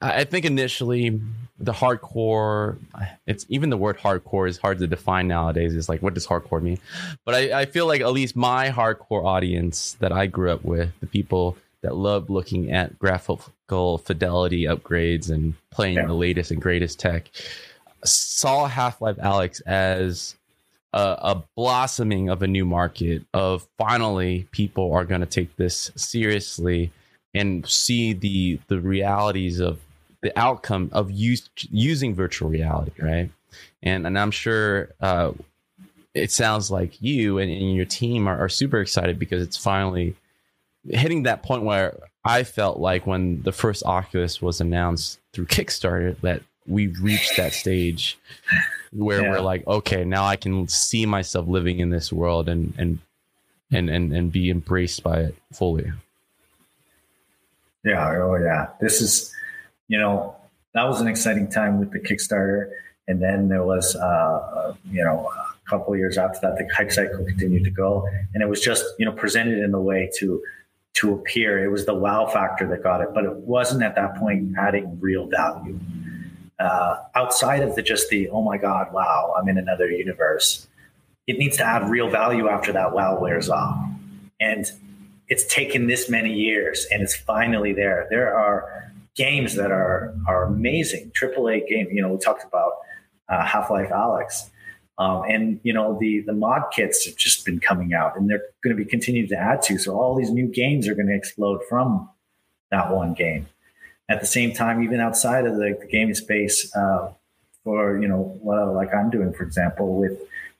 I 0.00 0.24
think 0.24 0.44
initially 0.44 1.20
the 1.58 1.72
hardcore, 1.72 2.78
it's 3.26 3.44
even 3.48 3.70
the 3.70 3.76
word 3.76 3.98
hardcore 3.98 4.48
is 4.48 4.58
hard 4.58 4.78
to 4.78 4.86
define 4.86 5.26
nowadays. 5.26 5.74
It's 5.74 5.88
like, 5.88 6.02
what 6.02 6.14
does 6.14 6.26
hardcore 6.26 6.62
mean? 6.62 6.78
But 7.24 7.34
I, 7.34 7.60
I 7.60 7.64
feel 7.66 7.86
like 7.86 8.00
at 8.00 8.12
least 8.12 8.36
my 8.36 8.70
hardcore 8.70 9.24
audience 9.24 9.96
that 10.00 10.12
I 10.12 10.26
grew 10.26 10.52
up 10.52 10.64
with, 10.64 10.90
the 11.00 11.06
people 11.06 11.56
that 11.82 11.96
love 11.96 12.30
looking 12.30 12.70
at 12.70 12.98
graphical 12.98 13.98
fidelity 13.98 14.64
upgrades 14.64 15.30
and 15.30 15.54
playing 15.70 15.96
yeah. 15.96 16.06
the 16.06 16.14
latest 16.14 16.50
and 16.50 16.62
greatest 16.62 16.98
tech 17.00 17.30
saw 18.04 18.66
Half-Life 18.66 19.16
Alyx 19.16 19.60
as 19.66 20.36
a, 20.92 21.00
a, 21.00 21.42
blossoming 21.56 22.28
of 22.28 22.42
a 22.42 22.46
new 22.46 22.64
market 22.64 23.24
of 23.34 23.66
finally 23.76 24.48
people 24.52 24.92
are 24.92 25.04
going 25.04 25.20
to 25.20 25.26
take 25.26 25.56
this 25.56 25.90
seriously 25.96 26.90
and 27.34 27.66
see 27.68 28.12
the 28.12 28.58
the 28.68 28.80
realities 28.80 29.60
of 29.60 29.80
the 30.22 30.36
outcome 30.38 30.90
of 30.92 31.10
use, 31.10 31.48
using 31.70 32.14
virtual 32.14 32.48
reality 32.48 32.92
right 33.00 33.30
and 33.82 34.06
and 34.06 34.18
i'm 34.18 34.30
sure 34.30 34.90
uh, 35.00 35.32
it 36.14 36.32
sounds 36.32 36.70
like 36.70 37.00
you 37.00 37.38
and, 37.38 37.50
and 37.50 37.74
your 37.74 37.84
team 37.84 38.28
are, 38.28 38.38
are 38.38 38.48
super 38.48 38.80
excited 38.80 39.18
because 39.18 39.42
it's 39.42 39.56
finally 39.56 40.16
hitting 40.84 41.24
that 41.24 41.42
point 41.42 41.62
where 41.62 41.98
I 42.24 42.44
felt 42.44 42.78
like 42.78 43.06
when 43.06 43.42
the 43.42 43.52
first 43.52 43.84
Oculus 43.84 44.42
was 44.42 44.60
announced 44.60 45.18
through 45.32 45.46
Kickstarter 45.46 46.18
that 46.20 46.42
we've 46.66 47.00
reached 47.00 47.36
that 47.36 47.52
stage 47.52 48.18
where 48.92 49.22
yeah. 49.22 49.30
we're 49.30 49.40
like, 49.40 49.66
okay, 49.66 50.04
now 50.04 50.24
I 50.24 50.36
can 50.36 50.68
see 50.68 51.06
myself 51.06 51.46
living 51.46 51.78
in 51.78 51.90
this 51.90 52.12
world 52.12 52.48
and 52.48 52.74
and 52.76 52.98
and 53.70 53.90
and 53.90 54.12
and 54.12 54.32
be 54.32 54.50
embraced 54.50 55.02
by 55.02 55.20
it 55.20 55.34
fully. 55.52 55.92
Yeah, 57.84 58.18
oh 58.22 58.36
yeah. 58.36 58.68
This 58.80 59.00
is, 59.00 59.34
you 59.88 59.98
know, 59.98 60.36
that 60.74 60.84
was 60.84 61.00
an 61.00 61.08
exciting 61.08 61.50
time 61.50 61.80
with 61.80 61.90
the 61.90 61.98
Kickstarter, 61.98 62.70
and 63.08 63.20
then 63.22 63.48
there 63.48 63.64
was, 63.64 63.96
uh, 63.96 63.98
uh 63.98 64.74
you 64.90 65.02
know, 65.02 65.28
a 65.34 65.70
couple 65.70 65.96
years 65.96 66.18
after 66.18 66.38
that, 66.42 66.58
the 66.58 66.68
hype 66.74 66.92
cycle 66.92 67.24
continued 67.24 67.64
to 67.64 67.70
go, 67.70 68.06
and 68.34 68.42
it 68.42 68.48
was 68.48 68.60
just, 68.60 68.84
you 68.98 69.06
know, 69.06 69.12
presented 69.12 69.58
in 69.58 69.74
a 69.74 69.80
way 69.80 70.10
to 70.18 70.42
to 70.94 71.14
appear. 71.14 71.64
It 71.64 71.68
was 71.68 71.86
the 71.86 71.94
wow 71.94 72.26
factor 72.26 72.66
that 72.68 72.82
got 72.82 73.00
it, 73.00 73.08
but 73.14 73.24
it 73.24 73.34
wasn't 73.36 73.82
at 73.82 73.94
that 73.94 74.16
point 74.16 74.54
adding 74.58 74.98
real 75.00 75.26
value. 75.26 75.78
Uh, 76.58 76.98
outside 77.14 77.62
of 77.62 77.76
the 77.76 77.82
just 77.82 78.08
the 78.10 78.28
oh 78.30 78.42
my 78.42 78.58
god, 78.58 78.92
wow, 78.92 79.34
I'm 79.36 79.48
in 79.48 79.58
another 79.58 79.90
universe. 79.90 80.66
It 81.26 81.38
needs 81.38 81.56
to 81.58 81.64
add 81.64 81.88
real 81.88 82.10
value 82.10 82.48
after 82.48 82.72
that 82.72 82.92
wow 82.92 83.18
wears 83.20 83.48
off, 83.48 83.78
and 84.40 84.70
it's 85.28 85.44
taken 85.46 85.86
this 85.86 86.08
many 86.08 86.32
years, 86.32 86.86
and 86.90 87.02
it's 87.02 87.14
finally 87.14 87.72
there. 87.72 88.06
There 88.10 88.36
are 88.36 88.87
games 89.18 89.54
that 89.56 89.70
are 89.70 90.14
are 90.26 90.44
amazing, 90.44 91.12
AAA 91.20 91.68
game. 91.68 91.88
You 91.92 92.00
know, 92.00 92.12
we 92.12 92.18
talked 92.18 92.44
about 92.44 92.72
uh, 93.28 93.44
Half 93.44 93.70
Life 93.70 93.90
Alyx 93.90 94.48
um, 94.98 95.22
and 95.28 95.60
you 95.62 95.72
know 95.72 95.96
the 95.98 96.20
the 96.20 96.32
mod 96.32 96.64
kits 96.72 97.06
have 97.06 97.16
just 97.16 97.44
been 97.44 97.60
coming 97.60 97.94
out, 97.94 98.16
and 98.16 98.28
they're 98.28 98.42
going 98.64 98.76
to 98.76 98.84
be 98.84 98.88
continuing 98.88 99.28
to 99.28 99.36
add 99.36 99.62
to. 99.62 99.78
So 99.78 99.98
all 99.98 100.16
these 100.16 100.30
new 100.30 100.48
games 100.48 100.88
are 100.88 100.94
going 100.94 101.06
to 101.06 101.14
explode 101.14 101.60
from 101.68 102.08
that 102.70 102.90
one 102.90 103.14
game. 103.14 103.48
At 104.08 104.20
the 104.20 104.26
same 104.26 104.52
time, 104.52 104.82
even 104.82 105.00
outside 105.00 105.46
of 105.46 105.56
the, 105.56 105.76
the 105.78 105.86
gaming 105.86 106.14
space, 106.14 106.74
uh, 106.74 107.12
for 107.62 108.00
you 108.00 108.08
know, 108.08 108.36
well, 108.42 108.72
like 108.74 108.92
I'm 108.92 109.08
doing, 109.08 109.32
for 109.32 109.44
example, 109.44 109.96
with 109.96 110.18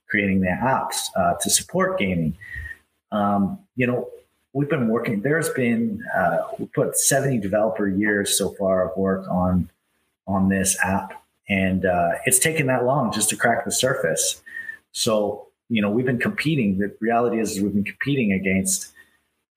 creating 0.08 0.40
the 0.40 0.48
apps 0.48 1.08
uh, 1.16 1.34
to 1.40 1.50
support 1.50 1.98
gaming. 1.98 2.36
Um, 3.10 3.58
you 3.74 3.86
know, 3.88 4.08
we've 4.58 4.68
been 4.68 4.88
working. 4.88 5.22
There's 5.22 5.48
been 5.50 6.04
uh, 6.16 6.38
we 6.58 6.66
put 6.66 6.98
70 6.98 7.38
developer 7.38 7.86
years 7.88 8.36
so 8.36 8.50
far 8.50 8.90
of 8.90 8.96
work 8.96 9.24
on 9.28 9.70
on 10.26 10.48
this 10.48 10.76
app 10.82 11.24
and 11.48 11.86
uh, 11.86 12.10
it's 12.26 12.40
taken 12.40 12.66
that 12.66 12.84
long 12.84 13.12
just 13.12 13.30
to 13.30 13.36
crack 13.36 13.64
the 13.64 13.70
surface. 13.70 14.42
So, 14.92 15.46
you 15.68 15.80
know, 15.80 15.90
we've 15.90 16.04
been 16.04 16.18
competing. 16.18 16.78
The 16.78 16.94
reality 17.00 17.40
is, 17.40 17.60
we've 17.60 17.72
been 17.72 17.84
competing 17.84 18.32
against 18.32 18.92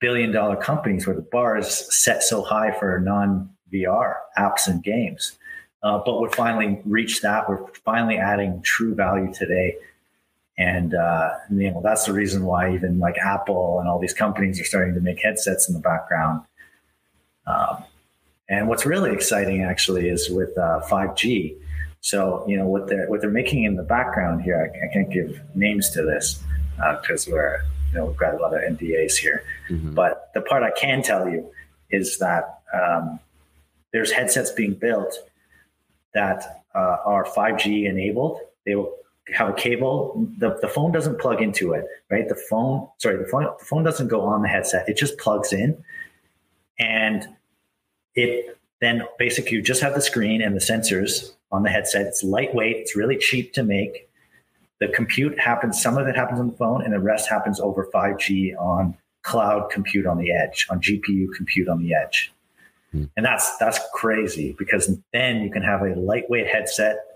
billion 0.00 0.32
dollar 0.32 0.56
companies 0.56 1.06
where 1.06 1.16
the 1.16 1.22
bar 1.22 1.58
is 1.58 1.68
set 1.94 2.22
so 2.22 2.42
high 2.42 2.72
for 2.78 3.00
non 3.00 3.50
VR 3.72 4.14
apps 4.38 4.68
and 4.68 4.82
games. 4.82 5.36
Uh, 5.82 6.00
but 6.04 6.20
we're 6.20 6.30
finally 6.30 6.80
reached 6.84 7.22
that. 7.22 7.48
We're 7.48 7.66
finally 7.84 8.16
adding 8.16 8.62
true 8.62 8.94
value 8.94 9.34
today. 9.34 9.76
And, 10.58 10.94
uh, 10.94 11.30
you 11.50 11.70
know, 11.70 11.80
that's 11.82 12.04
the 12.04 12.12
reason 12.12 12.44
why 12.44 12.74
even 12.74 12.98
like 12.98 13.16
Apple 13.18 13.80
and 13.80 13.88
all 13.88 13.98
these 13.98 14.12
companies 14.12 14.60
are 14.60 14.64
starting 14.64 14.94
to 14.94 15.00
make 15.00 15.20
headsets 15.20 15.68
in 15.68 15.74
the 15.74 15.80
background. 15.80 16.42
Um, 17.46 17.84
and 18.48 18.68
what's 18.68 18.84
really 18.84 19.12
exciting 19.12 19.62
actually 19.62 20.08
is 20.08 20.28
with 20.28 20.56
uh, 20.58 20.80
5G, 20.88 21.56
so 22.00 22.44
you 22.48 22.56
know 22.56 22.66
what 22.66 22.88
they're 22.88 23.08
what 23.08 23.20
they're 23.20 23.30
making 23.30 23.64
in 23.64 23.76
the 23.76 23.82
background 23.82 24.42
here. 24.42 24.70
I, 24.74 24.86
I 24.86 24.92
can't 24.92 25.10
give 25.10 25.40
names 25.54 25.88
to 25.90 26.02
this 26.02 26.42
because 27.00 27.28
uh, 27.28 27.30
we're 27.32 27.62
you 27.92 27.98
know 27.98 28.06
we've 28.06 28.16
got 28.16 28.34
a 28.34 28.36
lot 28.36 28.54
of 28.54 28.60
NDAs 28.60 29.16
here. 29.16 29.44
Mm-hmm. 29.70 29.94
But 29.94 30.30
the 30.34 30.42
part 30.42 30.62
I 30.62 30.72
can 30.72 31.02
tell 31.02 31.28
you 31.28 31.50
is 31.90 32.18
that 32.18 32.60
um, 32.74 33.20
there's 33.92 34.10
headsets 34.10 34.50
being 34.50 34.74
built 34.74 35.16
that 36.12 36.64
uh, 36.74 36.98
are 37.06 37.24
5G 37.24 37.88
enabled. 37.88 38.40
They 38.66 38.74
will 38.74 38.92
have 39.34 39.48
a 39.48 39.52
cable. 39.52 40.28
The, 40.38 40.58
the 40.60 40.68
phone 40.68 40.92
doesn't 40.92 41.20
plug 41.20 41.40
into 41.40 41.72
it, 41.72 41.86
right? 42.10 42.28
The 42.28 42.34
phone, 42.34 42.88
sorry, 42.98 43.16
the 43.16 43.28
phone, 43.28 43.44
the 43.58 43.64
phone 43.64 43.84
doesn't 43.84 44.08
go 44.08 44.22
on 44.22 44.42
the 44.42 44.48
headset. 44.48 44.88
It 44.88 44.96
just 44.96 45.18
plugs 45.18 45.52
in, 45.52 45.82
and 46.78 47.26
it 48.14 48.58
then 48.80 49.02
basically 49.18 49.52
you 49.52 49.62
just 49.62 49.80
have 49.80 49.94
the 49.94 50.00
screen 50.00 50.42
and 50.42 50.56
the 50.56 50.60
sensors 50.60 51.32
on 51.52 51.62
the 51.62 51.70
headset. 51.70 52.06
It's 52.06 52.24
lightweight. 52.24 52.76
It's 52.76 52.96
really 52.96 53.16
cheap 53.16 53.52
to 53.54 53.62
make. 53.62 54.08
The 54.80 54.88
compute 54.88 55.38
happens. 55.38 55.80
Some 55.80 55.96
of 55.96 56.08
it 56.08 56.16
happens 56.16 56.40
on 56.40 56.48
the 56.48 56.56
phone, 56.56 56.82
and 56.82 56.92
the 56.92 56.98
rest 56.98 57.28
happens 57.28 57.60
over 57.60 57.88
5G 57.94 58.56
on 58.58 58.96
cloud 59.22 59.70
compute 59.70 60.06
on 60.06 60.18
the 60.18 60.32
edge, 60.32 60.66
on 60.68 60.80
GPU 60.80 61.28
compute 61.36 61.68
on 61.68 61.80
the 61.80 61.94
edge. 61.94 62.32
Hmm. 62.90 63.04
And 63.16 63.24
that's 63.24 63.56
that's 63.58 63.78
crazy 63.94 64.54
because 64.58 64.98
then 65.12 65.42
you 65.42 65.50
can 65.50 65.62
have 65.62 65.82
a 65.82 65.94
lightweight 65.94 66.48
headset, 66.48 67.11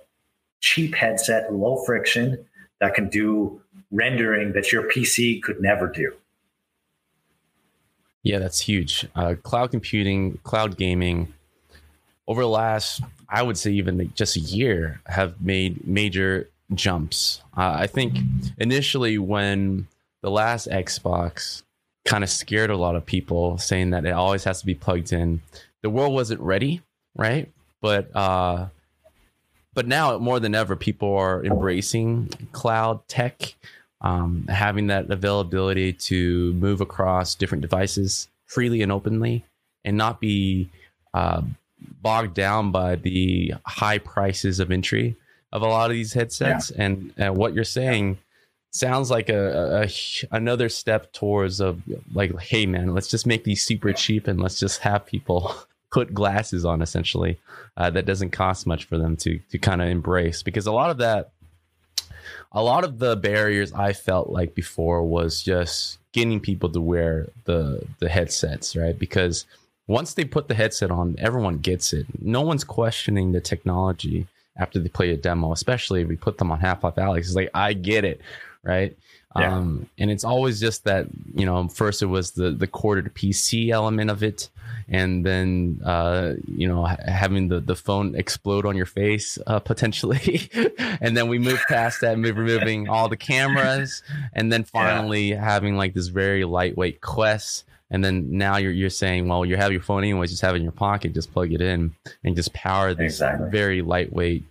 cheap 0.61 0.95
headset, 0.95 1.53
low 1.53 1.83
friction 1.85 2.45
that 2.81 2.95
can 2.95 3.09
do 3.09 3.61
rendering 3.91 4.53
that 4.53 4.73
your 4.73 4.91
PC 4.91 5.43
could 5.43 5.61
never 5.61 5.89
do. 5.89 6.13
Yeah, 8.23 8.41
that's 8.41 8.61
huge. 8.61 9.07
Uh, 9.15 9.37
cloud 9.43 9.71
computing, 9.71 10.39
cloud 10.43 10.77
gaming, 10.77 11.33
over 12.27 12.43
the 12.43 12.49
last, 12.49 13.01
I 13.29 13.43
would 13.43 13.57
say, 13.57 13.71
even 13.73 14.13
just 14.15 14.37
a 14.37 14.41
year, 14.41 15.01
have 15.07 15.41
made 15.41 15.87
major 15.87 16.49
jumps. 16.75 17.41
Uh, 17.57 17.77
I 17.79 17.87
think 17.87 18.19
initially 18.59 19.19
when 19.19 19.87
the 20.23 20.31
last 20.31 20.69
Xbox 20.69 21.63
kind 22.05 22.25
of 22.25 22.31
scared 22.31 22.71
a 22.71 22.77
lot 22.77 22.97
of 22.97 23.07
people, 23.07 23.59
saying 23.59 23.91
that 23.91 24.05
it 24.05 24.13
always 24.13 24.45
has 24.45 24.61
to 24.61 24.67
be 24.67 24.75
plugged 24.75 25.13
in, 25.13 25.41
the 25.83 25.91
world 25.91 26.13
wasn't 26.13 26.41
ready, 26.41 26.83
right? 27.17 27.49
But 27.81 28.15
uh, 28.17 28.67
but 29.77 29.87
now 29.87 30.17
more 30.17 30.41
than 30.41 30.55
ever, 30.55 30.75
people 30.75 31.15
are 31.15 31.45
embracing 31.45 32.31
cloud 32.53 33.07
tech, 33.09 33.55
um, 34.01 34.47
having 34.49 34.87
that 34.87 35.11
availability 35.11 35.93
to 35.93 36.55
move 36.55 36.81
across 36.81 37.35
different 37.35 37.61
devices 37.61 38.29
freely 38.47 38.81
and 38.81 38.91
openly, 38.91 39.45
and 39.85 39.99
not 39.99 40.19
be 40.19 40.71
uh, 41.13 41.43
bogged 42.01 42.33
down 42.33 42.73
by 42.73 42.97
the 42.97 43.53
high 43.67 43.99
prices 43.99 44.61
of 44.61 44.71
entry 44.71 45.15
of 45.53 45.61
a 45.61 45.67
lot 45.67 45.91
of 45.91 45.95
these 45.95 46.15
headsets 46.15 46.73
yeah. 46.75 46.85
and, 46.85 47.13
and 47.19 47.37
what 47.37 47.53
you're 47.53 47.63
saying 47.63 48.17
sounds 48.71 49.11
like 49.11 49.29
a, 49.29 49.85
a, 49.85 49.89
another 50.35 50.71
step 50.71 51.13
towards 51.13 51.61
of 51.61 51.83
like 52.13 52.37
hey 52.41 52.67
man 52.67 52.93
let's 52.93 53.09
just 53.09 53.27
make 53.27 53.45
these 53.45 53.65
super 53.65 53.93
cheap 53.93 54.27
and 54.27 54.41
let's 54.41 54.59
just 54.59 54.81
have 54.81 55.07
people 55.07 55.55
put 55.97 56.13
glasses 56.13 56.67
on 56.67 56.83
essentially 56.83 57.39
uh, 57.79 57.89
that 57.89 58.05
doesn't 58.05 58.29
cost 58.29 58.67
much 58.67 58.85
for 58.85 58.99
them 58.99 59.17
to 59.17 59.39
to 59.51 59.57
kind 59.57 59.81
of 59.81 59.89
embrace 59.89 60.43
because 60.43 60.67
a 60.67 60.73
lot 60.73 60.91
of 60.91 60.99
that 60.99 61.31
a 62.53 62.63
lot 62.63 62.85
of 62.85 62.99
the 62.99 63.17
barriers 63.17 63.73
I 63.73 63.95
felt 63.95 64.29
like 64.29 64.55
before 64.55 65.03
was 65.03 65.43
just 65.43 65.97
getting 66.13 66.39
people 66.39 66.69
to 66.69 66.83
wear 66.83 67.29
the 67.45 67.83
the 67.99 68.11
headsets 68.11 68.77
right 68.77 68.99
because 68.99 69.47
once 69.87 70.13
they 70.13 70.25
put 70.27 70.49
the 70.49 70.55
headset 70.55 70.91
on, 70.91 71.17
everyone 71.19 71.59
gets 71.59 71.95
it. 71.95 72.05
No 72.21 72.43
one's 72.43 72.65
questioning 72.65 73.33
the 73.33 73.41
technology 73.41 74.27
after 74.59 74.79
they 74.79 74.91
play 74.91 75.13
a 75.13 75.17
demo, 75.17 75.53
especially 75.53 76.03
if 76.03 76.09
we 76.09 76.17
put 76.17 76.37
them 76.37 76.51
on 76.51 76.61
Half 76.61 76.85
Life 76.85 76.97
Alyx. 76.97 77.19
It's 77.21 77.35
like, 77.37 77.51
I 77.55 77.73
get 77.73 78.05
it, 78.05 78.21
right? 78.63 78.97
Yeah. 79.39 79.57
Um, 79.57 79.89
and 79.99 80.11
it's 80.11 80.25
always 80.25 80.61
just 80.61 80.85
that, 80.85 81.07
you 81.35 81.47
know, 81.47 81.69
first 81.69 82.03
it 82.03 82.07
was 82.07 82.33
the, 82.33 82.51
the 82.51 82.67
quarter 82.67 83.03
to 83.03 83.11
PC 83.11 83.71
element 83.71 84.11
of 84.11 84.23
it. 84.23 84.49
And 84.89 85.27
then, 85.27 85.81
uh, 85.85 86.35
you 86.47 86.69
know, 86.69 86.85
having 86.85 87.49
the, 87.49 87.61
the 87.61 87.75
phone 87.75 88.15
explode 88.15 88.67
on 88.67 88.77
your 88.77 88.87
face, 88.87 89.39
uh, 89.47 89.59
potentially. 89.71 90.49
and 91.01 91.17
then 91.17 91.29
we 91.29 91.39
moved 91.39 91.63
past 91.69 92.01
that, 92.03 92.19
removing 92.19 92.89
all 92.89 93.09
the 93.09 93.17
cameras. 93.17 94.03
And 94.33 94.53
then 94.53 94.65
finally 94.65 95.31
yeah. 95.31 95.45
having 95.45 95.77
like 95.77 95.95
this 95.95 96.09
very 96.09 96.45
lightweight 96.45 97.01
Quest 97.01 97.65
and 97.91 98.05
then 98.05 98.37
now 98.37 98.57
you're 98.57 98.73
you're 98.73 98.91
saying, 98.91 99.29
well, 99.29 99.45
you 99.45 99.57
have 99.57 99.73
your 99.73 99.81
phone 99.81 100.03
anyways, 100.03 100.31
just 100.31 100.43
have 100.43 100.55
it 100.55 100.59
in 100.59 100.65
your 100.65 100.73
pocket, 100.73 101.15
just 101.15 101.33
plug 101.33 101.53
it 101.53 101.61
in 101.61 101.95
and 102.25 102.35
just 102.35 102.53
power 102.53 102.95
this 102.95 103.15
exactly. 103.15 103.51
very 103.51 103.83
lightweight 103.83 104.45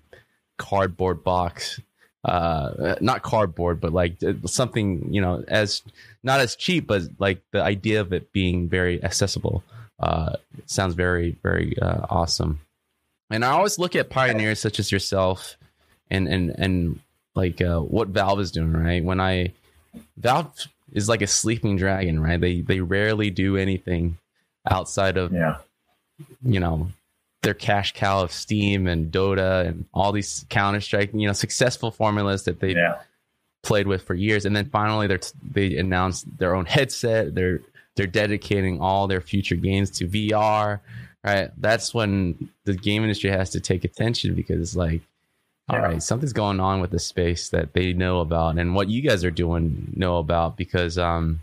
cardboard 0.58 1.24
box. 1.24 1.82
Uh, 2.26 2.96
not 3.02 3.22
cardboard, 3.22 3.80
but 3.80 3.94
like 3.94 4.16
uh, 4.24 4.34
something 4.48 5.14
you 5.14 5.22
know, 5.22 5.44
as 5.48 5.84
not 6.24 6.40
as 6.40 6.56
cheap, 6.56 6.88
but 6.88 7.04
like 7.20 7.44
the 7.52 7.62
idea 7.62 8.02
of 8.02 8.12
it 8.14 8.32
being 8.34 8.68
very 8.68 9.04
accessible. 9.04 9.64
Uh, 10.00 10.34
sounds 10.66 10.96
very 10.96 11.38
very 11.44 11.78
uh, 11.80 12.08
awesome. 12.10 12.60
And 13.30 13.46
I 13.46 13.52
always 13.52 13.78
look 13.78 13.96
at 13.96 14.10
pioneers 14.10 14.60
such 14.60 14.80
as 14.80 14.92
yourself, 14.92 15.56
and 16.10 16.28
and 16.28 16.50
and 16.58 17.00
like 17.36 17.62
uh, 17.62 17.80
what 17.80 18.08
Valve 18.08 18.40
is 18.40 18.52
doing, 18.52 18.74
right? 18.74 19.04
When 19.04 19.22
I 19.22 19.54
Valve 20.18 20.52
is 20.94 21.08
like 21.08 21.22
a 21.22 21.28
sleeping 21.28 21.78
dragon, 21.78 22.20
right? 22.20 22.42
They 22.42 22.62
they 22.62 22.80
rarely 22.80 23.30
do 23.30 23.56
anything 23.56 24.18
outside 24.68 25.18
of 25.18 25.32
yeah. 25.32 25.58
you 26.44 26.60
know 26.60 26.90
their 27.46 27.54
cash 27.54 27.94
cow 27.94 28.22
of 28.22 28.32
Steam 28.32 28.88
and 28.88 29.12
Dota 29.12 29.66
and 29.68 29.86
all 29.94 30.12
these 30.12 30.46
Counter 30.50 30.82
Strike, 30.82 31.12
you 31.14 31.28
know, 31.28 31.34
successful 31.34 31.92
formulas 31.92 32.44
that 32.44 32.60
they 32.60 32.74
yeah. 32.74 32.98
played 33.64 33.88
with 33.88 34.02
for 34.02 34.16
years, 34.16 34.46
and 34.46 34.56
then 34.56 34.66
finally 34.66 35.08
they 35.08 35.20
they 35.52 35.78
announced 35.78 36.26
their 36.38 36.56
own 36.56 36.66
headset. 36.66 37.36
They're 37.36 37.62
they're 37.96 38.08
dedicating 38.08 38.82
all 38.82 39.08
their 39.08 39.22
future 39.22 39.56
games 39.56 39.92
to 39.92 40.08
VR. 40.08 40.82
Right, 41.24 41.50
that's 41.58 41.94
when 41.94 42.50
the 42.66 42.74
game 42.74 43.04
industry 43.04 43.32
has 43.32 43.52
to 43.52 43.60
take 43.60 43.84
attention 43.84 44.36
because 44.36 44.60
it's 44.60 44.76
like 44.76 45.02
all 45.68 45.80
right, 45.80 46.02
something's 46.02 46.34
going 46.34 46.60
on 46.60 46.80
with 46.80 46.92
the 46.92 47.00
space 47.00 47.50
that 47.50 47.74
they 47.74 47.94
know 47.94 48.20
about, 48.20 48.58
and 48.58 48.76
what 48.76 48.90
you 48.90 49.02
guys 49.02 49.24
are 49.24 49.32
doing 49.32 49.94
know 49.96 50.18
about 50.18 50.58
because 50.58 50.98
um, 50.98 51.42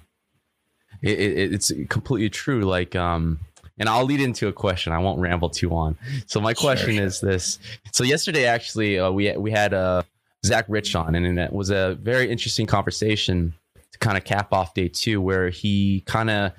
it, 1.00 1.18
it, 1.18 1.54
it's 1.54 1.72
completely 1.88 2.30
true. 2.30 2.62
Like 2.62 2.94
um, 2.94 3.40
and 3.78 3.88
I'll 3.88 4.04
lead 4.04 4.20
into 4.20 4.48
a 4.48 4.52
question. 4.52 4.92
I 4.92 4.98
won't 4.98 5.20
ramble 5.20 5.50
too 5.50 5.70
on. 5.74 5.96
So 6.26 6.40
my 6.40 6.54
question 6.54 6.96
sure, 6.96 7.04
is 7.04 7.20
this: 7.20 7.58
So 7.92 8.04
yesterday, 8.04 8.46
actually, 8.46 8.98
uh, 8.98 9.10
we 9.10 9.36
we 9.36 9.50
had 9.50 9.74
uh, 9.74 10.02
Zach 10.44 10.66
Rich 10.68 10.94
on, 10.94 11.14
and 11.14 11.38
it 11.38 11.52
was 11.52 11.70
a 11.70 11.96
very 12.00 12.30
interesting 12.30 12.66
conversation 12.66 13.54
to 13.92 13.98
kind 13.98 14.16
of 14.16 14.24
cap 14.24 14.52
off 14.52 14.74
day 14.74 14.88
two, 14.88 15.20
where 15.20 15.50
he 15.50 16.02
kind 16.06 16.30
of 16.30 16.52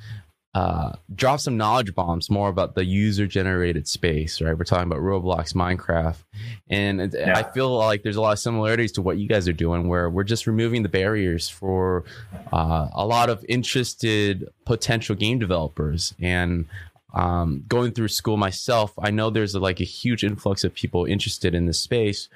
uh, 0.56 0.92
drop 1.16 1.40
some 1.40 1.58
knowledge 1.58 1.96
bombs 1.96 2.30
more 2.30 2.50
about 2.50 2.76
the 2.76 2.86
user 2.86 3.26
generated 3.26 3.88
space, 3.88 4.40
right? 4.40 4.56
We're 4.56 4.66
talking 4.66 4.86
about 4.86 5.00
Roblox, 5.00 5.56
Minecraft. 5.56 6.18
And 6.70 7.12
yeah. 7.12 7.34
I 7.36 7.44
feel 7.44 7.76
like 7.76 8.04
there's 8.04 8.18
a 8.18 8.22
lot 8.22 8.34
of 8.34 8.40
similarities 8.40 8.92
to 8.94 9.02
what 9.02 9.18
you 9.18 9.28
guys 9.28 9.48
are 9.48 9.54
doing, 9.54 9.88
where 9.88 10.12
we're 10.12 10.24
just 10.24 10.46
removing 10.46 10.84
the 10.84 10.90
barriers 10.90 11.50
for 11.50 12.04
uh, 12.52 12.88
a 12.94 13.06
lot 13.06 13.32
of 13.32 13.44
interested 13.50 14.48
potential 14.66 15.16
game 15.16 15.40
developers. 15.40 16.14
And 16.22 16.66
um, 17.14 17.64
going 17.68 17.92
through 17.92 18.08
school 18.08 18.38
myself, 18.38 18.94
I 19.00 19.12
know 19.12 19.30
there's 19.30 19.56
a, 19.56 19.60
like 19.60 19.80
a 19.80 19.86
huge 19.86 20.24
influx 20.24 20.64
of 20.64 20.74
people 20.74 21.06
interested 21.06 21.54
in 21.54 21.66
this 21.66 21.80
space, 21.80 22.30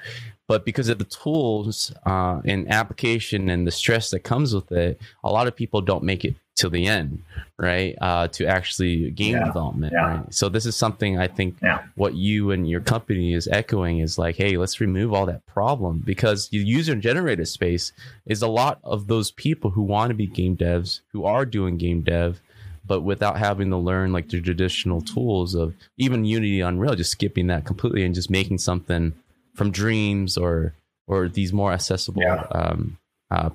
but 0.47 0.65
because 0.65 0.87
of 0.89 0.97
the 0.97 1.05
tools 1.05 1.91
uh, 2.05 2.41
and 2.45 2.71
application 2.71 3.49
and 3.49 3.67
the 3.67 3.71
stress 3.71 4.11
that 4.11 4.19
comes 4.19 4.53
with 4.53 4.71
it, 4.71 4.99
a 5.23 5.31
lot 5.31 5.47
of 5.47 5.55
people 5.55 5.81
don't 5.81 6.03
make 6.03 6.23
it 6.23 6.35
till 6.55 6.69
the 6.69 6.87
end, 6.87 7.21
right? 7.57 7.95
Uh, 8.01 8.27
to 8.29 8.45
actually 8.45 9.11
game 9.11 9.35
yeah. 9.35 9.45
development, 9.45 9.93
yeah. 9.93 10.05
right? 10.05 10.33
So 10.33 10.49
this 10.49 10.65
is 10.65 10.75
something 10.75 11.19
I 11.19 11.27
think 11.27 11.57
yeah. 11.61 11.83
what 11.95 12.15
you 12.15 12.51
and 12.51 12.67
your 12.67 12.81
company 12.81 13.33
is 13.33 13.47
echoing 13.47 13.99
is 13.99 14.17
like, 14.17 14.35
hey, 14.37 14.57
let's 14.57 14.81
remove 14.81 15.13
all 15.13 15.27
that 15.27 15.45
problem 15.45 16.01
because 16.03 16.49
the 16.49 16.57
user 16.57 16.95
generated 16.95 17.47
space 17.47 17.91
is 18.25 18.41
a 18.41 18.47
lot 18.47 18.79
of 18.83 19.07
those 19.07 19.31
people 19.31 19.71
who 19.71 19.83
want 19.83 20.09
to 20.09 20.15
be 20.15 20.27
game 20.27 20.57
devs, 20.57 21.01
who 21.11 21.25
are 21.25 21.45
doing 21.45 21.77
game 21.77 22.01
dev, 22.01 22.41
but 22.87 23.01
without 23.01 23.37
having 23.37 23.69
to 23.69 23.77
learn 23.77 24.13
like 24.13 24.29
the 24.29 24.41
traditional 24.41 25.01
tools 25.01 25.55
of 25.55 25.75
even 25.97 26.25
Unity, 26.25 26.61
Unreal, 26.61 26.95
just 26.95 27.11
skipping 27.11 27.47
that 27.47 27.65
completely 27.65 28.03
and 28.03 28.15
just 28.15 28.29
making 28.29 28.59
something 28.59 29.13
from 29.55 29.71
Dreams 29.71 30.37
or 30.37 30.73
or 31.07 31.27
these 31.27 31.53
more 31.53 31.71
accessible 31.71 32.23
um, 32.51 32.97
uh, 33.31 33.49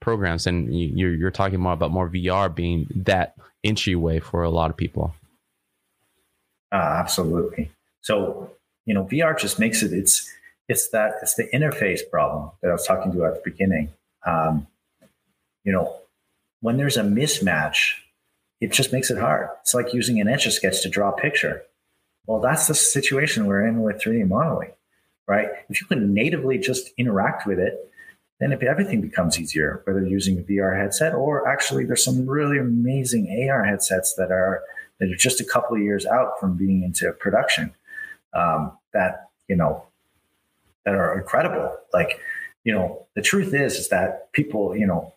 programs. 0.00 0.46
And 0.46 0.74
you're 0.74 1.14
you're 1.14 1.30
talking 1.30 1.60
more 1.60 1.72
about 1.72 1.90
more 1.90 2.08
VR 2.08 2.52
being 2.54 2.86
that 2.94 3.34
entryway 3.62 4.20
for 4.20 4.42
a 4.42 4.50
lot 4.50 4.70
of 4.70 4.76
people. 4.76 5.14
Uh, 6.72 6.76
absolutely. 6.76 7.70
So 8.00 8.50
you 8.86 8.94
know, 8.94 9.04
VR 9.04 9.38
just 9.38 9.58
makes 9.58 9.82
it. 9.82 9.92
It's 9.92 10.30
it's 10.68 10.88
that 10.90 11.14
it's 11.22 11.34
the 11.34 11.48
interface 11.52 12.00
problem 12.10 12.50
that 12.62 12.68
I 12.68 12.72
was 12.72 12.86
talking 12.86 13.12
to 13.12 13.24
at 13.26 13.34
the 13.34 13.50
beginning. 13.50 13.92
Um, 14.24 14.66
you 15.64 15.72
know, 15.72 15.96
when 16.60 16.76
there's 16.76 16.96
a 16.96 17.02
mismatch 17.02 17.94
it 18.62 18.70
just 18.70 18.92
makes 18.92 19.10
it 19.10 19.18
hard. 19.18 19.48
It's 19.60 19.74
like 19.74 19.92
using 19.92 20.20
an 20.20 20.28
etch 20.28 20.46
a 20.46 20.52
sketch 20.52 20.82
to 20.82 20.88
draw 20.88 21.10
a 21.10 21.16
picture. 21.16 21.64
Well, 22.26 22.40
that's 22.40 22.68
the 22.68 22.74
situation 22.74 23.46
we're 23.46 23.66
in 23.66 23.82
with 23.82 24.00
3D 24.00 24.28
modeling, 24.28 24.70
right? 25.26 25.48
If 25.68 25.80
you 25.80 25.88
can 25.88 26.14
natively 26.14 26.58
just 26.58 26.92
interact 26.96 27.44
with 27.44 27.58
it, 27.58 27.74
then 28.38 28.52
if 28.52 28.62
everything 28.62 29.00
becomes 29.00 29.36
easier, 29.40 29.82
whether 29.84 30.06
using 30.06 30.38
a 30.38 30.42
VR 30.42 30.80
headset 30.80 31.12
or 31.12 31.48
actually 31.48 31.86
there's 31.86 32.04
some 32.04 32.24
really 32.24 32.56
amazing 32.56 33.48
AR 33.50 33.64
headsets 33.64 34.14
that 34.14 34.30
are 34.30 34.62
that 35.00 35.10
are 35.10 35.16
just 35.16 35.40
a 35.40 35.44
couple 35.44 35.76
of 35.76 35.82
years 35.82 36.06
out 36.06 36.38
from 36.38 36.56
being 36.56 36.84
into 36.84 37.12
production. 37.14 37.74
Um, 38.32 38.78
that 38.92 39.30
you 39.48 39.56
know 39.56 39.86
that 40.84 40.94
are 40.94 41.18
incredible. 41.18 41.76
Like 41.92 42.20
you 42.62 42.72
know, 42.72 43.06
the 43.16 43.22
truth 43.22 43.54
is 43.54 43.74
is 43.74 43.88
that 43.88 44.32
people 44.32 44.76
you 44.76 44.86
know 44.86 45.14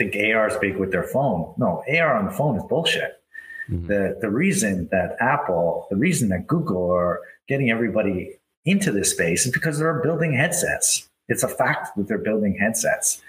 think 0.00 0.16
AR 0.16 0.48
is 0.48 0.56
big 0.56 0.76
with 0.76 0.90
their 0.90 1.04
phone. 1.04 1.52
No, 1.58 1.84
AR 1.88 2.16
on 2.16 2.24
the 2.24 2.30
phone 2.30 2.56
is 2.56 2.62
bullshit. 2.64 3.22
Mm-hmm. 3.70 3.86
The 3.86 4.18
the 4.20 4.30
reason 4.30 4.88
that 4.90 5.16
Apple, 5.20 5.86
the 5.90 5.96
reason 5.96 6.30
that 6.30 6.46
Google 6.46 6.90
are 6.90 7.20
getting 7.48 7.70
everybody 7.70 8.38
into 8.64 8.90
this 8.90 9.10
space 9.10 9.46
is 9.46 9.52
because 9.52 9.78
they're 9.78 10.02
building 10.02 10.32
headsets. 10.32 11.08
It's 11.28 11.42
a 11.42 11.48
fact 11.48 11.96
that 11.96 12.08
they're 12.08 12.18
building 12.18 12.56
headsets, 12.58 13.22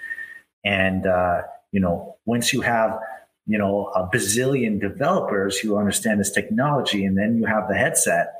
and 0.64 1.06
uh, 1.06 1.42
you 1.70 1.80
know 1.80 2.16
once 2.24 2.52
you 2.52 2.62
have 2.62 2.98
you 3.46 3.58
know 3.58 3.86
a 3.94 4.08
bazillion 4.08 4.80
developers 4.80 5.58
who 5.58 5.76
understand 5.76 6.18
this 6.18 6.30
technology, 6.30 7.04
and 7.04 7.16
then 7.16 7.36
you 7.38 7.44
have 7.44 7.68
the 7.68 7.76
headset, 7.76 8.32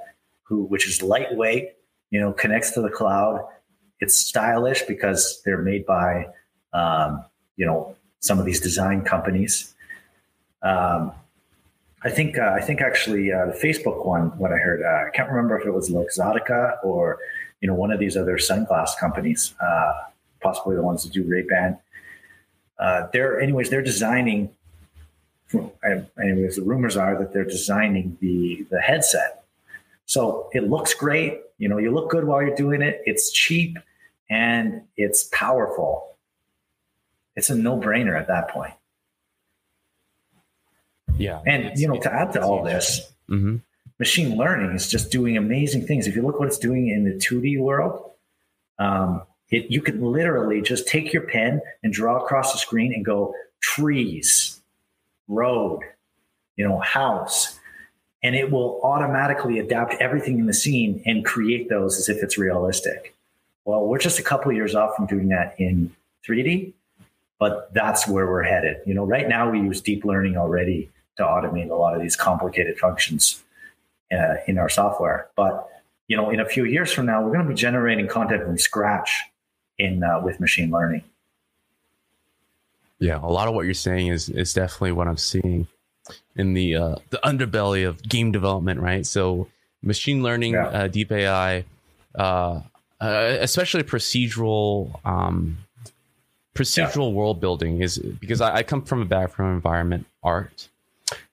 who 0.44 0.64
which 0.64 0.88
is 0.88 1.02
lightweight, 1.02 1.74
you 2.10 2.20
know, 2.20 2.32
connects 2.32 2.70
to 2.72 2.80
the 2.80 2.90
cloud. 2.90 3.44
It's 4.00 4.16
stylish 4.16 4.82
because 4.82 5.40
they're 5.44 5.62
made 5.62 5.86
by 5.86 6.26
um, 6.72 7.24
you 7.56 7.66
know 7.66 7.94
some 8.22 8.38
of 8.38 8.46
these 8.46 8.60
design 8.60 9.02
companies. 9.02 9.74
Um, 10.62 11.12
I 12.04 12.10
think 12.10 12.38
uh, 12.38 12.52
I 12.54 12.60
think 12.60 12.80
actually 12.80 13.32
uh, 13.32 13.46
the 13.46 13.52
Facebook 13.52 14.06
one, 14.06 14.36
what 14.38 14.52
I 14.52 14.56
heard, 14.56 14.82
uh, 14.82 15.08
I 15.08 15.10
can't 15.14 15.28
remember 15.28 15.58
if 15.58 15.66
it 15.66 15.70
was 15.70 15.90
Luxottica 15.90 16.78
or 16.82 17.18
you 17.60 17.68
know 17.68 17.74
one 17.74 17.92
of 17.92 18.00
these 18.00 18.16
other 18.16 18.38
sunglass 18.38 18.90
companies, 18.98 19.54
uh, 19.60 19.92
possibly 20.40 20.74
the 20.74 20.82
ones 20.82 21.04
that 21.04 21.12
do 21.12 21.24
Ray 21.24 21.42
Ban. 21.42 21.78
Uh, 22.78 23.06
they're 23.12 23.40
anyways 23.40 23.70
they're 23.70 23.82
designing. 23.82 24.50
Anyways, 25.84 26.56
the 26.56 26.62
rumors 26.62 26.96
are 26.96 27.18
that 27.18 27.34
they're 27.34 27.44
designing 27.44 28.16
the 28.20 28.66
the 28.70 28.80
headset, 28.80 29.44
so 30.06 30.48
it 30.52 30.70
looks 30.70 30.94
great. 30.94 31.40
You 31.58 31.68
know, 31.68 31.78
you 31.78 31.92
look 31.92 32.10
good 32.10 32.24
while 32.24 32.40
you're 32.40 32.56
doing 32.56 32.82
it. 32.82 33.02
It's 33.04 33.30
cheap 33.30 33.78
and 34.30 34.82
it's 34.96 35.24
powerful 35.24 36.11
it's 37.36 37.50
a 37.50 37.54
no 37.54 37.78
brainer 37.78 38.18
at 38.18 38.28
that 38.28 38.48
point. 38.48 38.74
Yeah. 41.16 41.40
And, 41.46 41.78
you 41.78 41.88
know, 41.88 41.98
to 42.00 42.12
add 42.12 42.32
to 42.32 42.42
all 42.42 42.64
this, 42.64 43.12
mm-hmm. 43.28 43.56
machine 43.98 44.36
learning 44.36 44.74
is 44.74 44.88
just 44.88 45.10
doing 45.10 45.36
amazing 45.36 45.86
things. 45.86 46.06
If 46.06 46.16
you 46.16 46.22
look 46.22 46.38
what 46.38 46.48
it's 46.48 46.58
doing 46.58 46.88
in 46.88 47.04
the 47.04 47.12
2D 47.12 47.60
world, 47.60 48.10
um, 48.78 49.22
it, 49.50 49.70
you 49.70 49.82
can 49.82 50.00
literally 50.00 50.62
just 50.62 50.88
take 50.88 51.12
your 51.12 51.22
pen 51.22 51.60
and 51.82 51.92
draw 51.92 52.22
across 52.22 52.52
the 52.52 52.58
screen 52.58 52.92
and 52.94 53.04
go 53.04 53.34
trees, 53.60 54.60
road, 55.28 55.82
you 56.56 56.66
know, 56.66 56.78
house, 56.80 57.58
and 58.22 58.34
it 58.34 58.50
will 58.50 58.80
automatically 58.82 59.58
adapt 59.58 59.94
everything 59.94 60.38
in 60.38 60.46
the 60.46 60.54
scene 60.54 61.02
and 61.06 61.24
create 61.24 61.68
those 61.68 61.98
as 61.98 62.08
if 62.08 62.22
it's 62.22 62.38
realistic. 62.38 63.14
Well, 63.64 63.86
we're 63.86 63.98
just 63.98 64.18
a 64.18 64.22
couple 64.22 64.52
years 64.52 64.74
off 64.74 64.96
from 64.96 65.06
doing 65.06 65.28
that 65.28 65.54
in 65.58 65.94
3D, 66.26 66.72
but 67.42 67.74
that's 67.74 68.06
where 68.06 68.28
we're 68.28 68.44
headed. 68.44 68.76
You 68.86 68.94
know, 68.94 69.04
right 69.04 69.28
now 69.28 69.50
we 69.50 69.58
use 69.58 69.80
deep 69.80 70.04
learning 70.04 70.36
already 70.36 70.88
to 71.16 71.24
automate 71.24 71.70
a 71.70 71.74
lot 71.74 71.92
of 71.96 72.00
these 72.00 72.14
complicated 72.14 72.78
functions 72.78 73.42
uh, 74.12 74.34
in 74.46 74.58
our 74.58 74.68
software. 74.68 75.28
But 75.34 75.68
you 76.06 76.16
know, 76.16 76.30
in 76.30 76.38
a 76.38 76.46
few 76.46 76.64
years 76.66 76.92
from 76.92 77.06
now, 77.06 77.20
we're 77.20 77.32
going 77.32 77.42
to 77.42 77.48
be 77.48 77.56
generating 77.56 78.06
content 78.06 78.44
from 78.44 78.56
scratch 78.58 79.24
in 79.76 80.04
uh, 80.04 80.20
with 80.22 80.38
machine 80.38 80.70
learning. 80.70 81.02
Yeah, 83.00 83.18
a 83.20 83.26
lot 83.26 83.48
of 83.48 83.54
what 83.54 83.64
you're 83.64 83.74
saying 83.74 84.06
is 84.06 84.28
is 84.28 84.54
definitely 84.54 84.92
what 84.92 85.08
I'm 85.08 85.16
seeing 85.16 85.66
in 86.36 86.54
the 86.54 86.76
uh, 86.76 86.96
the 87.10 87.18
underbelly 87.24 87.84
of 87.84 88.00
game 88.08 88.30
development, 88.30 88.78
right? 88.78 89.04
So 89.04 89.48
machine 89.82 90.22
learning, 90.22 90.52
yeah. 90.52 90.68
uh, 90.68 90.86
deep 90.86 91.10
AI, 91.10 91.64
uh, 92.14 92.60
uh, 93.00 93.36
especially 93.40 93.82
procedural 93.82 95.04
um, 95.04 95.58
procedural 96.54 97.10
yeah. 97.10 97.16
world 97.16 97.40
building 97.40 97.80
is 97.80 97.98
because 97.98 98.40
I, 98.40 98.56
I, 98.56 98.62
come 98.62 98.82
from 98.82 99.00
a 99.02 99.04
background 99.04 99.54
environment 99.54 100.06
art, 100.22 100.68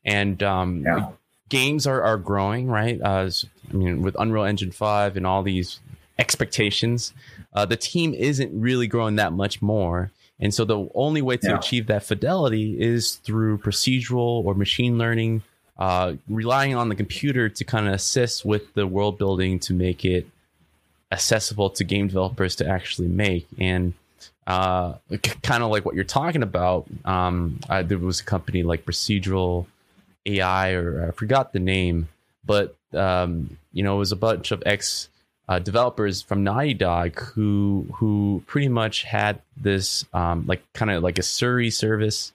and 0.06 0.42
um, 0.44 0.84
yeah. 0.86 1.10
games 1.50 1.86
are 1.86 2.02
are 2.02 2.18
growing, 2.18 2.68
right? 2.68 3.00
Uh, 3.02 3.30
I 3.70 3.74
mean, 3.74 4.02
with 4.02 4.16
Unreal 4.18 4.46
Engine 4.46 4.72
five 4.72 5.18
and 5.18 5.28
all 5.28 5.44
these 5.44 5.80
expectations, 6.18 7.14
uh, 7.54 7.66
the 7.66 7.78
team 7.78 8.14
isn't 8.14 8.60
really 8.60 8.88
growing 8.88 9.16
that 9.18 9.34
much 9.34 9.62
more. 9.62 10.12
And 10.40 10.54
so 10.54 10.64
the 10.64 10.88
only 10.96 11.22
way 11.22 11.38
to 11.38 11.50
yeah. 11.50 11.58
achieve 11.58 11.88
that 11.88 12.04
fidelity 12.04 12.80
is 12.80 13.16
through 13.16 13.58
procedural 13.58 14.46
or 14.46 14.54
machine 14.54 14.98
learning, 14.98 15.44
uh, 15.78 16.14
relying 16.30 16.76
on 16.76 16.88
the 16.88 16.96
computer 16.96 17.50
to 17.50 17.64
kind 17.66 17.88
of 17.88 17.94
assist 17.94 18.46
with 18.46 18.74
the 18.74 18.88
world 18.88 19.18
building 19.18 19.60
to 19.60 19.74
make 19.74 20.06
it 20.06 20.28
accessible 21.12 21.70
to 21.72 21.84
game 21.84 22.08
developers 22.08 22.56
to 22.58 22.68
actually 22.68 23.10
make. 23.10 23.48
And 23.58 23.94
uh, 24.50 24.96
kind 25.44 25.64
of 25.64 25.70
like 25.70 25.86
what 25.86 25.94
you're 25.94 26.04
talking 26.04 26.42
about, 26.42 26.88
um, 27.06 27.60
I, 27.70 27.84
there 27.84 28.00
was 28.00 28.20
a 28.20 28.24
company 28.24 28.64
like 28.64 28.84
Procedural 28.84 29.68
AI, 30.26 30.72
or 30.72 31.08
I 31.08 31.12
forgot 31.12 31.54
the 31.54 31.60
name, 31.60 32.10
but 32.44 32.76
um, 32.94 33.58
you 33.72 33.84
know, 33.84 33.96
it 33.96 34.00
was 34.00 34.12
a 34.12 34.16
bunch 34.16 34.50
of 34.52 34.64
ex 34.66 35.08
uh, 35.48 35.60
developers 35.60 36.24
from 36.24 36.44
Naughty 36.44 36.74
Dog 36.74 37.20
who 37.20 37.86
who 37.94 38.44
pretty 38.48 38.70
much 38.70 39.04
had 39.04 39.40
this 39.56 40.04
um, 40.14 40.46
like 40.48 40.64
kind 40.74 40.90
of 40.90 41.04
like 41.04 41.20
a 41.20 41.24
Siri 41.24 41.70
service 41.70 42.34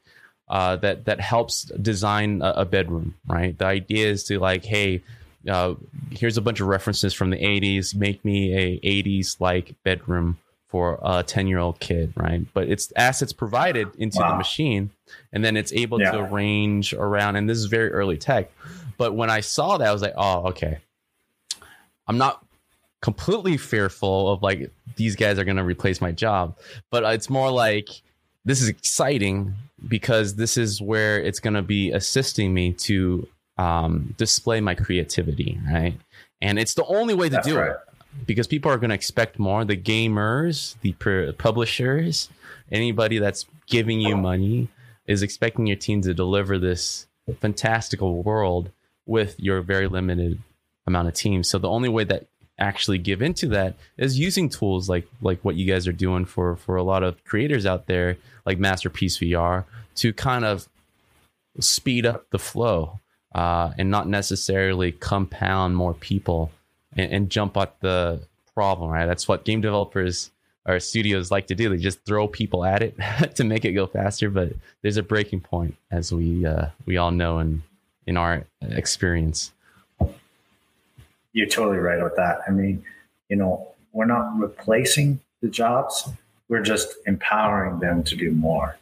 uh, 0.48 0.76
that 0.76 1.06
that 1.06 1.20
helps 1.20 1.64
design 1.64 2.42
a, 2.42 2.50
a, 2.58 2.64
bedroom. 2.64 3.16
Right. 3.26 3.58
The 3.58 3.66
idea 3.66 4.06
is 4.06 4.22
to 4.24 4.38
like, 4.38 4.64
hey, 4.64 5.02
uh, 5.48 5.74
here's 6.10 6.36
a 6.36 6.42
bunch 6.42 6.60
of 6.60 6.68
references 6.68 7.12
from 7.12 7.30
the 7.30 7.38
'80s. 7.38 7.92
Make 7.92 8.24
me 8.24 8.56
a 8.56 8.78
'80s 8.80 9.40
like 9.40 9.74
bedroom 9.82 10.38
for 10.74 10.98
a 11.04 11.22
10 11.22 11.46
year 11.46 11.60
old 11.60 11.78
kid. 11.78 12.12
Right. 12.16 12.44
But 12.52 12.68
it's 12.68 12.92
assets 12.96 13.32
provided 13.32 13.94
into 13.96 14.18
wow. 14.18 14.32
the 14.32 14.38
machine, 14.38 14.90
and 15.32 15.44
then 15.44 15.56
it's 15.56 15.72
able 15.72 16.00
yeah. 16.00 16.10
to 16.10 16.18
arrange 16.18 16.92
around. 16.92 17.36
And 17.36 17.48
this 17.48 17.58
is 17.58 17.66
very 17.66 17.92
early 17.92 18.16
tech. 18.16 18.50
But 18.98 19.14
when 19.14 19.30
I 19.30 19.38
saw 19.38 19.78
that, 19.78 19.86
I 19.86 19.92
was 19.92 20.02
like, 20.02 20.14
oh, 20.16 20.48
okay. 20.48 20.78
I'm 22.08 22.18
not 22.18 22.44
completely 23.02 23.56
fearful 23.56 24.32
of 24.32 24.42
like 24.42 24.72
these 24.96 25.14
guys 25.14 25.38
are 25.38 25.44
going 25.44 25.58
to 25.58 25.62
replace 25.62 26.00
my 26.00 26.10
job 26.10 26.56
but 26.90 27.04
it's 27.12 27.28
more 27.28 27.50
like 27.50 27.90
this 28.46 28.62
is 28.62 28.68
exciting 28.68 29.54
because 29.86 30.36
this 30.36 30.56
is 30.56 30.80
where 30.80 31.20
it's 31.20 31.38
going 31.38 31.52
to 31.52 31.60
be 31.60 31.92
assisting 31.92 32.54
me 32.54 32.72
to 32.72 33.28
um, 33.58 34.14
display 34.16 34.58
my 34.58 34.74
creativity 34.74 35.60
right 35.70 36.00
and 36.40 36.58
it's 36.58 36.72
the 36.72 36.84
only 36.86 37.12
way 37.12 37.28
to 37.28 37.34
That's 37.34 37.46
do 37.46 37.58
right. 37.58 37.72
it 37.72 37.76
because 38.26 38.46
people 38.46 38.70
are 38.70 38.78
going 38.78 38.90
to 38.90 38.94
expect 38.94 39.38
more. 39.38 39.64
The 39.64 39.76
gamers 39.76 40.76
the 40.82 41.32
publishers 41.38 42.28
anybody 42.70 43.18
that's 43.18 43.46
giving 43.66 44.00
you 44.00 44.16
money 44.16 44.68
is 45.06 45.22
expecting 45.22 45.66
your 45.66 45.76
team 45.76 46.02
to 46.02 46.14
deliver 46.14 46.58
this 46.58 47.06
fantastical 47.40 48.22
world 48.22 48.70
with 49.06 49.38
your 49.38 49.60
very 49.60 49.86
limited 49.86 50.38
amount 50.86 51.08
of 51.08 51.14
teams 51.14 51.48
so 51.48 51.58
the 51.58 51.68
only 51.68 51.88
way 51.88 52.04
that 52.04 52.26
actually 52.58 52.98
give 52.98 53.20
into 53.20 53.48
that 53.48 53.74
is 53.96 54.18
using 54.18 54.48
tools 54.48 54.88
like 54.88 55.06
like 55.22 55.42
what 55.44 55.56
you 55.56 55.66
guys 55.66 55.88
are 55.88 55.92
doing 55.92 56.24
for 56.24 56.56
for 56.56 56.76
a 56.76 56.82
lot 56.82 57.02
of 57.02 57.22
creators 57.24 57.66
out 57.66 57.86
there 57.86 58.16
like 58.46 58.58
masterpiece 58.58 59.18
vr 59.18 59.64
to 59.94 60.12
kind 60.12 60.44
of 60.44 60.68
speed 61.58 62.04
up 62.06 62.28
the 62.30 62.38
flow 62.38 63.00
uh, 63.34 63.72
and 63.78 63.90
not 63.90 64.08
necessarily 64.08 64.92
compound 64.92 65.76
more 65.76 65.94
people 65.94 66.52
and, 66.96 67.12
and 67.12 67.30
jump 67.30 67.56
at 67.56 67.80
the 67.80 68.20
problem 68.54 68.90
right 68.90 69.06
that's 69.06 69.26
what 69.26 69.44
game 69.44 69.60
developers 69.60 70.30
or 70.66 70.78
studios 70.80 71.30
like 71.30 71.46
to 71.48 71.54
do 71.54 71.68
they 71.68 71.76
just 71.76 72.04
throw 72.04 72.28
people 72.28 72.64
at 72.64 72.82
it 72.82 72.96
to 73.34 73.44
make 73.44 73.64
it 73.64 73.72
go 73.72 73.86
faster 73.86 74.30
but 74.30 74.52
there's 74.82 74.96
a 74.96 75.02
breaking 75.02 75.40
point 75.40 75.76
as 75.90 76.12
we 76.12 76.46
uh, 76.46 76.66
we 76.86 76.96
all 76.96 77.10
know 77.10 77.38
in 77.38 77.62
in 78.06 78.16
our 78.16 78.44
experience 78.62 79.52
you're 81.34 81.48
totally 81.48 81.78
right 81.78 82.02
with 82.02 82.16
that. 82.16 82.40
I 82.48 82.50
mean, 82.52 82.82
you 83.28 83.36
know, 83.36 83.68
we're 83.92 84.06
not 84.06 84.38
replacing 84.38 85.20
the 85.42 85.48
jobs, 85.48 86.08
we're 86.48 86.62
just 86.62 86.94
empowering 87.06 87.80
them 87.80 88.02
to 88.04 88.16
do 88.16 88.30
more, 88.30 88.78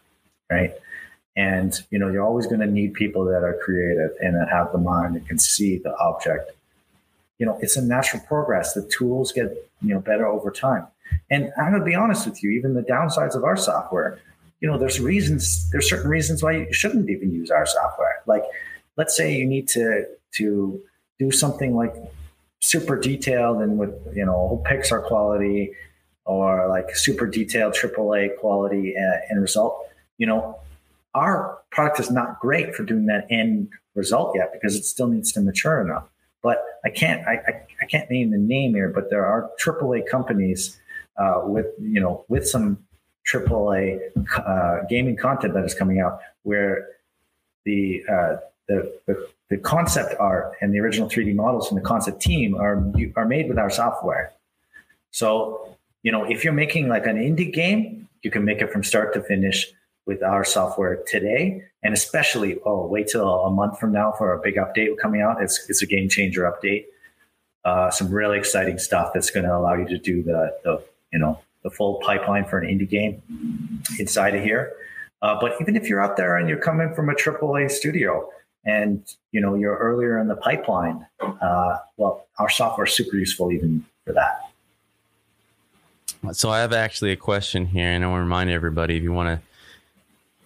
right? 0.49 0.75
And 1.35 1.75
you 1.91 1.99
know, 1.99 2.09
you're 2.11 2.23
always 2.23 2.47
going 2.47 2.61
to 2.61 2.67
need 2.67 2.95
people 2.95 3.25
that 3.25 3.43
are 3.43 3.59
creative 3.65 4.11
and 4.21 4.37
that 4.37 4.49
have 4.51 4.71
the 4.71 4.79
mind 4.79 5.17
and 5.17 5.27
can 5.27 5.39
see 5.39 5.79
the 5.79 5.97
object. 5.97 6.53
You 7.43 7.47
know, 7.47 7.59
it's 7.61 7.76
a 7.76 7.82
natural 7.82 8.22
progress. 8.28 8.74
The 8.74 8.86
tools 8.86 9.32
get 9.32 9.47
you 9.82 9.93
know 9.95 9.99
better 10.01 10.28
over 10.28 10.53
time. 10.53 10.86
And 11.28 11.51
I'm 11.59 11.70
going 11.70 11.80
to 11.80 11.84
be 11.84 11.97
honest 11.97 12.24
with 12.24 12.40
you, 12.40 12.51
even 12.51 12.74
the 12.74 12.82
downsides 12.82 13.34
of 13.34 13.43
our 13.43 13.57
software, 13.57 14.20
you 14.61 14.68
know, 14.68 14.78
there's 14.78 15.01
reasons. 15.01 15.68
There's 15.72 15.88
certain 15.90 16.09
reasons 16.09 16.40
why 16.40 16.53
you 16.53 16.72
shouldn't 16.72 17.11
even 17.11 17.32
use 17.32 17.51
our 17.51 17.66
software. 17.66 18.22
Like, 18.26 18.45
let's 18.97 19.16
say 19.16 19.34
you 19.34 19.45
need 19.45 19.66
to 19.70 20.05
to 20.36 20.80
do 21.18 21.32
something 21.32 21.74
like 21.74 21.93
super 22.61 22.97
detailed 22.97 23.61
and 23.61 23.76
with 23.76 23.93
you 24.14 24.24
know 24.24 24.62
Pixar 24.64 25.05
quality 25.09 25.72
or 26.24 26.68
like 26.68 26.95
super 26.95 27.26
detailed 27.26 27.74
AAA 27.74 28.38
quality 28.38 28.95
uh, 28.97 29.18
end 29.32 29.43
result, 29.43 29.76
you 30.18 30.28
know, 30.28 30.61
our 31.14 31.59
product 31.72 31.99
is 31.99 32.12
not 32.12 32.38
great 32.38 32.76
for 32.76 32.84
doing 32.84 33.07
that 33.07 33.26
end 33.30 33.68
result 33.97 34.36
yet 34.36 34.53
because 34.53 34.76
it 34.76 34.84
still 34.84 35.09
needs 35.09 35.32
to 35.32 35.40
mature 35.40 35.80
enough. 35.80 36.05
But 36.43 36.62
I 36.84 36.90
can't 36.90 37.26
I, 37.26 37.34
I, 37.47 37.66
I 37.82 37.86
can't 37.86 38.11
name 38.11 38.30
the 38.30 38.38
name 38.38 38.74
here, 38.74 38.88
but 38.88 39.11
there 39.11 39.24
are 39.24 39.51
AAA 39.64 40.09
companies 40.09 40.80
uh, 41.16 41.43
with 41.45 41.66
you 41.80 42.01
know 42.01 42.24
with 42.28 42.49
some 42.49 42.78
AAA 43.32 44.01
uh, 44.38 44.84
gaming 44.88 45.16
content 45.16 45.55
that 45.55 45.64
is 45.64 45.74
coming 45.74 46.01
out 46.01 46.20
where 46.43 46.88
the 47.64 48.05
uh, 48.09 48.36
the, 48.68 48.93
the 49.07 49.28
the 49.51 49.59
concept 49.59 50.14
art 50.18 50.55
and 50.61 50.72
the 50.72 50.80
original 50.80 51.09
3D 51.09 51.34
models 51.34 51.68
from 51.68 51.76
the 51.76 51.82
concept 51.82 52.20
team 52.22 52.55
are 52.55 52.82
are 53.16 53.26
made 53.26 53.49
with 53.49 53.59
our 53.59 53.70
software. 53.70 54.32
So, 55.11 55.76
you 56.03 56.11
know, 56.11 56.24
if 56.24 56.43
you're 56.43 56.55
making 56.55 56.88
like 56.88 57.07
an 57.07 57.16
indie 57.16 57.53
game, 57.53 58.09
you 58.22 58.30
can 58.30 58.45
make 58.45 58.62
it 58.62 58.72
from 58.72 58.82
start 58.82 59.12
to 59.14 59.22
finish 59.22 59.70
with 60.07 60.23
our 60.23 60.45
software 60.45 61.03
today. 61.07 61.65
And 61.83 61.95
especially, 61.95 62.59
oh, 62.65 62.87
wait 62.87 63.09
till 63.09 63.29
a 63.29 63.51
month 63.51 63.79
from 63.79 63.93
now 63.93 64.13
for 64.13 64.33
a 64.33 64.41
big 64.41 64.57
update 64.57 64.97
coming 65.01 65.21
out. 65.21 65.43
It's 65.43 65.69
it's 65.69 65.83
a 65.83 65.87
game 65.87 66.09
changer 66.09 66.43
update. 66.43 66.87
Uh, 67.65 67.91
some 67.91 68.11
really 68.11 68.39
exciting 68.39 68.79
stuff 68.79 69.13
that's 69.15 69.31
going 69.31 69.47
to 69.47 69.57
allow 69.57 69.75
you 69.75 69.87
to 69.89 69.99
do 69.99 70.23
the 70.23 70.57
the 70.65 70.83
you 71.13 71.19
know 71.19 71.39
the 71.63 71.71
full 71.71 72.01
pipeline 72.05 72.45
for 72.45 72.59
an 72.59 72.67
indie 72.67 72.89
game 72.89 73.23
inside 73.99 74.35
of 74.35 74.43
here. 74.43 74.73
Uh, 75.23 75.39
but 75.41 75.55
even 75.61 75.77
if 75.77 75.89
you're 75.89 76.03
out 76.03 76.17
there 76.17 76.37
and 76.37 76.49
you're 76.49 76.59
coming 76.59 76.93
from 76.95 77.09
a 77.09 77.15
AAA 77.15 77.71
studio, 77.71 78.29
and 78.65 79.15
you 79.33 79.41
know 79.41 79.55
you're 79.55 79.77
earlier 79.77 80.19
in 80.19 80.29
the 80.29 80.37
pipeline 80.37 81.05
uh, 81.21 81.79
well 81.97 82.27
our 82.39 82.49
software 82.49 82.87
is 82.87 82.93
super 82.93 83.17
useful 83.17 83.51
even 83.51 83.85
for 84.05 84.13
that 84.13 84.51
so 86.33 86.51
i 86.51 86.61
have 86.61 86.73
actually 86.73 87.11
a 87.11 87.17
question 87.17 87.67
here 87.67 87.87
and 87.87 88.05
i 88.05 88.07
want 88.07 88.19
to 88.19 88.25
remind 88.25 88.51
everybody 88.51 88.97
if 88.97 89.03
you 89.03 89.13
want 89.13 89.29
to 89.29 89.47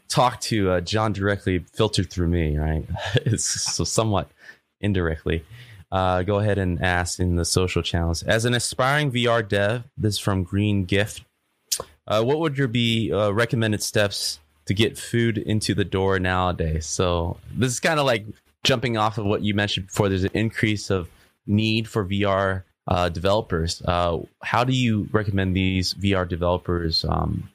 talk 0.09 0.41
to 0.41 0.71
uh, 0.71 0.81
john 0.81 1.13
directly 1.13 1.59
filtered 1.73 2.11
through 2.11 2.29
me 2.29 2.57
right 2.57 2.87
it's 3.17 3.45
so 3.45 3.85
somewhat 3.85 4.31
indirectly 4.81 5.45
uh, 5.93 6.23
go 6.23 6.39
ahead 6.39 6.59
and 6.59 6.83
ask 6.83 7.21
in 7.21 7.37
the 7.37 7.45
social 7.45 7.83
channels 7.83 8.23
as 8.25 8.45
an 8.45 8.55
aspiring 8.55 9.11
vr 9.11 9.47
dev 9.47 9.85
this 9.97 10.15
is 10.15 10.19
from 10.19 10.43
green 10.43 10.85
gift 10.85 11.23
uh, 12.09 12.23
what 12.23 12.39
would 12.39 12.59
your 12.59 12.69
be 12.69 13.13
uh, 13.13 13.31
recommended 13.31 13.83
steps 13.83 14.41
to 14.67 14.75
get 14.75 14.99
food 14.99 15.39
into 15.39 15.75
the 15.75 15.85
door 15.85 16.19
nowadays. 16.19 16.87
So 16.87 17.39
this 17.53 17.73
is 17.73 17.81
kind 17.81 17.99
of 17.99 18.07
like 18.07 18.27
jumping 18.65 18.97
off 18.97 19.17
of 19.17 19.25
what 19.25 19.43
you 19.43 19.55
mentioned 19.55 19.87
before. 19.87 20.09
There's 20.09 20.25
an 20.25 20.31
increase 20.35 20.91
of 20.91 21.09
need 21.47 21.89
for 21.89 22.05
VR 22.05 22.65
uh, 22.89 23.09
developers. 23.09 23.81
Uh, 23.83 24.19
how 24.43 24.65
do 24.65 24.73
you 24.73 25.09
recommend 25.13 25.57
these 25.57 25.95
VR 25.95 26.29
developers? 26.29 27.05
Um, 27.09 27.49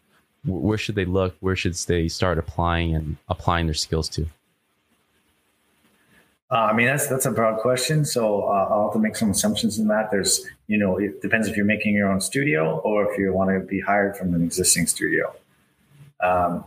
where 0.45 0.77
should 0.77 0.95
they 0.95 1.05
look? 1.05 1.35
Where 1.39 1.55
should 1.55 1.73
they 1.73 2.07
start 2.07 2.37
applying 2.37 2.95
and 2.95 3.17
applying 3.29 3.67
their 3.67 3.75
skills 3.75 4.09
to? 4.09 4.25
Uh, 6.51 6.55
I 6.55 6.73
mean, 6.73 6.87
that's 6.87 7.07
that's 7.07 7.25
a 7.25 7.31
broad 7.31 7.59
question. 7.59 8.03
So 8.03 8.43
uh, 8.43 8.67
I'll 8.69 8.83
have 8.85 8.93
to 8.93 8.99
make 8.99 9.15
some 9.15 9.29
assumptions 9.29 9.79
in 9.79 9.87
that. 9.87 10.11
There's, 10.11 10.45
you 10.67 10.77
know, 10.77 10.97
it 10.97 11.21
depends 11.21 11.47
if 11.47 11.55
you're 11.55 11.65
making 11.65 11.93
your 11.93 12.11
own 12.11 12.19
studio 12.19 12.79
or 12.79 13.09
if 13.09 13.17
you 13.17 13.31
want 13.31 13.51
to 13.51 13.65
be 13.65 13.79
hired 13.79 14.17
from 14.17 14.33
an 14.33 14.43
existing 14.43 14.87
studio. 14.87 15.33
Um, 16.19 16.65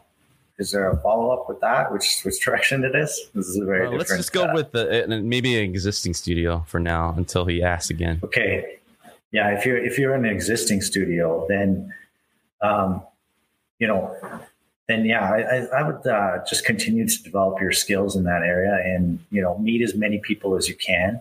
is 0.59 0.71
there 0.71 0.89
a 0.89 0.97
follow 0.99 1.31
up 1.31 1.49
with 1.49 1.61
that? 1.61 1.93
Which 1.93 2.23
which 2.23 2.43
direction 2.43 2.85
it 2.85 2.95
is? 2.95 3.29
This 3.35 3.47
is 3.47 3.59
a 3.59 3.65
very 3.65 3.89
well, 3.89 3.99
let's 3.99 4.17
just 4.17 4.33
go 4.33 4.45
uh, 4.45 4.55
with 4.55 4.73
the 4.73 5.07
maybe 5.23 5.59
an 5.59 5.65
existing 5.65 6.15
studio 6.15 6.65
for 6.67 6.81
now 6.81 7.13
until 7.17 7.45
he 7.45 7.63
asks 7.63 7.91
again. 7.91 8.21
Okay, 8.23 8.79
yeah. 9.33 9.51
If 9.51 9.67
you're 9.67 9.77
if 9.77 9.99
you're 9.99 10.15
in 10.15 10.25
an 10.25 10.33
existing 10.33 10.81
studio, 10.81 11.45
then 11.49 11.93
um, 12.63 13.03
you 13.85 13.89
know, 13.89 14.17
then 14.89 15.05
yeah, 15.05 15.31
I, 15.31 15.79
I 15.79 15.83
would 15.83 16.07
uh, 16.07 16.39
just 16.49 16.65
continue 16.65 17.07
to 17.07 17.23
develop 17.23 17.61
your 17.61 17.71
skills 17.71 18.17
in 18.17 18.25
that 18.25 18.41
area, 18.41 18.81
and 18.83 19.19
you 19.31 19.43
know, 19.43 19.59
meet 19.59 19.83
as 19.83 19.95
many 19.95 20.21
people 20.21 20.57
as 20.57 20.71
you 20.71 20.75
can. 20.75 21.21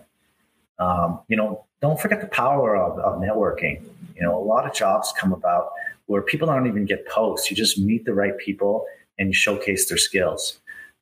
Um, 0.78 1.20
you 1.28 1.36
know, 1.36 1.66
don't 1.82 2.00
forget 2.00 2.22
the 2.22 2.26
power 2.26 2.74
of, 2.74 2.98
of 3.00 3.20
networking. 3.20 3.82
You 4.16 4.22
know, 4.22 4.34
a 4.34 4.42
lot 4.42 4.66
of 4.66 4.72
jobs 4.72 5.12
come 5.20 5.34
about 5.34 5.72
where 6.06 6.22
people 6.22 6.46
don't 6.46 6.66
even 6.66 6.86
get 6.86 7.06
posts. 7.06 7.50
You 7.50 7.56
just 7.56 7.78
meet 7.78 8.06
the 8.06 8.14
right 8.14 8.36
people 8.38 8.86
and 9.18 9.28
you 9.28 9.34
showcase 9.34 9.90
their 9.90 9.98
skills. 9.98 10.58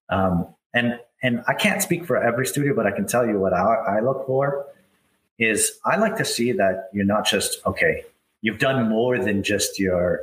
Um, 0.08 0.48
and 0.74 0.98
and 1.22 1.44
I 1.46 1.54
can't 1.54 1.80
speak 1.80 2.06
for 2.06 2.20
every 2.20 2.46
studio, 2.46 2.74
but 2.74 2.88
I 2.88 2.90
can 2.90 3.06
tell 3.06 3.24
you 3.24 3.38
what 3.38 3.52
I, 3.52 3.98
I 3.98 4.00
look 4.00 4.26
for 4.26 4.66
is 5.38 5.78
I 5.84 5.94
like 5.94 6.16
to 6.16 6.24
see 6.24 6.50
that 6.50 6.88
you're 6.92 7.04
not 7.04 7.24
just 7.24 7.64
okay. 7.66 8.02
You've 8.40 8.58
done 8.58 8.88
more 8.88 9.16
than 9.16 9.44
just 9.44 9.78
your, 9.78 10.22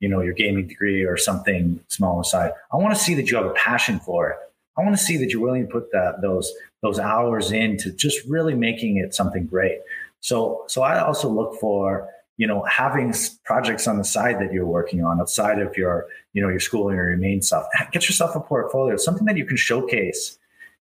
you 0.00 0.08
know, 0.08 0.20
your 0.20 0.34
gaming 0.34 0.68
degree 0.68 1.04
or 1.04 1.16
something 1.16 1.80
small 1.88 2.20
aside. 2.20 2.52
I 2.72 2.76
want 2.76 2.94
to 2.94 3.00
see 3.00 3.14
that 3.14 3.30
you 3.30 3.36
have 3.36 3.46
a 3.46 3.54
passion 3.54 3.98
for 4.00 4.30
it. 4.30 4.36
I 4.78 4.82
want 4.82 4.96
to 4.96 5.02
see 5.02 5.16
that 5.16 5.30
you're 5.30 5.42
willing 5.42 5.66
to 5.66 5.72
put 5.72 5.90
that 5.92 6.20
those 6.20 6.52
those 6.82 6.98
hours 6.98 7.50
into 7.50 7.92
just 7.92 8.24
really 8.26 8.54
making 8.54 8.98
it 8.98 9.14
something 9.14 9.46
great. 9.46 9.80
So 10.20 10.64
so 10.68 10.82
I 10.82 11.00
also 11.00 11.28
look 11.28 11.58
for 11.60 12.08
you 12.36 12.46
know 12.46 12.62
having 12.64 13.14
projects 13.44 13.86
on 13.86 13.98
the 13.98 14.04
side 14.04 14.38
that 14.40 14.52
you're 14.52 14.66
working 14.66 15.04
on 15.04 15.20
outside 15.20 15.60
of 15.60 15.76
your 15.76 16.06
you 16.32 16.42
know 16.42 16.48
your 16.48 16.60
schooling 16.60 16.98
or 16.98 17.08
your 17.08 17.18
main 17.18 17.42
stuff 17.42 17.66
get 17.92 18.06
yourself 18.06 18.36
a 18.36 18.40
portfolio 18.40 18.96
something 18.96 19.24
that 19.26 19.36
you 19.36 19.44
can 19.44 19.56
showcase 19.56 20.38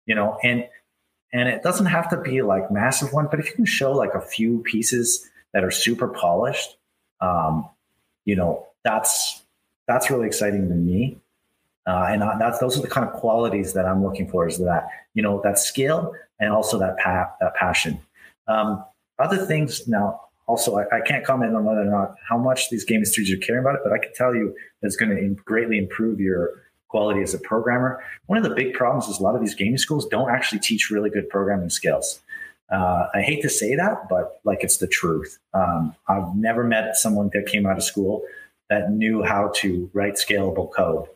you 0.06 0.14
know 0.14 0.38
and 0.42 0.66
and 1.32 1.48
it 1.48 1.62
doesn't 1.62 1.86
have 1.86 2.08
to 2.10 2.16
be 2.16 2.42
like 2.42 2.70
massive 2.70 3.12
one 3.12 3.28
but 3.30 3.38
if 3.38 3.46
you 3.48 3.54
can 3.54 3.64
show 3.64 3.92
like 3.92 4.14
a 4.14 4.20
few 4.20 4.58
pieces 4.60 5.30
that 5.52 5.64
are 5.64 5.70
super 5.70 6.08
polished 6.08 6.76
um 7.20 7.68
you 8.24 8.34
know 8.34 8.66
that's 8.84 9.42
that's 9.86 10.10
really 10.10 10.26
exciting 10.26 10.68
to 10.68 10.74
me 10.74 11.18
uh, 11.86 12.06
and 12.08 12.22
that's 12.40 12.58
those 12.58 12.78
are 12.78 12.82
the 12.82 12.88
kind 12.88 13.06
of 13.06 13.12
qualities 13.14 13.72
that 13.72 13.86
i'm 13.86 14.02
looking 14.02 14.28
for 14.28 14.46
is 14.46 14.58
that 14.58 14.88
you 15.14 15.22
know 15.22 15.40
that 15.42 15.58
skill 15.58 16.14
and 16.40 16.52
also 16.52 16.78
that 16.78 16.96
pa- 16.98 17.30
that 17.40 17.54
passion 17.54 17.98
um, 18.46 18.84
other 19.18 19.38
things 19.46 19.88
now 19.88 20.20
also, 20.46 20.76
I, 20.76 20.84
I, 20.96 21.00
can't 21.00 21.24
comment 21.24 21.54
on 21.54 21.64
whether 21.64 21.80
or 21.80 21.86
not 21.86 22.16
how 22.28 22.36
much 22.36 22.68
these 22.68 22.84
game 22.84 23.04
studios 23.04 23.38
are 23.38 23.40
caring 23.40 23.62
about 23.62 23.76
it, 23.76 23.80
but 23.82 23.92
I 23.92 23.98
can 23.98 24.12
tell 24.14 24.34
you 24.34 24.54
it's 24.82 24.96
going 24.96 25.10
to 25.10 25.42
greatly 25.42 25.78
improve 25.78 26.20
your 26.20 26.62
quality 26.88 27.22
as 27.22 27.32
a 27.32 27.38
programmer. 27.38 28.04
One 28.26 28.36
of 28.36 28.44
the 28.44 28.54
big 28.54 28.74
problems 28.74 29.08
is 29.08 29.18
a 29.18 29.22
lot 29.22 29.34
of 29.34 29.40
these 29.40 29.54
gaming 29.54 29.78
schools 29.78 30.06
don't 30.06 30.30
actually 30.30 30.60
teach 30.60 30.90
really 30.90 31.10
good 31.10 31.28
programming 31.28 31.70
skills. 31.70 32.20
Uh, 32.70 33.08
I 33.14 33.22
hate 33.22 33.42
to 33.42 33.48
say 33.48 33.74
that, 33.74 34.08
but 34.08 34.40
like 34.44 34.62
it's 34.62 34.78
the 34.78 34.86
truth. 34.86 35.38
Um, 35.54 35.94
I've 36.08 36.34
never 36.36 36.62
met 36.62 36.96
someone 36.96 37.30
that 37.32 37.46
came 37.46 37.66
out 37.66 37.76
of 37.76 37.84
school 37.84 38.22
that 38.70 38.90
knew 38.90 39.22
how 39.22 39.52
to 39.56 39.90
write 39.92 40.14
scalable 40.14 40.72
code. 40.72 41.06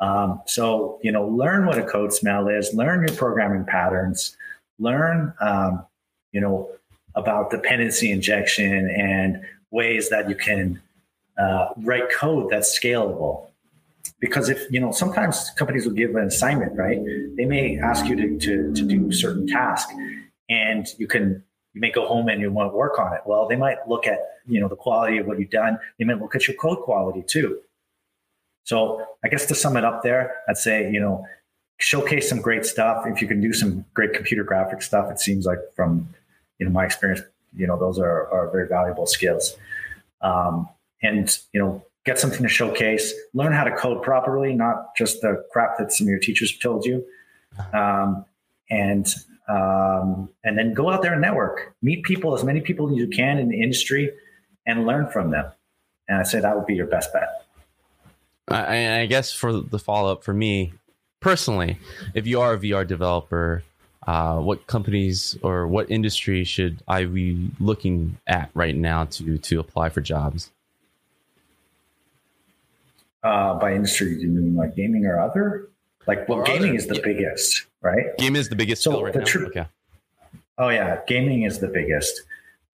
Um, 0.00 0.42
so, 0.46 0.98
you 1.02 1.12
know, 1.12 1.26
learn 1.26 1.66
what 1.66 1.78
a 1.78 1.84
code 1.84 2.12
smell 2.12 2.48
is, 2.48 2.74
learn 2.74 3.06
your 3.06 3.16
programming 3.16 3.64
patterns, 3.64 4.36
learn, 4.78 5.32
um, 5.40 5.84
you 6.32 6.40
know, 6.40 6.68
about 7.14 7.50
dependency 7.50 8.10
injection 8.10 8.90
and 8.90 9.40
ways 9.70 10.10
that 10.10 10.28
you 10.28 10.34
can 10.34 10.80
uh, 11.38 11.68
write 11.78 12.10
code 12.10 12.50
that's 12.50 12.78
scalable. 12.78 13.48
Because 14.20 14.48
if, 14.48 14.70
you 14.70 14.80
know, 14.80 14.90
sometimes 14.90 15.50
companies 15.56 15.86
will 15.86 15.94
give 15.94 16.14
an 16.16 16.26
assignment, 16.26 16.76
right? 16.76 17.00
They 17.36 17.44
may 17.44 17.78
ask 17.78 18.06
you 18.06 18.16
to, 18.16 18.38
to, 18.38 18.74
to 18.74 18.82
do 18.82 19.12
certain 19.12 19.46
task 19.46 19.88
and 20.48 20.86
you 20.98 21.06
can, 21.06 21.42
you 21.74 21.80
may 21.80 21.90
go 21.90 22.06
home 22.06 22.28
and 22.28 22.40
you 22.40 22.50
want 22.50 22.70
to 22.72 22.76
work 22.76 22.98
on 22.98 23.12
it. 23.12 23.20
Well, 23.26 23.46
they 23.48 23.56
might 23.56 23.86
look 23.86 24.06
at, 24.06 24.20
you 24.46 24.60
know, 24.60 24.68
the 24.68 24.76
quality 24.76 25.18
of 25.18 25.26
what 25.26 25.38
you've 25.38 25.50
done. 25.50 25.78
They 25.98 26.04
might 26.04 26.20
look 26.20 26.34
at 26.34 26.46
your 26.46 26.56
code 26.56 26.78
quality 26.80 27.22
too. 27.26 27.58
So 28.62 29.04
I 29.24 29.28
guess 29.28 29.44
to 29.46 29.54
sum 29.54 29.76
it 29.76 29.84
up 29.84 30.02
there, 30.02 30.36
I'd 30.48 30.56
say, 30.56 30.90
you 30.90 31.00
know, 31.00 31.26
showcase 31.78 32.28
some 32.28 32.40
great 32.40 32.64
stuff. 32.64 33.04
If 33.06 33.20
you 33.20 33.28
can 33.28 33.40
do 33.40 33.52
some 33.52 33.84
great 33.92 34.14
computer 34.14 34.44
graphic 34.44 34.80
stuff, 34.82 35.10
it 35.10 35.18
seems 35.18 35.44
like 35.44 35.58
from 35.74 36.08
you 36.58 36.66
know, 36.66 36.72
my 36.72 36.84
experience, 36.84 37.20
you 37.56 37.66
know, 37.66 37.78
those 37.78 37.98
are, 37.98 38.30
are 38.30 38.48
very 38.50 38.68
valuable 38.68 39.06
skills. 39.06 39.56
Um, 40.20 40.68
and, 41.02 41.36
you 41.52 41.60
know, 41.60 41.84
get 42.06 42.18
something 42.18 42.42
to 42.42 42.48
showcase, 42.48 43.12
learn 43.34 43.52
how 43.52 43.64
to 43.64 43.74
code 43.76 44.02
properly, 44.02 44.54
not 44.54 44.94
just 44.96 45.20
the 45.20 45.44
crap 45.52 45.76
that 45.78 45.92
some 45.92 46.06
of 46.06 46.10
your 46.10 46.20
teachers 46.20 46.56
told 46.56 46.86
you. 46.86 47.04
Um, 47.72 48.24
and, 48.70 49.12
um, 49.48 50.28
and 50.42 50.56
then 50.56 50.72
go 50.72 50.90
out 50.90 51.02
there 51.02 51.12
and 51.12 51.22
network, 51.22 51.74
meet 51.82 52.04
people, 52.04 52.34
as 52.34 52.44
many 52.44 52.60
people 52.60 52.90
as 52.90 52.96
you 52.96 53.08
can 53.08 53.38
in 53.38 53.48
the 53.48 53.60
industry 53.60 54.10
and 54.66 54.86
learn 54.86 55.08
from 55.08 55.30
them. 55.30 55.50
And 56.08 56.18
I 56.18 56.22
say 56.22 56.40
that 56.40 56.56
would 56.56 56.66
be 56.66 56.74
your 56.74 56.86
best 56.86 57.12
bet. 57.12 57.44
I, 58.48 59.00
I 59.00 59.06
guess 59.06 59.32
for 59.32 59.52
the 59.52 59.78
follow 59.78 60.12
up 60.12 60.24
for 60.24 60.34
me 60.34 60.74
personally, 61.20 61.78
if 62.14 62.26
you 62.26 62.40
are 62.40 62.54
a 62.54 62.58
VR 62.58 62.86
developer, 62.86 63.62
uh, 64.06 64.38
what 64.38 64.66
companies 64.66 65.36
or 65.42 65.66
what 65.66 65.90
industry 65.90 66.44
should 66.44 66.82
I 66.86 67.04
be 67.06 67.50
looking 67.58 68.18
at 68.26 68.50
right 68.52 68.76
now 68.76 69.04
to 69.04 69.38
to 69.38 69.60
apply 69.60 69.88
for 69.88 70.02
jobs? 70.02 70.50
Uh, 73.22 73.54
by 73.54 73.74
industry, 73.74 74.16
do 74.16 74.20
you 74.20 74.28
mean 74.28 74.54
like 74.54 74.76
gaming 74.76 75.06
or 75.06 75.18
other? 75.18 75.70
Like, 76.06 76.28
well, 76.28 76.42
gaming 76.42 76.74
is 76.74 76.86
the 76.86 76.96
yeah. 76.96 77.02
biggest, 77.02 77.66
right? 77.80 78.16
Game 78.18 78.36
is 78.36 78.48
the 78.48 78.56
biggest. 78.56 78.82
So 78.82 79.02
right 79.02 79.12
the 79.12 79.22
tr- 79.22 79.46
okay. 79.46 79.66
Oh 80.58 80.68
yeah, 80.68 81.00
gaming 81.06 81.42
is 81.42 81.58
the 81.58 81.68
biggest. 81.68 82.22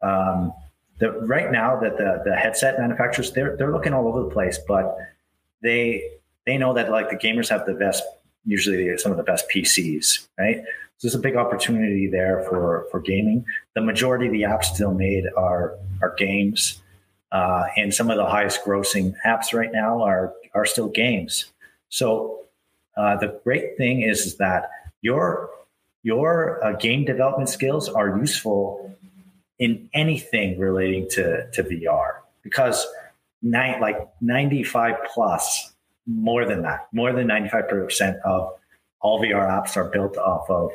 Um, 0.02 0.52
the 0.98 1.12
right 1.12 1.50
now 1.50 1.78
that 1.80 1.96
the 1.96 2.22
the 2.24 2.36
headset 2.36 2.78
manufacturers 2.78 3.32
they're 3.32 3.56
they're 3.56 3.72
looking 3.72 3.94
all 3.94 4.06
over 4.06 4.22
the 4.22 4.30
place, 4.30 4.58
but 4.66 4.98
they 5.62 6.02
they 6.46 6.58
know 6.58 6.74
that 6.74 6.90
like 6.90 7.10
the 7.10 7.16
gamers 7.16 7.48
have 7.48 7.66
the 7.66 7.74
best 7.74 8.02
usually 8.44 8.96
some 8.98 9.12
of 9.12 9.18
the 9.18 9.24
best 9.24 9.46
PCs, 9.54 10.26
right? 10.38 10.62
So 10.98 11.08
there's 11.08 11.14
a 11.14 11.18
big 11.18 11.36
opportunity 11.36 12.06
there 12.06 12.44
for 12.48 12.86
for 12.90 13.00
gaming. 13.00 13.44
The 13.74 13.80
majority 13.80 14.26
of 14.26 14.32
the 14.32 14.42
apps 14.42 14.64
still 14.64 14.92
made 14.92 15.24
are 15.36 15.74
are 16.02 16.14
games, 16.16 16.80
uh, 17.32 17.64
and 17.76 17.94
some 17.94 18.10
of 18.10 18.16
the 18.16 18.26
highest 18.26 18.64
grossing 18.64 19.14
apps 19.24 19.54
right 19.54 19.72
now 19.72 20.02
are 20.02 20.34
are 20.54 20.66
still 20.66 20.88
games. 20.88 21.46
So 21.88 22.39
uh, 23.00 23.16
the 23.16 23.40
great 23.44 23.76
thing 23.76 24.02
is, 24.02 24.26
is 24.26 24.36
that 24.36 24.70
your 25.00 25.50
your 26.02 26.62
uh, 26.64 26.72
game 26.72 27.04
development 27.04 27.48
skills 27.48 27.88
are 27.88 28.18
useful 28.18 28.94
in 29.58 29.88
anything 29.94 30.58
relating 30.58 31.08
to 31.10 31.50
to 31.52 31.62
VR 31.64 32.20
because 32.42 32.86
nine, 33.42 33.80
like 33.80 33.96
95 34.20 34.96
plus 35.14 35.72
more 36.06 36.44
than 36.44 36.62
that 36.62 36.88
more 36.92 37.12
than 37.12 37.26
95% 37.26 38.20
of 38.24 38.52
all 39.00 39.20
VR 39.22 39.48
apps 39.48 39.76
are 39.76 39.84
built 39.84 40.18
off 40.18 40.50
of 40.50 40.70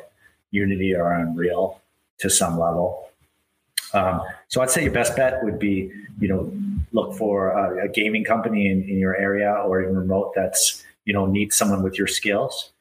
Unity 0.50 0.94
or 0.94 1.12
Unreal 1.12 1.80
to 2.18 2.30
some 2.30 2.58
level. 2.58 3.08
Um, 3.92 4.20
so 4.48 4.62
I'd 4.62 4.70
say 4.70 4.82
your 4.82 4.92
best 4.92 5.16
bet 5.16 5.44
would 5.44 5.58
be, 5.58 5.92
you 6.18 6.28
know, 6.28 6.52
look 6.92 7.14
for 7.14 7.50
a, 7.50 7.86
a 7.86 7.88
gaming 7.88 8.24
company 8.24 8.68
in, 8.70 8.82
in, 8.82 8.98
your 8.98 9.16
area 9.16 9.52
or 9.52 9.82
even 9.82 9.96
remote 9.96 10.32
that's, 10.34 10.84
you 11.06 11.14
know, 11.14 11.24
need 11.24 11.52
someone 11.52 11.82
with 11.82 11.96
your 11.96 12.06
skills. 12.06 12.72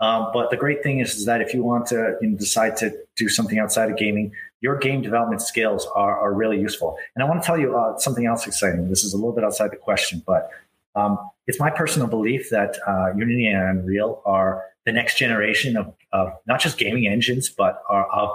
Um, 0.00 0.30
but 0.32 0.50
the 0.50 0.56
great 0.56 0.82
thing 0.82 1.00
is, 1.00 1.14
is 1.14 1.26
that 1.26 1.42
if 1.42 1.52
you 1.52 1.62
want 1.62 1.86
to 1.86 2.16
you 2.22 2.28
know, 2.28 2.38
decide 2.38 2.76
to 2.78 2.96
do 3.16 3.28
something 3.28 3.58
outside 3.58 3.90
of 3.90 3.98
gaming, 3.98 4.32
your 4.60 4.76
game 4.78 5.02
development 5.02 5.42
skills 5.42 5.86
are, 5.94 6.18
are 6.18 6.32
really 6.32 6.58
useful. 6.60 6.96
And 7.14 7.22
I 7.22 7.28
want 7.28 7.42
to 7.42 7.46
tell 7.46 7.58
you 7.58 7.76
uh, 7.76 7.98
something 7.98 8.24
else 8.24 8.46
exciting. 8.46 8.88
This 8.88 9.04
is 9.04 9.12
a 9.12 9.16
little 9.16 9.32
bit 9.32 9.44
outside 9.44 9.72
the 9.72 9.76
question, 9.76 10.22
but 10.26 10.50
um, 10.94 11.18
it's 11.46 11.60
my 11.60 11.70
personal 11.70 12.08
belief 12.08 12.50
that 12.50 12.78
uh, 12.86 13.12
Unity 13.16 13.46
and 13.46 13.80
Unreal 13.80 14.22
are 14.24 14.64
the 14.86 14.92
next 14.92 15.18
generation 15.18 15.76
of, 15.76 15.92
of 16.12 16.32
not 16.46 16.60
just 16.60 16.78
gaming 16.78 17.06
engines, 17.06 17.48
but 17.50 17.82
are, 17.88 18.06
of 18.10 18.30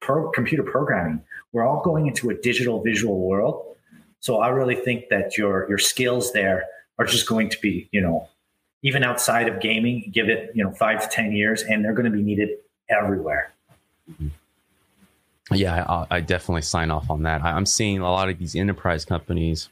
pro, 0.00 0.30
computer 0.30 0.62
programming. 0.62 1.22
We're 1.52 1.66
all 1.66 1.82
going 1.82 2.06
into 2.06 2.30
a 2.30 2.34
digital 2.34 2.82
visual 2.82 3.18
world. 3.18 3.76
So 4.20 4.38
I 4.38 4.48
really 4.48 4.76
think 4.76 5.08
that 5.10 5.36
your 5.36 5.68
your 5.68 5.78
skills 5.78 6.32
there 6.32 6.64
are 6.98 7.04
just 7.04 7.28
going 7.28 7.48
to 7.50 7.58
be, 7.60 7.88
you 7.92 8.00
know, 8.00 8.28
even 8.82 9.04
outside 9.04 9.48
of 9.48 9.60
gaming, 9.60 10.10
give 10.12 10.28
it, 10.28 10.50
you 10.54 10.64
know, 10.64 10.70
five 10.72 11.02
to 11.02 11.08
10 11.08 11.32
years, 11.32 11.62
and 11.62 11.84
they're 11.84 11.94
going 11.94 12.10
to 12.10 12.16
be 12.16 12.22
needed 12.22 12.50
everywhere. 12.88 13.52
Yeah, 15.50 15.84
I, 15.88 16.16
I 16.16 16.20
definitely 16.20 16.62
sign 16.62 16.90
off 16.90 17.10
on 17.10 17.22
that. 17.22 17.42
I'm 17.42 17.66
seeing 17.66 17.98
a 17.98 18.10
lot 18.10 18.28
of 18.28 18.38
these 18.38 18.56
enterprise 18.56 19.04
companies 19.04 19.68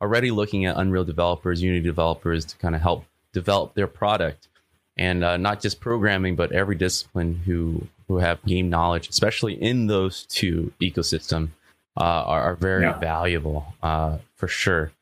already 0.00 0.30
looking 0.30 0.66
at 0.66 0.76
Unreal 0.76 1.04
developers, 1.04 1.62
Unity 1.62 1.82
developers 1.84 2.44
to 2.46 2.56
kind 2.58 2.74
of 2.74 2.80
help 2.80 3.04
develop 3.32 3.74
their 3.74 3.86
product, 3.86 4.48
and 4.96 5.24
uh, 5.24 5.36
not 5.36 5.60
just 5.60 5.80
programming, 5.80 6.36
but 6.36 6.52
every 6.52 6.76
discipline 6.76 7.40
who 7.46 7.86
who 8.08 8.18
have 8.18 8.44
game 8.44 8.68
knowledge, 8.68 9.08
especially 9.08 9.54
in 9.54 9.86
those 9.86 10.26
two 10.26 10.72
ecosystem, 10.82 11.48
uh, 11.96 12.02
are, 12.02 12.42
are, 12.42 12.54
very 12.56 12.82
yeah. 12.82 12.98
valuable 12.98 13.74
uh, 13.82 14.18
for 14.34 14.48
sure. 14.48 14.92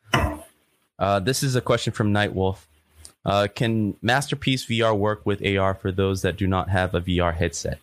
Uh, 0.98 1.18
this 1.18 1.42
is 1.42 1.56
a 1.56 1.61
question 1.61 1.92
from 1.92 2.12
Night 2.12 2.34
Wolf. 2.34 2.68
Uh, 3.24 3.48
can 3.54 3.96
Masterpiece 4.00 4.64
VR 4.66 4.96
work 4.96 5.26
with 5.26 5.44
AR 5.44 5.74
for 5.74 5.92
those 5.92 6.22
that 6.22 6.36
do 6.36 6.46
not 6.46 6.70
have 6.70 6.94
a 6.94 7.00
VR 7.00 7.34
headset? 7.34 7.78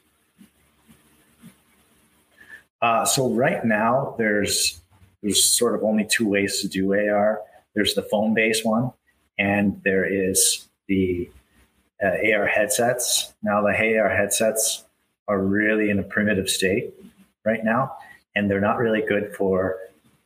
Uh, 2.81 3.05
so 3.05 3.29
right 3.29 3.63
now, 3.65 4.15
there's 4.17 4.81
there's 5.21 5.43
sort 5.43 5.75
of 5.75 5.83
only 5.83 6.05
two 6.05 6.27
ways 6.27 6.61
to 6.61 6.67
do 6.67 6.93
AR. 6.93 7.41
There's 7.73 7.95
the 7.95 8.03
phone-based 8.03 8.65
one, 8.65 8.91
and 9.37 9.81
there 9.83 10.05
is 10.05 10.67
the 10.87 11.29
uh, 12.03 12.33
AR 12.33 12.45
headsets. 12.47 13.33
Now, 13.41 13.61
the 13.61 13.69
AR 13.99 14.09
headsets 14.09 14.85
are 15.27 15.39
really 15.39 15.89
in 15.89 15.99
a 15.99 16.03
primitive 16.03 16.49
state 16.49 16.93
right 17.45 17.63
now, 17.63 17.97
and 18.35 18.49
they're 18.49 18.61
not 18.61 18.77
really 18.77 19.01
good 19.01 19.35
for 19.35 19.77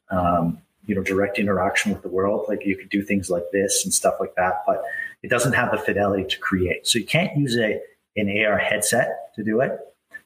um, 0.09 0.62
you 0.86 0.96
know 0.96 1.04
direct 1.04 1.40
interaction 1.40 1.92
with 1.92 2.02
the 2.02 2.10
world. 2.10 2.46
Like 2.48 2.66
you 2.66 2.78
could 2.78 2.90
do 2.90 3.02
things 3.04 3.30
like 3.30 3.44
this 3.52 3.84
and 3.84 3.94
stuff 3.94 4.16
like 4.20 4.36
that, 4.36 4.64
but 4.66 4.84
it 5.24 5.30
doesn't 5.30 5.54
have 5.54 5.72
the 5.72 5.78
fidelity 5.78 6.26
to 6.26 6.40
create. 6.40 6.88
So 6.88 7.00
you 7.00 7.06
can't 7.06 7.38
use 7.38 7.58
a 7.58 7.80
an 8.18 8.30
AR 8.46 8.58
headset 8.58 9.34
to 9.36 9.44
do 9.44 9.62
it, 9.62 9.80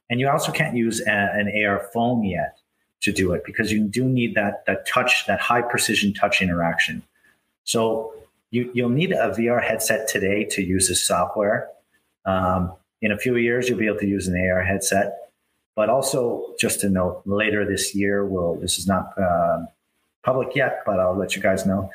and 0.10 0.20
you 0.20 0.30
also 0.30 0.52
can't 0.52 0.76
use 0.76 1.02
a, 1.02 1.12
an 1.12 1.52
AR 1.66 1.90
phone 1.94 2.24
yet 2.24 2.60
to 3.02 3.12
do 3.12 3.34
it 3.34 3.44
because 3.46 3.72
you 3.72 3.84
do 3.84 4.06
need 4.06 4.36
that 4.36 4.66
that 4.66 4.88
touch, 4.88 5.26
that 5.28 5.40
high 5.40 5.62
precision 5.62 6.14
touch 6.14 6.42
interaction. 6.42 7.04
So 7.64 8.14
you, 8.52 8.72
you'll 8.74 8.90
need 8.90 9.12
a 9.12 9.32
VR 9.32 9.62
headset 9.62 10.08
today 10.08 10.46
to 10.46 10.64
use 10.64 10.88
this 10.88 11.06
software. 11.06 11.70
Um, 12.26 12.74
in 13.02 13.12
a 13.12 13.18
few 13.18 13.36
years, 13.36 13.68
you'll 13.68 13.78
be 13.78 13.88
able 13.88 14.00
to 14.00 14.08
use 14.08 14.28
an 14.28 14.36
AR 14.36 14.64
headset. 14.64 15.18
But 15.76 15.90
also, 15.90 16.54
just 16.58 16.80
to 16.82 16.90
note, 16.90 17.24
later 17.26 17.66
this 17.66 17.94
year, 17.94 18.26
we'll, 18.26 18.56
this 18.56 18.80
is 18.80 18.88
not 18.88 19.12
uh, 19.20 19.66
public 20.26 20.56
yet, 20.56 20.82
but 20.86 21.00
I'll 21.00 21.16
let 21.16 21.36
you 21.36 21.42
guys 21.42 21.66
know. 21.66 21.90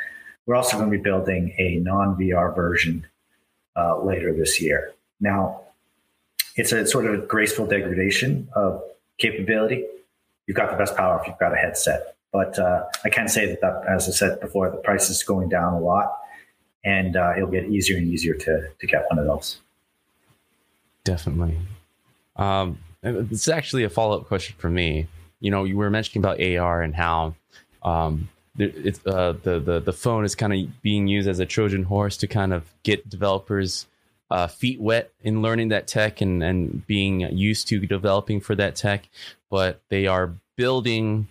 We're 0.47 0.55
also 0.55 0.78
going 0.78 0.91
to 0.91 0.97
be 0.97 1.03
building 1.03 1.55
a 1.59 1.76
non 1.76 2.16
VR 2.16 2.55
version 2.55 3.07
uh, 3.76 4.03
later 4.03 4.33
this 4.33 4.61
year. 4.61 4.93
Now, 5.20 5.61
it's 6.57 6.72
a 6.72 6.87
sort 6.87 7.07
of 7.07 7.28
graceful 7.28 7.66
degradation 7.66 8.49
of 8.55 8.83
capability. 9.18 9.85
You've 10.47 10.57
got 10.57 10.70
the 10.70 10.76
best 10.76 10.97
power 10.97 11.20
if 11.20 11.26
you've 11.26 11.39
got 11.39 11.53
a 11.53 11.57
headset. 11.57 12.16
But 12.33 12.59
uh, 12.59 12.85
I 13.05 13.11
can 13.11 13.28
say 13.28 13.47
that, 13.47 13.61
that, 13.61 13.85
as 13.89 14.09
I 14.09 14.12
said 14.12 14.41
before, 14.41 14.70
the 14.70 14.76
price 14.78 15.11
is 15.11 15.22
going 15.22 15.49
down 15.49 15.74
a 15.74 15.81
lot 15.81 16.16
and 16.85 17.16
uh, 17.16 17.35
it'll 17.37 17.51
get 17.51 17.66
easier 17.66 17.99
and 17.99 18.09
easier 18.09 18.35
to 18.35 18.68
to 18.78 18.87
get 18.87 19.05
one 19.11 19.18
of 19.18 19.26
those. 19.26 19.59
Definitely. 21.05 21.59
Um, 22.37 22.78
it's 23.03 23.49
actually 23.49 23.85
a 23.85 23.91
follow 23.91 24.20
up 24.20 24.26
question 24.26 24.57
for 24.59 24.70
me. 24.70 25.07
You 25.41 25.51
know, 25.51 25.64
you 25.64 25.76
were 25.76 25.91
mentioning 25.91 26.24
about 26.24 26.43
AR 26.43 26.83
and 26.83 26.95
how 26.95 27.35
um, 27.83 28.28
it's 28.59 29.05
uh, 29.07 29.35
the 29.43 29.59
the 29.61 29.81
the 29.81 29.93
phone 29.93 30.24
is 30.24 30.35
kind 30.35 30.53
of 30.53 30.83
being 30.83 31.07
used 31.07 31.28
as 31.28 31.39
a 31.39 31.47
Trojan 31.47 31.85
horse 31.85 32.16
to 32.18 32.26
kind 32.26 32.53
of 32.53 32.64
get 32.83 33.09
developers 33.09 33.87
uh, 34.31 34.47
feet 34.47 34.81
wet 34.81 35.12
in 35.22 35.43
learning 35.43 35.68
that 35.68 35.87
tech 35.87 36.20
and 36.20 36.43
and 36.43 36.87
being 36.87 37.20
used 37.37 37.68
to 37.68 37.81
developing 37.81 38.41
for 38.41 38.55
that 38.55 38.76
tech, 38.76 39.09
but 39.51 39.81
they 39.89 40.07
are 40.07 40.35
building 40.57 41.28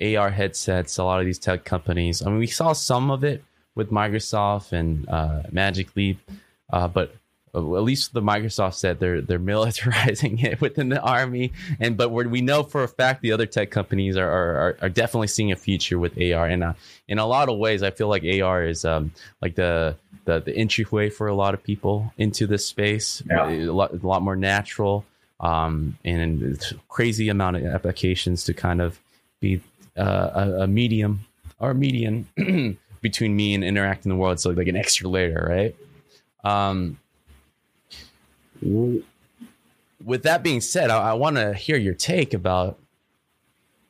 AR 0.00 0.30
headsets. 0.30 0.98
A 0.98 1.04
lot 1.04 1.20
of 1.20 1.26
these 1.26 1.38
tech 1.38 1.64
companies. 1.64 2.22
I 2.22 2.26
mean, 2.26 2.38
we 2.38 2.46
saw 2.46 2.72
some 2.72 3.10
of 3.10 3.24
it 3.24 3.44
with 3.74 3.90
Microsoft 3.90 4.72
and 4.72 5.08
uh, 5.08 5.42
Magic 5.50 5.94
Leap, 5.96 6.18
uh, 6.70 6.88
but 6.88 7.14
at 7.56 7.82
least 7.82 8.12
the 8.12 8.22
Microsoft 8.22 8.74
said 8.74 9.00
they're 9.00 9.20
they're 9.20 9.38
militarizing 9.38 10.42
it 10.44 10.60
within 10.60 10.88
the 10.88 11.00
army, 11.00 11.52
and 11.80 11.96
but 11.96 12.10
we 12.10 12.40
know 12.40 12.62
for 12.62 12.82
a 12.82 12.88
fact 12.88 13.22
the 13.22 13.32
other 13.32 13.46
tech 13.46 13.70
companies 13.70 14.16
are 14.16 14.30
are, 14.30 14.76
are 14.82 14.88
definitely 14.88 15.28
seeing 15.28 15.52
a 15.52 15.56
future 15.56 15.98
with 15.98 16.20
AR, 16.20 16.46
and 16.46 16.62
uh, 16.62 16.74
in 17.08 17.18
a 17.18 17.26
lot 17.26 17.48
of 17.48 17.58
ways, 17.58 17.82
I 17.82 17.90
feel 17.90 18.08
like 18.08 18.24
AR 18.24 18.64
is 18.64 18.84
um, 18.84 19.12
like 19.40 19.54
the 19.54 19.96
the 20.24 20.40
the 20.40 20.54
entryway 20.56 21.08
for 21.08 21.28
a 21.28 21.34
lot 21.34 21.54
of 21.54 21.62
people 21.62 22.12
into 22.18 22.46
this 22.46 22.66
space, 22.66 23.22
yeah. 23.28 23.48
a, 23.48 23.72
lot, 23.72 23.92
a 23.92 24.06
lot 24.06 24.22
more 24.22 24.36
natural, 24.36 25.04
um, 25.40 25.96
and 26.04 26.60
crazy 26.88 27.28
amount 27.28 27.56
of 27.56 27.64
applications 27.64 28.44
to 28.44 28.54
kind 28.54 28.80
of 28.80 29.00
be 29.40 29.60
uh, 29.96 30.30
a, 30.34 30.62
a 30.62 30.66
medium 30.66 31.20
or 31.58 31.74
median 31.74 32.26
between 33.00 33.34
me 33.34 33.54
and 33.54 33.64
interacting 33.64 34.10
the 34.10 34.16
world. 34.16 34.40
So 34.40 34.50
like 34.50 34.68
an 34.68 34.76
extra 34.76 35.08
layer, 35.08 35.46
right? 35.48 35.74
Um, 36.44 36.98
with 40.04 40.22
that 40.24 40.42
being 40.42 40.60
said, 40.60 40.90
I, 40.90 41.10
I 41.10 41.12
want 41.14 41.36
to 41.36 41.54
hear 41.54 41.76
your 41.76 41.94
take 41.94 42.34
about 42.34 42.78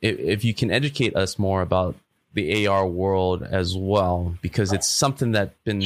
if, 0.01 0.19
if 0.19 0.45
you 0.45 0.55
can 0.55 0.71
educate 0.71 1.17
us 1.17 1.39
more 1.39 1.63
about 1.63 1.97
the 2.35 2.67
AR 2.67 2.87
world 2.87 3.43
as 3.43 3.77
well, 3.77 4.37
because 4.43 4.73
it's 4.73 4.89
something 4.89 5.33
that's 5.33 5.55
been 5.65 5.83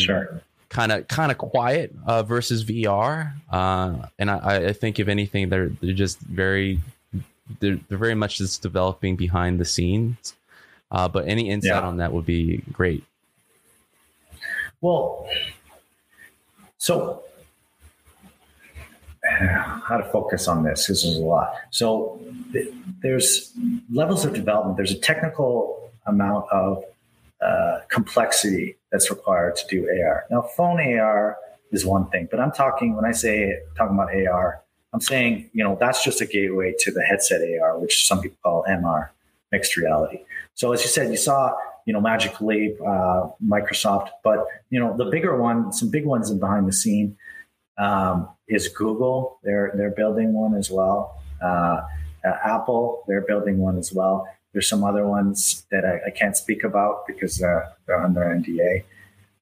kind 0.68 0.93
of 0.93 1.09
kind 1.09 1.30
of 1.30 1.38
quiet 1.38 1.95
uh, 2.07 2.22
versus 2.22 2.64
VR. 2.64 3.32
Uh, 3.51 4.07
and 4.18 4.30
I, 4.30 4.66
I, 4.68 4.72
think 4.72 4.99
if 4.99 5.09
anything, 5.09 5.49
they're 5.49 5.68
they're 5.68 5.95
just 5.95 6.18
very 6.20 6.80
they're, 7.61 7.78
they're 7.88 7.99
very 7.99 8.14
much 8.14 8.38
just 8.38 8.62
developing 8.62 9.16
behind 9.16 9.61
the 9.61 9.64
scenes. 9.64 10.34
Uh, 10.91 11.07
but 11.07 11.28
any 11.28 11.51
insight 11.51 11.82
yeah. 11.82 11.86
on 11.88 11.99
that 11.99 12.12
would 12.12 12.26
be 12.26 12.62
great. 12.72 13.05
Well, 14.80 15.28
so 16.78 17.22
how 19.85 19.97
to 19.97 20.05
focus 20.11 20.49
on 20.49 20.62
this 20.64 20.87
because 20.87 21.03
there's 21.03 21.16
a 21.16 21.20
lot. 21.20 21.55
So 21.70 22.20
there's 23.03 23.53
levels 23.93 24.24
of 24.24 24.35
development. 24.35 24.76
There's 24.76 24.93
a 24.93 24.99
technical 24.99 25.91
amount 26.07 26.47
of 26.51 26.85
uh, 27.41 27.81
complexity 27.89 28.76
that's 28.93 29.11
required 29.11 29.57
to 29.57 29.66
do 29.68 29.89
AR. 29.89 30.26
Now, 30.31 30.43
phone 30.43 30.81
AR 30.81 31.37
is 31.70 31.87
one 31.87 32.09
thing, 32.11 32.28
but 32.31 32.41
I'm 32.41 32.53
talking 32.53 32.97
when 32.97 33.05
I 33.05 33.12
say 33.12 33.59
talking 33.76 33.95
about 33.95 34.14
AR, 34.14 34.62
I'm 34.93 35.01
saying 35.01 35.51
you 35.53 35.62
know 35.62 35.76
that's 35.78 36.05
just 36.05 36.20
a 36.20 36.26
gateway 36.26 36.74
to 36.81 36.91
the 36.91 37.03
headset 37.03 37.41
AR, 37.61 37.78
which 37.78 38.07
some 38.07 38.20
people 38.20 38.39
call 38.43 38.64
MR, 38.68 39.11
mixed 39.53 39.76
reality. 39.76 40.20
So 40.55 40.72
as 40.72 40.83
you 40.83 40.89
said, 40.89 41.11
you 41.11 41.16
saw 41.16 41.55
you 41.87 41.93
know, 41.93 42.01
Magic 42.01 42.41
Leap, 42.41 42.81
uh, 42.83 43.28
Microsoft, 43.45 44.11
but 44.22 44.47
you 44.70 44.78
know, 44.78 44.97
the 44.97 45.07
bigger 45.07 45.37
one, 45.37 45.72
some 45.72 45.91
big 45.91 46.05
ones 46.05 46.31
in 46.31 46.39
behind 46.39 46.68
the 46.68 46.72
scene 46.72 47.16
um, 47.81 48.28
is 48.47 48.68
Google. 48.68 49.41
They're 49.43 49.72
they're 49.74 49.91
building 49.91 50.33
one 50.33 50.55
as 50.55 50.70
well. 50.70 51.20
Uh, 51.43 51.81
uh, 52.24 52.37
Apple, 52.45 53.03
they're 53.09 53.22
building 53.22 53.59
one 53.59 53.78
as 53.78 53.93
well. 53.93 54.28
There's 54.53 54.68
some 54.68 54.85
other 54.85 55.07
ones 55.07 55.64
that 55.70 55.85
I, 55.85 56.09
I 56.09 56.11
can't 56.11 56.37
speak 56.37 56.64
about 56.64 57.07
because 57.07 57.43
uh, 57.43 57.70
they're 57.87 58.03
under 58.03 58.20
NDA. 58.20 58.85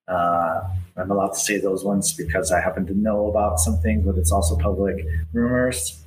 Uh, 0.06 0.68
I'm 0.96 1.10
allowed 1.10 1.32
to 1.32 1.38
say 1.38 1.58
those 1.58 1.84
ones 1.84 2.12
because 2.12 2.52
I 2.52 2.60
happen 2.60 2.86
to 2.86 2.94
know 2.94 3.26
about 3.28 3.58
something, 3.58 4.02
but 4.02 4.16
it's 4.16 4.32
also 4.32 4.56
public 4.56 5.04
rumors. 5.32 6.02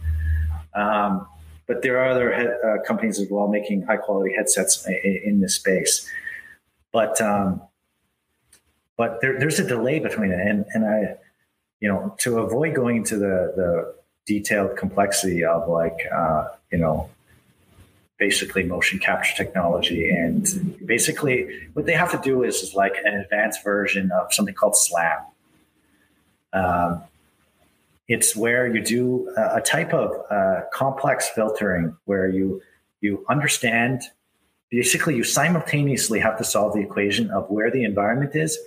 Um, 0.73 1.27
but 1.67 1.81
there 1.81 1.99
are 1.99 2.09
other 2.09 2.31
head, 2.31 2.57
uh, 2.65 2.81
companies 2.87 3.19
as 3.19 3.27
well 3.29 3.47
making 3.47 3.83
high 3.83 3.97
quality 3.97 4.33
headsets 4.35 4.85
in, 4.87 5.21
in 5.25 5.39
this 5.41 5.55
space. 5.55 6.09
But 6.93 7.19
um, 7.19 7.61
but 8.97 9.19
there, 9.21 9.39
there's 9.39 9.59
a 9.59 9.67
delay 9.67 9.99
between 9.99 10.31
it, 10.31 10.39
and 10.39 10.65
and 10.73 10.85
I, 10.85 11.15
you 11.81 11.89
know, 11.89 12.15
to 12.19 12.39
avoid 12.39 12.75
going 12.75 12.97
into 12.97 13.17
the 13.17 13.53
the 13.55 13.95
detailed 14.25 14.77
complexity 14.77 15.43
of 15.43 15.67
like 15.67 15.99
uh, 16.13 16.47
you 16.71 16.77
know 16.77 17.09
basically 18.17 18.63
motion 18.63 18.99
capture 18.99 19.35
technology 19.35 20.07
and 20.11 20.77
basically 20.85 21.59
what 21.73 21.87
they 21.87 21.93
have 21.93 22.11
to 22.11 22.21
do 22.23 22.43
is, 22.43 22.57
is 22.57 22.75
like 22.75 22.93
an 23.03 23.15
advanced 23.15 23.63
version 23.63 24.11
of 24.11 24.31
something 24.31 24.53
called 24.53 24.77
slam. 24.77 25.17
Um, 26.53 27.01
it's 28.07 28.35
where 28.35 28.67
you 28.67 28.83
do 28.83 29.33
a, 29.35 29.55
a 29.55 29.61
type 29.61 29.91
of 29.91 30.11
uh, 30.29 30.61
complex 30.71 31.29
filtering 31.29 31.97
where 32.05 32.27
you 32.27 32.61
you 33.01 33.25
understand 33.27 34.03
basically 34.69 35.15
you 35.15 35.23
simultaneously 35.23 36.19
have 36.19 36.37
to 36.37 36.43
solve 36.43 36.73
the 36.75 36.79
equation 36.79 37.31
of 37.31 37.49
where 37.49 37.71
the 37.71 37.83
environment 37.83 38.35
is 38.35 38.59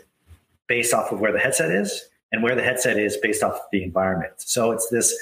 based 0.66 0.92
off 0.92 1.12
of 1.12 1.20
where 1.20 1.30
the 1.30 1.38
headset 1.38 1.70
is 1.70 2.08
and 2.32 2.42
where 2.42 2.54
the 2.54 2.62
headset 2.62 2.98
is 2.98 3.16
based 3.16 3.42
off 3.42 3.54
of 3.54 3.60
the 3.72 3.82
environment 3.82 4.32
so 4.36 4.72
it's 4.72 4.88
this 4.88 5.14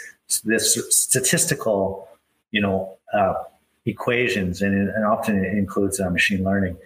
this 0.44 0.78
statistical 0.90 2.09
you 2.50 2.61
know 2.61 2.96
uh, 3.12 3.34
equations 3.84 4.62
and, 4.62 4.88
and, 4.88 5.05
often 5.05 5.44
it 5.44 5.53
includes 5.59 6.00
uh, 6.00 6.09
machine 6.09 6.42
learning 6.42 6.76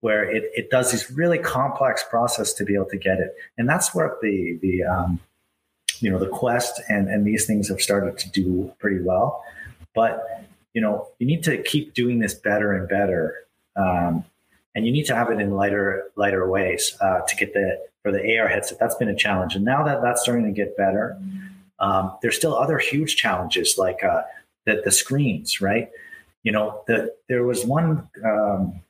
where 0.00 0.24
it, 0.24 0.50
it 0.54 0.70
does 0.70 0.90
these 0.90 1.10
really 1.10 1.38
complex 1.38 2.04
process 2.08 2.52
to 2.52 2.64
be 2.64 2.74
able 2.74 2.86
to 2.86 2.96
get 2.96 3.18
it 3.18 3.36
and 3.58 3.68
that's 3.68 3.94
where 3.94 4.16
the 4.22 4.58
the 4.62 4.82
um, 4.82 5.20
you 6.00 6.10
know 6.10 6.18
the 6.18 6.28
quest 6.28 6.80
and 6.88 7.08
and 7.08 7.26
these 7.26 7.46
things 7.46 7.68
have 7.68 7.80
started 7.80 8.18
to 8.18 8.28
do 8.30 8.72
pretty 8.80 9.00
well 9.00 9.44
but 9.94 10.44
you 10.78 10.82
know, 10.82 11.08
you 11.18 11.26
need 11.26 11.42
to 11.42 11.60
keep 11.62 11.92
doing 11.92 12.20
this 12.20 12.34
better 12.34 12.72
and 12.72 12.88
better. 12.88 13.34
Um, 13.74 14.24
and 14.74 14.86
you 14.86 14.92
need 14.92 15.06
to 15.06 15.14
have 15.14 15.30
it 15.30 15.40
in 15.40 15.52
lighter, 15.52 16.10
lighter 16.16 16.48
ways 16.48 16.96
uh, 17.00 17.20
to 17.20 17.36
get 17.36 17.52
the 17.52 17.78
for 18.02 18.12
the 18.12 18.38
AR 18.38 18.48
headset. 18.48 18.78
That's 18.78 18.94
been 18.94 19.08
a 19.08 19.16
challenge, 19.16 19.54
and 19.54 19.64
now 19.64 19.84
that 19.84 20.02
that's 20.02 20.22
starting 20.22 20.44
to 20.44 20.52
get 20.52 20.76
better, 20.76 21.18
um, 21.80 22.16
there's 22.22 22.36
still 22.36 22.56
other 22.56 22.78
huge 22.78 23.16
challenges 23.16 23.76
like 23.78 24.04
uh, 24.04 24.22
the 24.66 24.82
the 24.84 24.92
screens, 24.92 25.60
right? 25.60 25.90
You 26.44 26.52
know, 26.52 26.82
the, 26.86 27.12
there 27.28 27.44
was 27.44 27.64
one 27.64 28.08
um, 28.24 28.80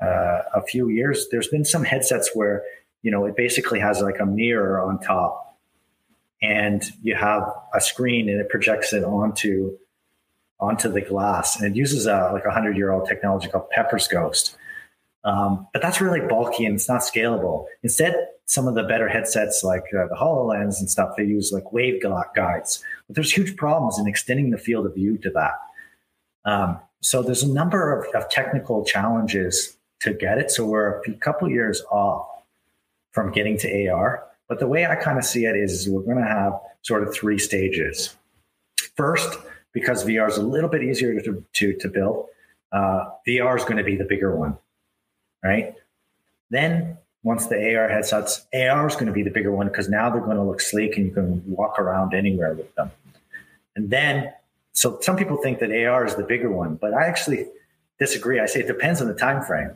uh, 0.00 0.42
a 0.54 0.62
few 0.62 0.88
years. 0.88 1.28
There's 1.30 1.48
been 1.48 1.64
some 1.64 1.84
headsets 1.84 2.30
where 2.34 2.64
you 3.02 3.10
know, 3.10 3.24
it 3.26 3.36
basically 3.36 3.80
has 3.80 4.00
like 4.00 4.20
a 4.20 4.26
mirror 4.26 4.82
on 4.82 4.98
top 5.00 5.56
and 6.42 6.84
you 7.02 7.14
have 7.14 7.42
a 7.74 7.80
screen 7.80 8.28
and 8.28 8.40
it 8.40 8.48
projects 8.48 8.92
it 8.92 9.04
onto 9.04 9.76
onto 10.60 10.90
the 10.90 11.00
glass 11.00 11.60
and 11.60 11.70
it 11.70 11.76
uses 11.76 12.06
a 12.06 12.30
like 12.32 12.44
a 12.44 12.50
hundred 12.50 12.76
year 12.76 12.90
old 12.90 13.08
technology 13.08 13.48
called 13.48 13.70
Pepper's 13.70 14.08
Ghost. 14.08 14.56
Um, 15.28 15.68
but 15.74 15.82
that's 15.82 16.00
really 16.00 16.20
bulky 16.26 16.64
and 16.64 16.74
it's 16.74 16.88
not 16.88 17.02
scalable. 17.02 17.66
Instead, 17.82 18.16
some 18.46 18.66
of 18.66 18.74
the 18.74 18.84
better 18.84 19.08
headsets 19.08 19.62
like 19.62 19.84
uh, 19.94 20.06
the 20.08 20.16
HoloLens 20.18 20.80
and 20.80 20.88
stuff, 20.88 21.10
they 21.18 21.24
use 21.24 21.52
like 21.52 21.70
wave 21.70 22.02
guides. 22.02 22.82
But 23.06 23.16
there's 23.16 23.30
huge 23.30 23.54
problems 23.58 23.98
in 23.98 24.08
extending 24.08 24.50
the 24.50 24.56
field 24.56 24.86
of 24.86 24.94
view 24.94 25.18
to 25.18 25.30
that. 25.30 25.52
Um, 26.50 26.80
so 27.02 27.22
there's 27.22 27.42
a 27.42 27.52
number 27.52 27.92
of, 27.92 28.14
of, 28.14 28.30
technical 28.30 28.86
challenges 28.86 29.76
to 30.00 30.14
get 30.14 30.38
it. 30.38 30.50
So 30.50 30.64
we're 30.64 31.02
a 31.02 31.12
couple 31.20 31.50
years 31.50 31.82
off 31.90 32.26
from 33.12 33.30
getting 33.30 33.58
to 33.58 33.88
AR. 33.88 34.24
But 34.48 34.60
the 34.60 34.66
way 34.66 34.86
I 34.86 34.96
kind 34.96 35.18
of 35.18 35.26
see 35.26 35.44
it 35.44 35.56
is 35.56 35.90
we're 35.90 36.00
going 36.00 36.16
to 36.16 36.24
have 36.24 36.54
sort 36.80 37.02
of 37.06 37.12
three 37.12 37.38
stages. 37.38 38.16
First, 38.96 39.38
because 39.74 40.06
VR 40.06 40.28
is 40.28 40.38
a 40.38 40.42
little 40.42 40.70
bit 40.70 40.82
easier 40.82 41.20
to, 41.20 41.44
to, 41.52 41.74
to 41.74 41.88
build, 41.88 42.28
uh, 42.72 43.10
VR 43.26 43.58
is 43.58 43.64
going 43.64 43.76
to 43.76 43.84
be 43.84 43.96
the 43.96 44.04
bigger 44.04 44.34
one, 44.34 44.56
right? 45.42 45.74
Then 46.50 46.98
once 47.22 47.46
the 47.46 47.76
AR 47.76 47.88
headsets, 47.88 48.46
AR 48.54 48.86
is 48.86 48.94
going 48.94 49.06
to 49.06 49.12
be 49.12 49.22
the 49.22 49.30
bigger 49.30 49.52
one 49.52 49.68
because 49.68 49.88
now 49.88 50.10
they're 50.10 50.20
going 50.20 50.36
to 50.36 50.42
look 50.42 50.60
sleek 50.60 50.96
and 50.96 51.06
you 51.06 51.12
can 51.12 51.42
walk 51.46 51.78
around 51.78 52.14
anywhere 52.14 52.54
with 52.54 52.74
them. 52.74 52.90
And 53.76 53.90
then, 53.90 54.32
so 54.72 54.98
some 55.02 55.16
people 55.16 55.36
think 55.38 55.58
that 55.58 55.70
AR 55.70 56.04
is 56.04 56.14
the 56.14 56.24
bigger 56.24 56.50
one, 56.50 56.76
but 56.76 56.94
I 56.94 57.06
actually 57.06 57.46
disagree. 57.98 58.40
I 58.40 58.46
say 58.46 58.60
it 58.60 58.66
depends 58.66 59.00
on 59.00 59.08
the 59.08 59.14
time 59.14 59.42
frame. 59.42 59.72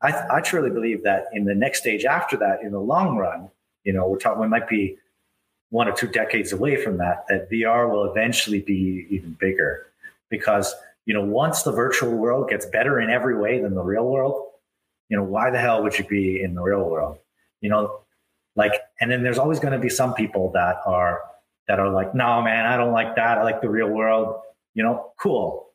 I, 0.00 0.38
I 0.38 0.40
truly 0.40 0.70
believe 0.70 1.02
that 1.04 1.26
in 1.32 1.44
the 1.44 1.54
next 1.54 1.80
stage 1.80 2.04
after 2.04 2.36
that, 2.38 2.62
in 2.62 2.72
the 2.72 2.80
long 2.80 3.16
run, 3.16 3.50
you 3.84 3.92
know, 3.92 4.08
we're 4.08 4.18
talking, 4.18 4.40
we 4.40 4.48
might 4.48 4.68
be 4.68 4.96
one 5.70 5.88
or 5.88 5.92
two 5.92 6.08
decades 6.08 6.52
away 6.52 6.82
from 6.82 6.98
that, 6.98 7.26
that 7.28 7.50
VR 7.50 7.90
will 7.90 8.10
eventually 8.10 8.60
be 8.60 9.06
even 9.10 9.36
bigger 9.38 9.86
because, 10.30 10.74
you 11.04 11.14
know, 11.14 11.24
once 11.24 11.62
the 11.62 11.72
virtual 11.72 12.12
world 12.12 12.48
gets 12.48 12.66
better 12.66 13.00
in 13.00 13.10
every 13.10 13.36
way 13.36 13.60
than 13.60 13.74
the 13.74 13.82
real 13.82 14.06
world, 14.06 14.47
you 15.08 15.16
know, 15.16 15.24
why 15.24 15.50
the 15.50 15.58
hell 15.58 15.82
would 15.82 15.98
you 15.98 16.04
be 16.04 16.42
in 16.42 16.54
the 16.54 16.62
real 16.62 16.88
world? 16.88 17.18
You 17.60 17.70
know, 17.70 18.00
like, 18.56 18.74
and 19.00 19.10
then 19.10 19.22
there's 19.22 19.38
always 19.38 19.60
going 19.60 19.72
to 19.72 19.78
be 19.78 19.88
some 19.88 20.14
people 20.14 20.50
that 20.52 20.76
are, 20.86 21.22
that 21.66 21.78
are 21.78 21.90
like, 21.90 22.14
no, 22.14 22.42
man, 22.42 22.66
I 22.66 22.76
don't 22.76 22.92
like 22.92 23.16
that. 23.16 23.38
I 23.38 23.42
like 23.42 23.60
the 23.60 23.70
real 23.70 23.88
world. 23.88 24.40
You 24.74 24.82
know, 24.82 25.12
cool. 25.20 25.68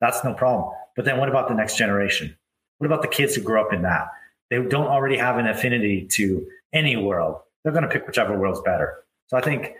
That's 0.00 0.24
no 0.24 0.34
problem. 0.34 0.72
But 0.96 1.04
then 1.04 1.18
what 1.18 1.28
about 1.28 1.48
the 1.48 1.54
next 1.54 1.76
generation? 1.76 2.36
What 2.78 2.86
about 2.86 3.02
the 3.02 3.08
kids 3.08 3.34
who 3.34 3.42
grew 3.42 3.60
up 3.60 3.72
in 3.72 3.82
that? 3.82 4.08
They 4.50 4.56
don't 4.62 4.86
already 4.86 5.16
have 5.16 5.38
an 5.38 5.46
affinity 5.46 6.06
to 6.12 6.46
any 6.72 6.96
world. 6.96 7.40
They're 7.62 7.72
going 7.72 7.84
to 7.84 7.88
pick 7.88 8.06
whichever 8.06 8.38
world's 8.38 8.60
better. 8.62 9.04
So 9.28 9.36
I 9.36 9.40
think 9.40 9.74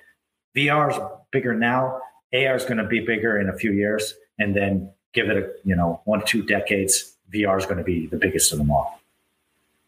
VR 0.57 0.93
is 0.93 0.99
bigger 1.33 1.55
now. 1.55 2.01
AR 2.33 2.55
is 2.55 2.65
going 2.65 2.77
to 2.77 2.87
be 2.87 3.01
bigger 3.01 3.39
in 3.39 3.49
a 3.49 3.57
few 3.57 3.73
years, 3.73 4.15
and 4.39 4.55
then 4.55 4.93
give 5.13 5.29
it 5.29 5.37
a 5.37 5.51
you 5.65 5.75
know 5.75 6.01
one 6.05 6.25
two 6.25 6.43
decades. 6.43 7.17
VR 7.33 7.59
is 7.59 7.67
going 7.67 7.79
to 7.79 7.85
be 7.85 8.07
the 8.07 8.17
biggest 8.17 8.53
of 8.53 8.59
them 8.59 8.71
all. 8.71 9.01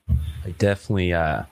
I 0.09 0.51
definitely 0.59 1.12
uh, 1.12 1.45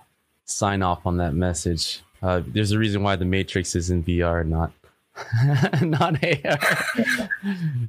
sign 0.45 0.83
off 0.83 1.07
on 1.07 1.17
that 1.19 1.35
message. 1.35 2.03
Uh, 2.23 2.43
there's 2.47 2.73
a 2.73 2.79
reason 2.79 3.03
why 3.03 3.17
the 3.17 3.25
Matrix 3.25 3.75
is 3.75 3.91
in 3.91 4.05
VR, 4.05 4.47
not 4.47 4.73
not 5.83 6.23
AR. 6.23 7.29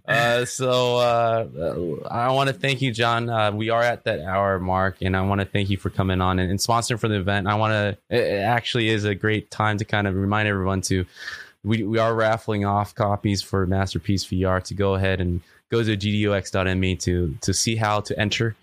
uh, 0.08 0.46
so 0.46 0.98
uh, 0.98 2.08
I 2.10 2.32
want 2.32 2.48
to 2.48 2.54
thank 2.54 2.82
you, 2.82 2.92
John. 2.92 3.30
Uh, 3.30 3.52
we 3.52 3.70
are 3.70 3.82
at 3.82 4.04
that 4.06 4.22
hour 4.22 4.60
mark, 4.60 4.98
and 5.02 5.16
I 5.16 5.22
want 5.22 5.40
to 5.42 5.46
thank 5.46 5.70
you 5.70 5.78
for 5.78 5.90
coming 5.90 6.22
on 6.22 6.40
and, 6.40 6.50
and 6.50 6.60
sponsoring 6.60 7.00
for 7.00 7.08
the 7.08 7.16
event. 7.16 7.48
I 7.48 7.56
want 7.56 7.72
to. 7.72 7.98
It 8.16 8.42
actually 8.42 8.90
is 8.90 9.06
a 9.06 9.16
great 9.16 9.52
time 9.52 9.78
to 9.78 9.86
kind 9.86 10.08
of 10.08 10.16
remind 10.16 10.48
everyone 10.48 10.82
to. 10.82 11.06
We, 11.64 11.84
we 11.84 12.00
are 12.00 12.16
raffling 12.16 12.66
off 12.66 12.96
copies 12.96 13.44
for 13.44 13.68
Masterpiece 13.68 14.26
VR 14.26 14.64
to 14.64 14.74
go 14.74 14.96
ahead 14.96 15.22
and 15.22 15.42
go 15.72 15.84
to 15.84 15.98
gdux.me 15.98 16.96
to 16.98 17.36
to 17.42 17.54
see 17.54 17.76
how 17.76 18.02
to 18.02 18.20
enter. 18.20 18.56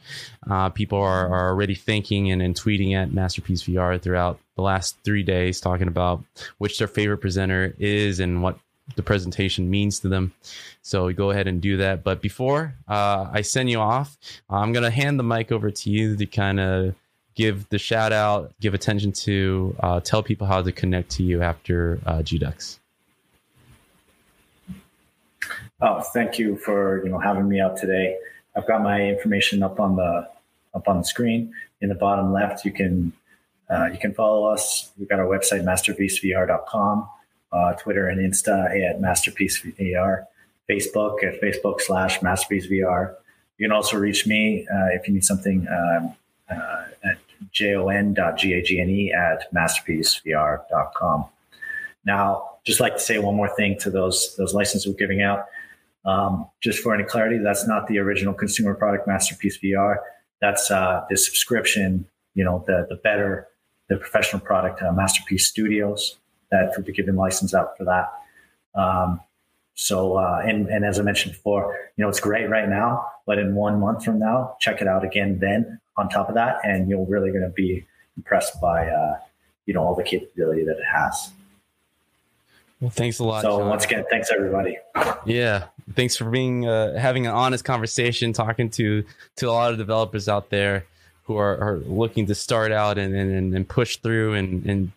Uh, 0.48 0.68
people 0.68 0.98
are, 0.98 1.26
are 1.28 1.48
already 1.48 1.74
thinking 1.74 2.30
and, 2.30 2.40
and 2.40 2.54
tweeting 2.54 2.94
at 2.94 3.12
Masterpiece 3.12 3.64
VR 3.64 4.00
throughout 4.00 4.38
the 4.56 4.62
last 4.62 4.96
three 5.04 5.22
days, 5.22 5.60
talking 5.60 5.88
about 5.88 6.22
which 6.58 6.78
their 6.78 6.88
favorite 6.88 7.18
presenter 7.18 7.74
is 7.78 8.20
and 8.20 8.42
what 8.42 8.58
the 8.96 9.02
presentation 9.02 9.68
means 9.70 10.00
to 10.00 10.08
them. 10.08 10.32
So 10.82 11.12
go 11.12 11.30
ahead 11.30 11.46
and 11.46 11.60
do 11.60 11.76
that. 11.78 12.02
But 12.02 12.22
before 12.22 12.74
uh, 12.88 13.28
I 13.32 13.42
send 13.42 13.70
you 13.70 13.80
off, 13.80 14.16
I'm 14.48 14.72
going 14.72 14.84
to 14.84 14.90
hand 14.90 15.18
the 15.18 15.24
mic 15.24 15.52
over 15.52 15.70
to 15.70 15.90
you 15.90 16.16
to 16.16 16.26
kind 16.26 16.60
of 16.60 16.94
give 17.34 17.68
the 17.68 17.78
shout 17.78 18.12
out, 18.12 18.52
give 18.60 18.74
attention 18.74 19.12
to, 19.12 19.76
uh, 19.80 20.00
tell 20.00 20.22
people 20.22 20.46
how 20.46 20.62
to 20.62 20.72
connect 20.72 21.10
to 21.10 21.22
you 21.22 21.42
after 21.42 22.00
uh, 22.06 22.18
GDUX. 22.18 22.78
Oh, 25.80 26.00
thank 26.00 26.38
you 26.38 26.56
for 26.56 27.04
you 27.04 27.10
know 27.10 27.18
having 27.18 27.48
me 27.48 27.60
out 27.60 27.76
today. 27.76 28.16
I've 28.56 28.66
got 28.66 28.82
my 28.82 29.00
information 29.00 29.62
up 29.62 29.78
on 29.78 29.96
the 29.96 30.28
up 30.74 30.88
on 30.88 30.98
the 30.98 31.04
screen 31.04 31.52
in 31.80 31.88
the 31.88 31.94
bottom 31.94 32.32
left. 32.32 32.64
You 32.64 32.72
can 32.72 33.12
uh, 33.70 33.86
you 33.92 33.98
can 33.98 34.12
follow 34.14 34.46
us. 34.46 34.90
We've 34.98 35.08
got 35.08 35.20
our 35.20 35.26
website 35.26 35.62
masterpiecevr.com, 35.62 37.08
uh, 37.52 37.72
Twitter 37.74 38.08
and 38.08 38.20
Insta 38.20 38.90
at 38.90 39.00
masterpiecevr, 39.00 40.26
Facebook 40.68 41.22
at 41.22 41.40
Facebook 41.40 41.80
slash 41.80 42.18
masterpiecevr. 42.20 43.14
You 43.58 43.68
can 43.68 43.72
also 43.72 43.98
reach 43.98 44.26
me 44.26 44.66
uh, 44.72 44.86
if 44.92 45.06
you 45.06 45.14
need 45.14 45.24
something 45.24 45.66
um, 45.68 46.14
uh, 46.50 46.84
at 47.04 47.18
jon.gagne 47.52 49.12
at 49.12 49.52
masterpiecevr.com. 49.54 51.24
Now, 52.04 52.50
just 52.64 52.80
like 52.80 52.94
to 52.94 53.00
say 53.00 53.18
one 53.18 53.36
more 53.36 53.54
thing 53.54 53.78
to 53.80 53.90
those 53.90 54.34
those 54.36 54.54
licenses 54.54 54.88
we're 54.88 54.98
giving 54.98 55.22
out. 55.22 55.46
Um, 56.08 56.48
just 56.62 56.78
for 56.78 56.94
any 56.94 57.04
clarity, 57.04 57.38
that's 57.38 57.66
not 57.68 57.86
the 57.86 57.98
original 57.98 58.32
consumer 58.32 58.74
product 58.74 59.06
Masterpiece 59.06 59.58
VR. 59.58 59.96
That's 60.40 60.70
uh, 60.70 61.04
the 61.10 61.16
subscription, 61.18 62.06
you 62.34 62.44
know, 62.44 62.64
the 62.66 62.86
the 62.88 62.96
better, 62.96 63.48
the 63.88 63.96
professional 63.96 64.40
product 64.40 64.82
uh, 64.82 64.92
Masterpiece 64.92 65.46
Studios 65.46 66.16
that 66.50 66.72
would 66.76 66.86
be 66.86 66.92
given 66.92 67.16
license 67.16 67.52
out 67.52 67.76
for 67.76 67.84
that. 67.84 68.10
Um, 68.74 69.20
so, 69.74 70.16
uh, 70.16 70.42
and, 70.44 70.66
and 70.68 70.84
as 70.84 70.98
I 70.98 71.02
mentioned 71.02 71.34
before, 71.34 71.76
you 71.96 72.02
know, 72.02 72.08
it's 72.08 72.20
great 72.20 72.48
right 72.48 72.68
now, 72.68 73.06
but 73.26 73.38
in 73.38 73.54
one 73.54 73.78
month 73.78 74.04
from 74.04 74.18
now, 74.18 74.56
check 74.60 74.80
it 74.80 74.88
out 74.88 75.04
again 75.04 75.38
then 75.40 75.78
on 75.96 76.08
top 76.08 76.28
of 76.28 76.34
that, 76.36 76.58
and 76.64 76.88
you're 76.88 77.04
really 77.04 77.30
going 77.30 77.42
to 77.42 77.50
be 77.50 77.86
impressed 78.16 78.60
by, 78.60 78.88
uh, 78.88 79.18
you 79.66 79.74
know, 79.74 79.82
all 79.82 79.94
the 79.94 80.02
capability 80.02 80.64
that 80.64 80.78
it 80.78 80.84
has. 80.90 81.32
Well, 82.80 82.90
thanks 82.90 83.18
a 83.18 83.24
lot. 83.24 83.42
So 83.42 83.58
John. 83.58 83.68
once 83.68 83.84
again, 83.84 84.04
thanks 84.08 84.30
everybody. 84.32 84.78
Yeah, 85.26 85.66
thanks 85.94 86.16
for 86.16 86.30
being 86.30 86.66
uh, 86.66 86.96
having 86.96 87.26
an 87.26 87.34
honest 87.34 87.64
conversation, 87.64 88.32
talking 88.32 88.70
to 88.70 89.04
to 89.36 89.48
a 89.48 89.52
lot 89.52 89.72
of 89.72 89.78
developers 89.78 90.28
out 90.28 90.50
there 90.50 90.84
who 91.24 91.36
are, 91.36 91.58
are 91.58 91.76
looking 91.86 92.26
to 92.26 92.34
start 92.34 92.72
out 92.72 92.96
and, 92.96 93.14
and, 93.14 93.54
and 93.54 93.68
push 93.68 93.96
through 93.98 94.34
and, 94.34 94.64
and 94.64 94.92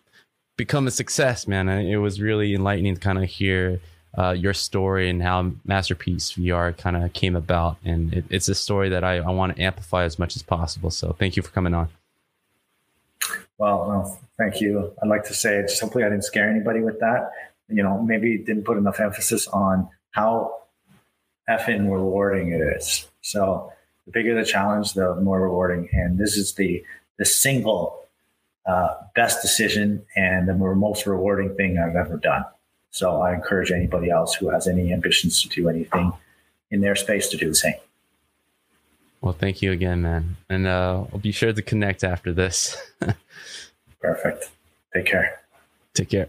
become 0.56 0.86
a 0.86 0.90
success. 0.90 1.46
Man, 1.46 1.68
it 1.68 1.96
was 1.96 2.20
really 2.20 2.54
enlightening 2.54 2.94
to 2.94 3.00
kind 3.00 3.18
of 3.18 3.24
hear 3.24 3.80
uh, 4.16 4.30
your 4.30 4.54
story 4.54 5.10
and 5.10 5.22
how 5.22 5.52
Masterpiece 5.64 6.32
VR 6.32 6.76
kind 6.76 6.96
of 6.96 7.12
came 7.12 7.34
about, 7.34 7.78
and 7.84 8.14
it, 8.14 8.24
it's 8.30 8.48
a 8.48 8.54
story 8.54 8.90
that 8.90 9.02
I, 9.02 9.16
I 9.16 9.30
want 9.30 9.56
to 9.56 9.62
amplify 9.62 10.04
as 10.04 10.18
much 10.20 10.36
as 10.36 10.42
possible. 10.42 10.90
So, 10.90 11.14
thank 11.18 11.36
you 11.36 11.42
for 11.42 11.50
coming 11.50 11.74
on. 11.74 11.88
Well, 13.58 13.86
well, 13.88 14.20
thank 14.38 14.60
you. 14.60 14.92
I'd 15.02 15.08
like 15.08 15.24
to 15.24 15.34
say, 15.34 15.62
just 15.62 15.80
hopefully, 15.80 16.04
I 16.04 16.10
didn't 16.10 16.24
scare 16.24 16.48
anybody 16.48 16.80
with 16.80 17.00
that 17.00 17.30
you 17.72 17.82
know, 17.82 18.02
maybe 18.02 18.38
didn't 18.38 18.64
put 18.64 18.76
enough 18.78 19.00
emphasis 19.00 19.46
on 19.48 19.88
how 20.10 20.54
effing 21.48 21.90
rewarding 21.90 22.52
it 22.52 22.60
is. 22.60 23.08
So 23.22 23.72
the 24.06 24.12
bigger 24.12 24.34
the 24.34 24.44
challenge, 24.44 24.94
the 24.94 25.14
more 25.16 25.40
rewarding. 25.40 25.88
And 25.92 26.18
this 26.18 26.36
is 26.36 26.54
the 26.54 26.84
the 27.18 27.24
single 27.24 28.02
uh, 28.66 28.94
best 29.14 29.42
decision 29.42 30.04
and 30.16 30.48
the 30.48 30.54
most 30.54 31.06
rewarding 31.06 31.54
thing 31.56 31.78
I've 31.78 31.96
ever 31.96 32.16
done. 32.16 32.44
So 32.90 33.22
I 33.22 33.34
encourage 33.34 33.70
anybody 33.70 34.10
else 34.10 34.34
who 34.34 34.50
has 34.50 34.68
any 34.68 34.92
ambitions 34.92 35.40
to 35.42 35.48
do 35.48 35.68
anything 35.68 36.12
in 36.70 36.80
their 36.80 36.94
space 36.94 37.28
to 37.28 37.36
do 37.36 37.48
the 37.48 37.54
same. 37.54 37.74
Well, 39.20 39.32
thank 39.32 39.62
you 39.62 39.72
again, 39.72 40.02
man. 40.02 40.36
And 40.50 40.66
uh, 40.66 41.04
I'll 41.12 41.18
be 41.18 41.32
sure 41.32 41.52
to 41.52 41.62
connect 41.62 42.02
after 42.02 42.32
this. 42.32 42.76
Perfect. 44.00 44.50
Take 44.92 45.06
care. 45.06 45.40
Take 45.94 46.10
care. 46.10 46.28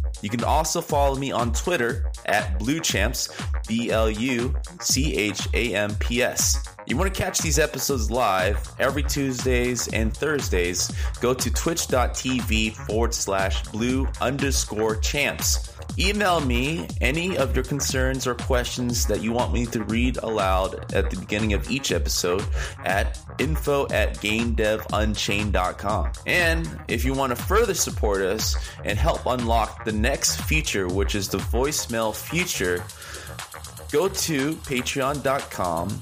You 0.21 0.29
can 0.29 0.43
also 0.43 0.81
follow 0.81 1.15
me 1.15 1.31
on 1.31 1.53
Twitter 1.53 2.11
at 2.25 2.59
BluChamps, 2.59 3.67
B 3.67 3.91
L 3.91 4.09
U 4.09 4.55
C 4.79 5.15
H 5.15 5.47
A 5.53 5.73
M 5.75 5.95
P 5.95 6.21
S. 6.21 6.63
You 6.87 6.97
want 6.97 7.13
to 7.13 7.21
catch 7.21 7.39
these 7.39 7.59
episodes 7.59 8.09
live 8.11 8.67
every 8.79 9.03
Tuesdays 9.03 9.87
and 9.89 10.15
Thursdays? 10.15 10.91
Go 11.21 11.33
to 11.33 11.51
twitch.tv 11.51 12.75
forward 12.87 13.13
slash 13.13 13.63
blue 13.67 14.07
underscore 14.19 14.95
champs. 14.97 15.71
Email 15.97 16.41
me 16.41 16.87
any 17.01 17.37
of 17.37 17.55
your 17.55 17.63
concerns 17.63 18.25
or 18.25 18.35
questions 18.35 19.05
that 19.07 19.21
you 19.21 19.31
want 19.33 19.53
me 19.53 19.65
to 19.67 19.83
read 19.83 20.17
aloud 20.17 20.93
at 20.93 21.09
the 21.09 21.17
beginning 21.17 21.53
of 21.53 21.69
each 21.69 21.91
episode 21.91 22.45
at 22.85 23.19
info 23.39 23.87
at 23.89 24.15
gamedevunchained.com. 24.15 26.11
And 26.25 26.79
if 26.87 27.03
you 27.03 27.13
want 27.13 27.35
to 27.35 27.43
further 27.43 27.73
support 27.73 28.21
us 28.21 28.55
and 28.83 28.97
help 28.97 29.25
unlock 29.25 29.85
the 29.85 29.91
next 29.91 30.41
feature, 30.41 30.87
which 30.87 31.15
is 31.15 31.29
the 31.29 31.39
voicemail 31.39 32.15
feature, 32.15 32.83
go 33.91 34.07
to 34.07 34.53
patreon.com 34.53 36.01